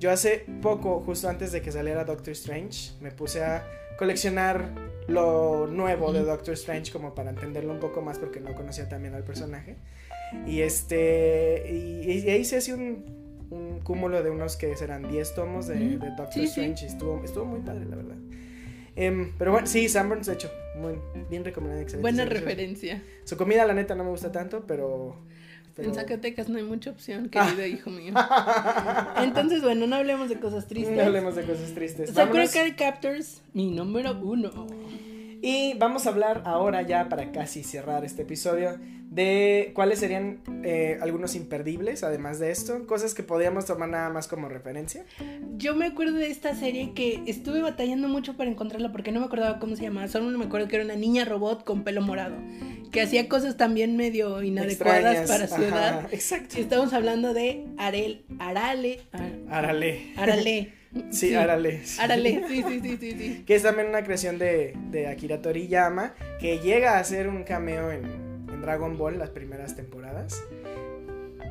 [0.00, 3.66] yo hace poco, justo antes de que saliera Doctor Strange, me puse a
[3.98, 4.72] coleccionar
[5.06, 6.22] lo nuevo de.
[6.22, 9.76] Doctor Strange como para entenderlo un poco más porque no conocía también al personaje.
[10.46, 15.66] Y este, y, ahí se hace un, un cúmulo de unos que serán 10 tomos
[15.66, 16.46] de, Doctor Sí, sí.
[16.46, 18.16] Strange y estuvo, estuvo muy padre, la verdad.
[18.96, 20.94] Em, pero bueno, sí, Sanborns, de hecho, muy
[21.28, 21.80] bien recomendado.
[21.82, 22.44] excelente Buena servicio.
[22.46, 23.02] referencia.
[23.24, 25.16] Su comida, la neta, no me gusta tanto, pero.
[25.74, 28.14] pero- En Zacatecas no hay mucha opción, querido hijo mío.
[29.22, 30.96] Entonces, bueno, no hablemos de cosas tristes.
[30.96, 32.10] No hablemos de cosas tristes.
[32.10, 32.48] Sakura.
[32.48, 34.66] Card Captors, mi número uno.
[35.42, 38.78] Y vamos a hablar ahora ya para casi cerrar este episodio
[39.16, 44.28] de cuáles serían eh, algunos imperdibles, además de esto, cosas que podríamos tomar nada más
[44.28, 45.04] como referencia.
[45.56, 49.26] Yo me acuerdo de esta serie que estuve batallando mucho para encontrarla porque no me
[49.26, 50.06] acordaba cómo se llamaba.
[50.08, 52.36] Solo me acuerdo que era una niña robot con pelo morado.
[52.92, 55.30] Que hacía cosas también medio inadecuadas Extrañas.
[55.30, 56.08] para su Ajá, edad.
[56.14, 56.56] Exacto.
[56.58, 59.00] Y estamos hablando de Arel, Arale.
[59.12, 60.12] Ar- Arale.
[60.16, 60.72] Arale.
[61.10, 61.82] Sí, Arale.
[61.98, 63.44] Arale, sí, sí, sí, sí, sí.
[63.46, 67.90] Que es también una creación de, de Akira Toriyama, que llega a hacer un cameo
[67.90, 68.02] en,
[68.56, 70.42] en Dragon Ball las primeras temporadas.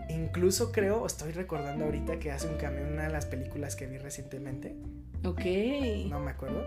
[0.09, 3.85] Incluso creo, estoy recordando ahorita que hace un cameo en una de las películas que
[3.85, 4.75] vi recientemente.
[5.23, 5.41] Ok.
[6.09, 6.63] No me acuerdo.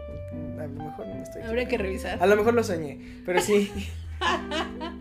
[0.58, 1.42] A lo mejor no me estoy.
[1.42, 2.22] Habrá que revisar.
[2.22, 3.70] A lo mejor lo soñé, pero sí.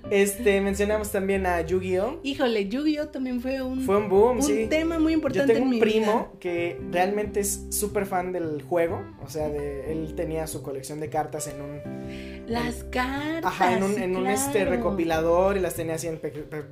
[0.09, 2.19] este, mencionamos también a Yu-Gi-Oh!
[2.23, 4.67] Híjole, Yu-Gi-Oh también fue un, Fue un boom, un sí.
[4.69, 6.31] tema muy Yo importante tengo en un mi primo vida.
[6.39, 9.01] que realmente es súper fan del juego.
[9.23, 13.43] O sea, de, él tenía su colección de cartas en un, Las cartas.
[13.43, 16.19] Ajá, en un, sí, en un este recopilador y las tenía así en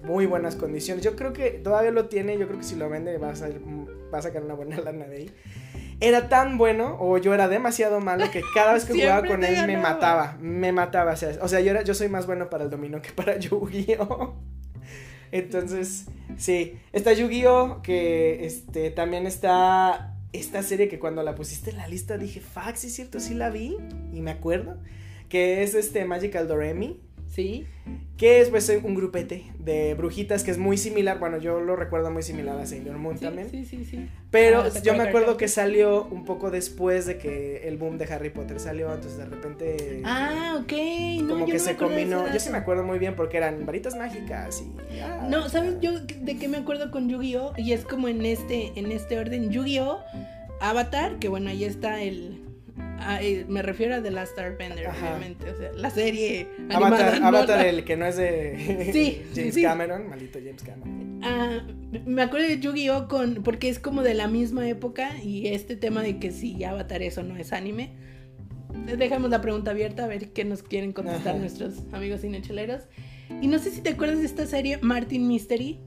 [0.03, 1.03] muy buenas condiciones.
[1.03, 3.61] Yo creo que todavía lo tiene, yo creo que si lo vende va a, salir-
[4.13, 5.31] va a sacar una buena lana de ahí.
[6.01, 9.65] Era tan bueno, o yo era demasiado malo, que cada vez que jugaba con él
[9.65, 11.13] me mataba, me mataba.
[11.13, 13.37] O sea, o sea, yo, era, yo soy más bueno para el dominó que para
[13.39, 14.35] Yu-Gi-Oh!
[15.31, 16.05] Entonces,
[16.37, 17.81] sí, está Yu-Gi-Oh!
[17.81, 22.75] que este, también está esta serie que cuando la pusiste en la lista dije, fuck,
[22.75, 23.77] sí es cierto, sí la vi
[24.13, 24.77] y me acuerdo.
[25.29, 27.01] Que es este Magical Doremi.
[27.35, 27.67] Sí.
[28.17, 31.19] Que es pues un grupete de brujitas que es muy similar.
[31.19, 33.49] Bueno, yo lo recuerdo muy similar a Sailor Moon Sí, también.
[33.51, 34.07] sí, sí, sí.
[34.31, 38.05] Pero Ah, yo me acuerdo que salió un poco después de que el boom de
[38.05, 38.87] Harry Potter salió.
[38.93, 40.01] Entonces de repente.
[40.05, 40.71] Ah, ok.
[41.23, 42.33] No, como yo que no se combinó.
[42.33, 44.99] Yo sí me acuerdo muy bien porque eran varitas mágicas y.
[45.01, 47.51] ah, No, ¿sabes yo de qué me acuerdo con Yu-Gi-Oh?
[47.57, 49.99] Y es como en este, en este orden, Yu-Gi-Oh,
[50.61, 52.44] Avatar, que bueno, ahí está el...
[52.99, 55.09] ah, me refiero a The Last Airbender, Ajá.
[55.09, 58.89] obviamente, o sea, la serie Avatar, animada, no Avatar la- el que no es de
[58.93, 59.61] Sí, James sí.
[59.61, 61.21] Cameron, maldito James Cameron.
[61.23, 61.65] Ah,
[62.05, 63.35] me acuerdo de Yu-Gi-Oh con...
[63.43, 67.23] porque es como de la misma época y este tema de que si Avatar eso
[67.23, 67.91] no es anime.
[68.97, 71.39] Dejamos la pregunta abierta a ver qué nos quieren contestar Ajá.
[71.39, 72.81] nuestros amigos cinecheleros.
[73.41, 75.79] Y no sé si te acuerdas de esta serie Martin Mystery.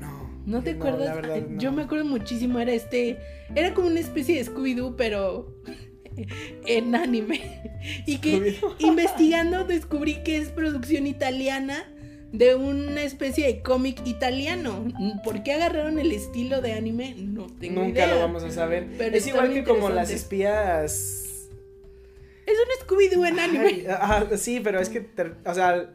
[0.00, 0.42] No.
[0.46, 1.14] ¿No te acuerdas?
[1.14, 1.60] verdad, no.
[1.60, 3.18] Yo me acuerdo muchísimo, era este,
[3.54, 5.54] era como una especie de Scooby-Doo, pero
[6.66, 7.70] en anime.
[8.06, 11.84] Y que investigando descubrí que es producción italiana
[12.32, 14.84] de una especie de cómic italiano.
[15.24, 17.14] ¿Por qué agarraron el estilo de anime?
[17.18, 18.14] No tengo Nunca idea.
[18.14, 18.88] lo vamos a saber.
[18.96, 21.48] Pero es igual que como las espías
[22.46, 23.84] Es un Scooby-Doo en anime.
[24.00, 25.06] Ay, sí, pero es que,
[25.44, 25.90] o sea,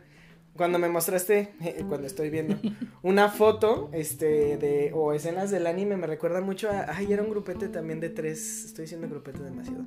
[0.58, 1.54] cuando me mostraste,
[1.88, 2.60] cuando estoy viendo
[3.04, 7.30] una foto, este, de, o escenas del anime, me recuerda mucho a, ay, era un
[7.30, 9.86] grupete también de tres, estoy diciendo grupete demasiado,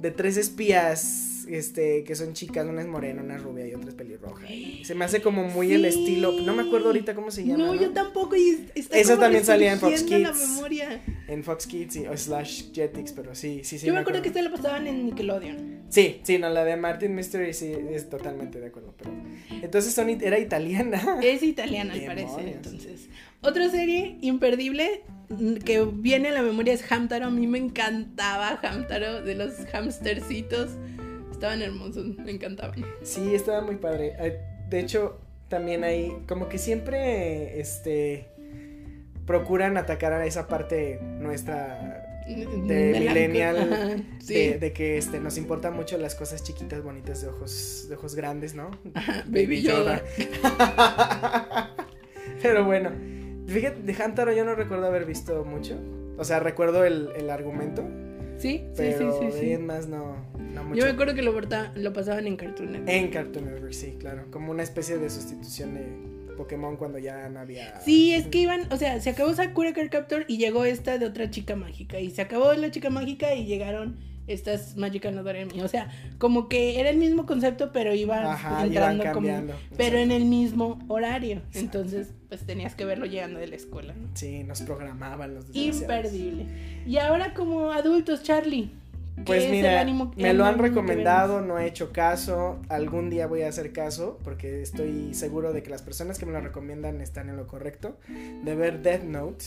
[0.00, 3.88] de tres espías, este, que son chicas, una es morena, una es rubia y otra
[3.88, 4.46] es pelirroja.
[4.82, 7.64] Se me hace como muy el estilo, no me acuerdo ahorita cómo se llama.
[7.64, 8.36] No, yo tampoco.
[8.36, 10.20] Y está Eso también salía en Fox Kids.
[10.20, 11.02] la memoria.
[11.28, 13.86] En Fox Kids y, o slash Jetix, pero sí, sí, sí.
[13.86, 15.82] yo me acuerdo que este lo pasaban en Nickelodeon.
[15.88, 19.10] Sí, sí, no, la de Martin Mystery sí, es totalmente de acuerdo, pero...
[19.62, 21.18] Entonces son, era italiana.
[21.22, 23.08] Es italiana, al parecer, entonces.
[23.40, 27.26] Otra serie imperdible mm, que viene a la memoria es Hamtaro.
[27.26, 30.70] A mí me encantaba Hamtaro, de los hamstercitos.
[31.38, 32.84] Estaban hermosos, me encantaban.
[33.02, 34.42] Sí, estaba muy padre.
[34.68, 38.26] De hecho, también hay como que siempre este
[39.24, 44.34] procuran atacar a esa parte nuestra de millennial sí.
[44.34, 48.16] de, de que este nos importan mucho las cosas chiquitas bonitas de ojos de ojos
[48.16, 48.72] grandes, ¿no?
[48.94, 50.02] Ajá, Baby Yoda.
[52.42, 52.90] Pero bueno,
[53.46, 55.78] fíjate, de Hamtaro yo no recuerdo haber visto mucho.
[56.16, 57.84] O sea, recuerdo el, el argumento,
[58.38, 59.52] Sí, sí, pero sí, de sí, ahí sí.
[59.52, 60.76] en más no, no mucho.
[60.78, 62.90] Yo me acuerdo que lo, porta- lo pasaban en Cartoon Network.
[62.90, 64.24] En Cartoon Network, sí, claro.
[64.30, 67.80] Como una especie de sustitución de Pokémon cuando ya no había.
[67.80, 71.06] Sí, es que iban, o sea, se acabó Sakura Card Captor y llegó esta de
[71.06, 71.98] otra chica mágica.
[71.98, 73.96] Y se acabó la chica mágica y llegaron
[74.28, 75.60] estas Magical No Doremi.
[75.62, 79.14] O sea, como que era el mismo concepto, pero iba Ajá, iban entrando como.
[79.14, 79.54] cambiando.
[79.76, 81.36] Pero en el mismo horario.
[81.48, 81.58] Exacto.
[81.58, 84.08] Entonces, pues tenías que verlo llegando de la escuela, ¿no?
[84.14, 85.46] Sí, nos programaban los.
[85.54, 86.46] Imperdible.
[86.86, 88.70] Y ahora como adultos, Charlie.
[89.16, 92.60] ¿qué Pues es el mira, ánimo- me lo han recomendado, no he hecho caso.
[92.68, 96.30] Algún día voy a hacer caso porque estoy seguro de que las personas que me
[96.32, 97.96] lo recomiendan están en lo correcto.
[98.44, 99.46] De ver Death Note.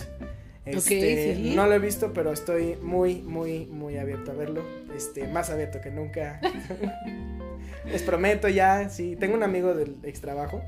[0.66, 1.54] Este, sí.
[1.56, 4.62] No lo he visto, pero estoy muy, muy, muy abierto a verlo.
[4.96, 6.40] Este, más abierto que nunca.
[7.86, 9.16] Les prometo ya, sí.
[9.16, 10.62] Tengo un amigo del ex trabajo.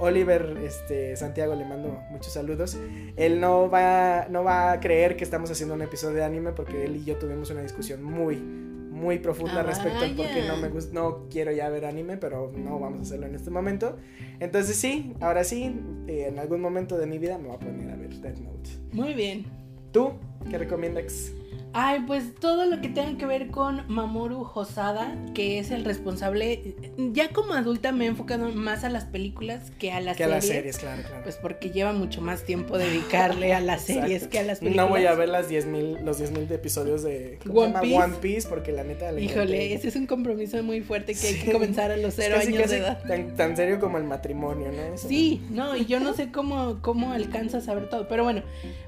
[0.00, 2.76] Oliver este, Santiago le mando muchos saludos.
[3.16, 6.84] Él no va, no va a creer que estamos haciendo un episodio de anime porque
[6.84, 10.56] él y yo tuvimos una discusión muy, muy profunda Ah, respecto al por qué no
[10.56, 13.96] me gusta, no quiero ya ver anime, pero no vamos a hacerlo en este momento.
[14.40, 15.74] Entonces sí, ahora sí,
[16.06, 18.70] eh, en algún momento de mi vida me voy a poner a ver Death Note.
[18.92, 19.46] Muy bien.
[19.92, 20.12] ¿Tú
[20.50, 21.32] qué recomiendas?
[21.80, 26.74] Ay, pues todo lo que tenga que ver con Mamoru Hosada, que es el responsable.
[27.12, 30.26] Ya como adulta me he enfocado más a las películas que a las Que a
[30.26, 30.74] las series.
[30.74, 31.22] series, claro, claro.
[31.22, 34.30] Pues porque lleva mucho más tiempo dedicarle a las series Exacto.
[34.30, 34.86] que a las películas.
[34.86, 37.80] No voy a ver las 10.000 los 10.000 episodios de ¿cómo se One?
[37.80, 37.96] Piece.
[37.96, 41.34] One Piece porque la neta le Híjole, ese es un compromiso muy fuerte que hay
[41.38, 43.02] que comenzar a los Es cero casi, años casi de edad.
[43.06, 44.94] Tan, tan serio como el matrimonio, ¿no?
[44.94, 45.06] Eso.
[45.06, 48.08] Sí, no, y yo no sé cómo, cómo alcanza a saber todo.
[48.08, 48.42] Pero bueno,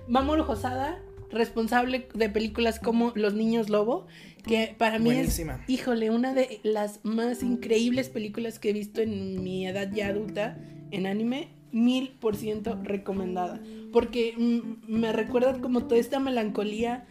[0.09, 0.99] Mamoru Hosada,
[1.31, 4.07] responsable de películas como Los Niños Lobo,
[4.47, 5.61] que para mí Buenísima.
[5.67, 10.09] es, híjole, una de las más increíbles películas que he visto en mi edad ya
[10.09, 10.59] adulta
[10.91, 11.49] en anime.
[11.73, 13.61] Mil por ciento recomendada.
[13.93, 17.07] Porque mm, me recuerda como toda esta melancolía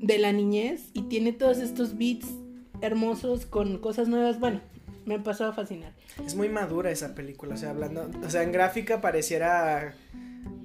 [0.00, 2.26] de la niñez y tiene todos estos beats
[2.80, 4.40] hermosos con cosas nuevas.
[4.40, 4.62] Bueno,
[5.04, 5.92] me pasó a fascinar.
[6.24, 9.94] Es muy madura esa película, o sea, hablando, o sea, en gráfica pareciera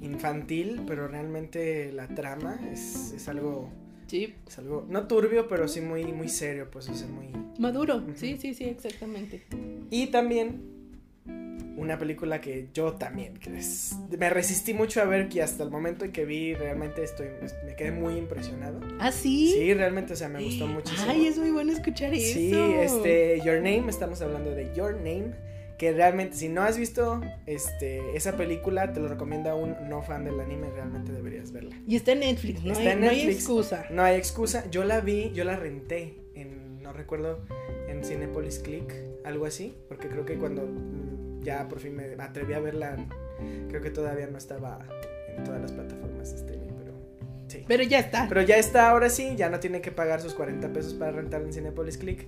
[0.01, 3.69] infantil, pero realmente la trama es, es algo,
[4.07, 7.27] Sí, es algo, no turbio, pero sí muy, muy serio, pues, o sea, muy...
[7.57, 9.43] Maduro, sí, sí, sí, exactamente.
[9.89, 10.71] Y también
[11.77, 15.71] una película que yo también, que es- me resistí mucho a ver que hasta el
[15.71, 17.27] momento en que vi realmente estoy,
[17.65, 18.79] me quedé muy impresionado.
[18.99, 19.51] ¿Ah, sí?
[19.57, 21.09] Sí, realmente, o sea, me gustó muchísimo.
[21.09, 22.33] Ay, es muy bueno escuchar eso.
[22.33, 25.33] Sí, este, Your Name, estamos hablando de Your Name,
[25.77, 30.23] que realmente si no has visto este, esa película, te lo recomienda un no fan
[30.25, 31.75] del anime, realmente deberías verla.
[31.87, 33.35] Y está en Netflix, no, Está hay, en no hay Netflix.
[33.37, 33.85] excusa.
[33.89, 37.39] No hay excusa, yo la vi, yo la renté en, no recuerdo,
[37.87, 38.93] en Cinepolis Click,
[39.25, 42.95] algo así, porque creo que cuando mm, ya por fin me atreví a verla,
[43.69, 44.79] creo que todavía no estaba
[45.35, 46.33] en todas las plataformas
[47.59, 47.63] sí.
[47.67, 48.27] Pero ya está.
[48.29, 51.41] Pero ya está, ahora sí, ya no tienen que pagar sus 40 pesos para rentar
[51.41, 52.27] en Cinepolis Click.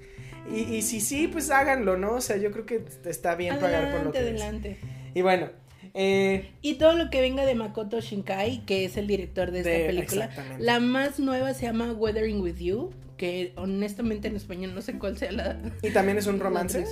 [0.53, 2.14] Y, y si sí, pues háganlo, ¿no?
[2.14, 4.41] O sea, yo creo que está bien pagar por lo adelante, que es.
[4.41, 4.77] adelante.
[5.14, 5.49] Y bueno,
[5.93, 9.69] eh, Y todo lo que venga de Makoto Shinkai, que es el director de esta
[9.72, 10.26] De- película.
[10.26, 10.64] exactamente.
[10.64, 15.18] La más nueva se llama Weathering with You, que honestamente en español no sé cuál
[15.18, 16.85] sea la, y también es un romance.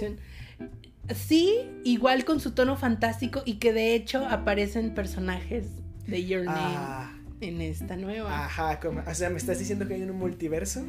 [1.13, 1.53] Sí,
[1.83, 5.65] igual con su tono fantástico y que de hecho aparecen personajes
[6.07, 7.13] de Your Name Ah,
[7.43, 8.45] en esta nueva.
[8.45, 10.81] ajá, como- o sea, ¿me estás diciendo que hay un multiverso?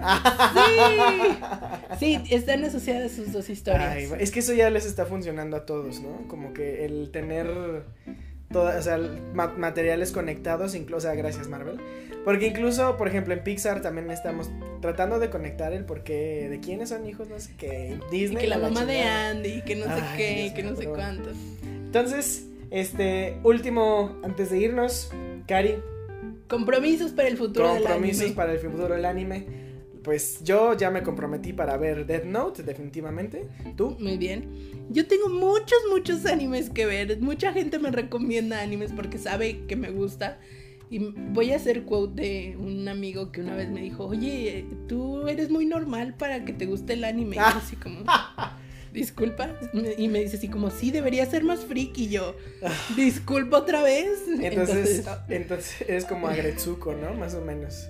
[1.98, 3.90] Sí, sí, están asociadas sus dos historias.
[3.92, 6.26] Ay, es que eso ya les está funcionando a todos, ¿no?
[6.28, 7.84] Como que el tener
[8.50, 8.98] todas, o sea,
[9.32, 11.78] ma- materiales conectados, incluso, o sea, gracias Marvel.
[12.24, 14.50] Porque incluso, por ejemplo, en Pixar también estamos
[14.80, 18.42] tratando de conectar el porqué de quiénes son hijos, no sé qué, y Disney.
[18.44, 19.02] que la mamá de.
[19.02, 21.30] Andy, que no sé qué, Dios que no sé pero- cuánto.
[21.64, 25.10] Entonces, este, último, antes de irnos,
[25.46, 25.76] Cari,
[26.48, 28.36] Compromisos para el futuro del compromisos anime.
[28.36, 29.46] para el futuro del anime.
[30.02, 33.48] Pues yo ya me comprometí para ver Death Note, definitivamente.
[33.74, 33.96] ¿Tú?
[33.98, 34.50] Muy bien.
[34.90, 37.18] Yo tengo muchos, muchos animes que ver.
[37.20, 40.38] Mucha gente me recomienda animes porque sabe que me gusta.
[40.90, 45.26] Y voy a hacer quote de un amigo que una vez me dijo, oye, tú
[45.26, 47.36] eres muy normal para que te guste el anime.
[47.36, 48.00] Y yo así como,
[48.94, 49.50] disculpa.
[49.98, 51.98] Y me dice así como, sí, debería ser más freak.
[51.98, 52.34] Y yo,
[52.96, 54.20] disculpa otra vez.
[54.40, 57.12] Entonces, entonces, es como Agretsuko, ¿no?
[57.12, 57.88] Más o menos.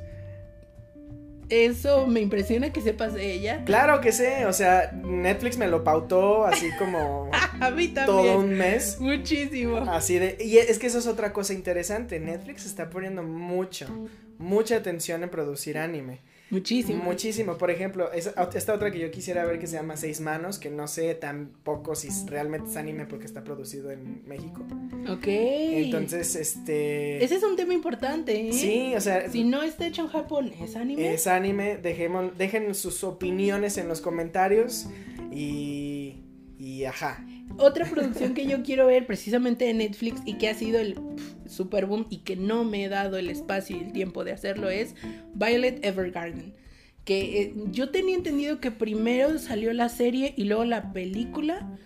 [1.50, 3.62] Eso me impresiona que sepas de ella.
[3.66, 8.06] Claro que sé, o sea, Netflix me lo pautó así como A mí también.
[8.06, 8.98] todo un mes.
[8.98, 9.76] Muchísimo.
[9.76, 10.38] Así de.
[10.40, 12.18] Y es que eso es otra cosa interesante.
[12.18, 13.86] Netflix está poniendo mucho,
[14.38, 16.22] mucha atención en producir anime.
[16.50, 17.02] Muchísimo.
[17.02, 17.56] Muchísimo.
[17.58, 20.70] Por ejemplo, esa- esta otra que yo quisiera ver que se llama Seis Manos, que
[20.70, 24.62] no sé tampoco si realmente es anime porque está producido en México.
[25.08, 25.24] Ok.
[25.26, 27.24] Entonces, este.
[27.24, 28.52] Ese es un tema importante, ¿eh?
[28.52, 31.14] Sí, o sea, Si no está hecho en Japón, ¿es anime?
[31.14, 31.76] es anime.
[31.78, 34.86] Dejemos, dejen sus opiniones en los comentarios.
[35.32, 36.20] Y.
[36.58, 37.26] Y ajá.
[37.56, 40.98] Otra producción que yo quiero ver precisamente de Netflix y que ha sido el
[41.46, 44.70] super boom y que no me he dado el espacio y el tiempo de hacerlo
[44.70, 44.94] es
[45.34, 46.52] Violet Evergarden.
[47.04, 51.78] Que eh, yo tenía entendido que primero salió la serie y luego la película.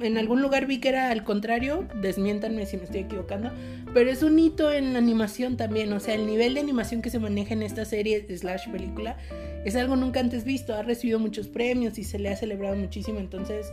[0.00, 3.52] En algún lugar vi que era al contrario, desmiéntanme si me estoy equivocando,
[3.92, 7.18] pero es un hito en animación también, o sea, el nivel de animación que se
[7.18, 9.18] maneja en esta serie slash película
[9.66, 13.18] es algo nunca antes visto, ha recibido muchos premios y se le ha celebrado muchísimo,
[13.18, 13.66] entonces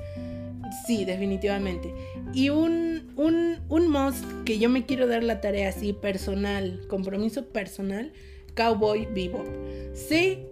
[0.85, 1.93] Sí, definitivamente.
[2.33, 7.45] Y un, un, un must que yo me quiero dar la tarea así personal, compromiso
[7.47, 8.13] personal,
[8.55, 9.45] Cowboy Bebop.
[9.93, 10.47] Sé,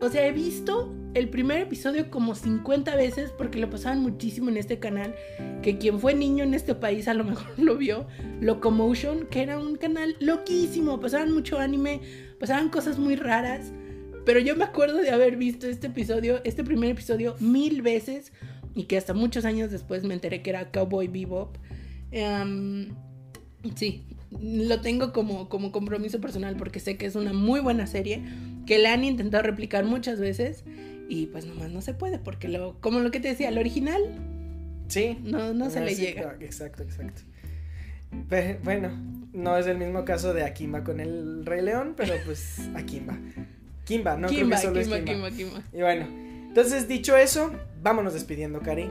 [0.00, 4.58] o sea, he visto el primer episodio como 50 veces porque lo pasaban muchísimo en
[4.58, 5.14] este canal,
[5.62, 8.06] que quien fue niño en este país a lo mejor lo vio,
[8.40, 12.00] Locomotion, que era un canal loquísimo, pasaban mucho anime,
[12.38, 13.72] pasaban cosas muy raras.
[14.26, 18.32] Pero yo me acuerdo de haber visto este episodio, este primer episodio, mil veces
[18.76, 21.56] y que hasta muchos años después me enteré que era Cowboy Bebop.
[22.12, 22.90] Em,
[23.74, 28.22] sí, lo tengo como, como compromiso personal porque sé que es una muy buena serie
[28.66, 30.62] que la han intentado replicar muchas veces
[31.08, 34.02] y pues nomás no se puede porque lo, como lo que te decía, el original
[34.88, 35.18] Sí.
[35.22, 36.36] no, no se le sí, llega.
[36.40, 37.22] Exacto, exacto.
[38.62, 38.90] Bueno,
[39.32, 43.18] no es el mismo caso de Akimba con el Rey León, pero pues Akimba.
[43.84, 45.30] Kimba, no creo Kimba, que solo Kimba, es Kimba.
[45.30, 45.62] Kimba, Kimba.
[45.72, 46.25] Y bueno,
[46.56, 47.52] entonces dicho eso,
[47.82, 48.90] vámonos despidiendo, Cari.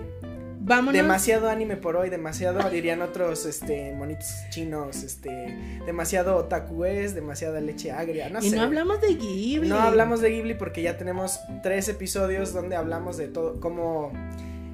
[0.60, 0.94] Vámonos.
[0.94, 7.60] Demasiado anime por hoy, demasiado, dirían otros este monitos chinos, este, demasiado otaku es, demasiada
[7.62, 8.56] leche agria, no y sé.
[8.56, 9.68] no hablamos de Ghibli.
[9.68, 14.12] No hablamos de Ghibli porque ya tenemos tres episodios donde hablamos de todo, cómo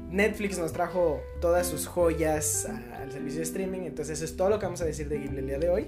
[0.09, 2.67] Netflix nos trajo todas sus joyas
[3.01, 3.81] al servicio de streaming.
[3.83, 5.87] Entonces eso es todo lo que vamos a decir de Ghibli el día de hoy.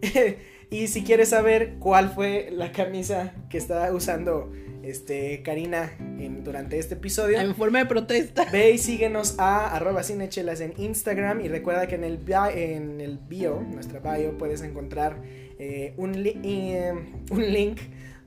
[0.70, 4.50] y si quieres saber cuál fue la camisa que está usando
[4.82, 8.46] este, Karina en- durante este episodio, En forma de protesta.
[8.50, 13.00] Ve y síguenos a arroba cinechelas en Instagram y recuerda que en el, bi- en
[13.00, 15.16] el bio, nuestra bio, puedes encontrar
[15.58, 16.92] eh, un, li- eh,
[17.30, 17.78] un link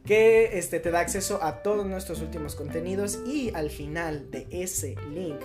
[0.06, 4.96] que este, te da acceso a todos nuestros últimos contenidos y al final de ese
[5.14, 5.40] link,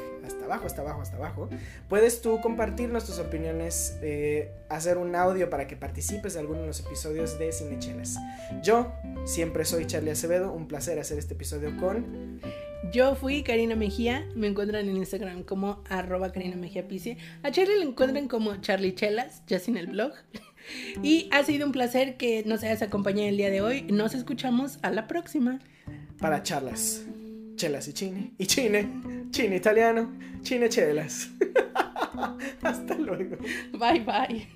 [0.48, 1.48] abajo, hasta abajo, hasta abajo,
[1.88, 6.66] puedes tú compartir nuestras opiniones, eh, hacer un audio para que participes de alguno de
[6.68, 8.16] los episodios de Cinechelas.
[8.62, 8.92] Yo
[9.24, 12.40] siempre soy Charlie Acevedo, un placer hacer este episodio con...
[12.92, 17.18] Yo fui Karina Mejía, me encuentran en Instagram como arroba Karina Mejía Picie.
[17.42, 20.12] A Charlie le encuentran como Charlie Chelas, ya sin el blog.
[21.02, 23.82] Y ha sido un placer que nos hayas acompañado el día de hoy.
[23.82, 25.60] Nos escuchamos a la próxima.
[26.20, 27.04] para charlas.
[27.58, 28.30] Chelas y chine.
[28.38, 28.88] Y chine.
[29.32, 30.12] Chine italiano.
[30.42, 31.28] Chine chelas.
[32.62, 33.36] Hasta luego.
[33.72, 34.48] Bye bye.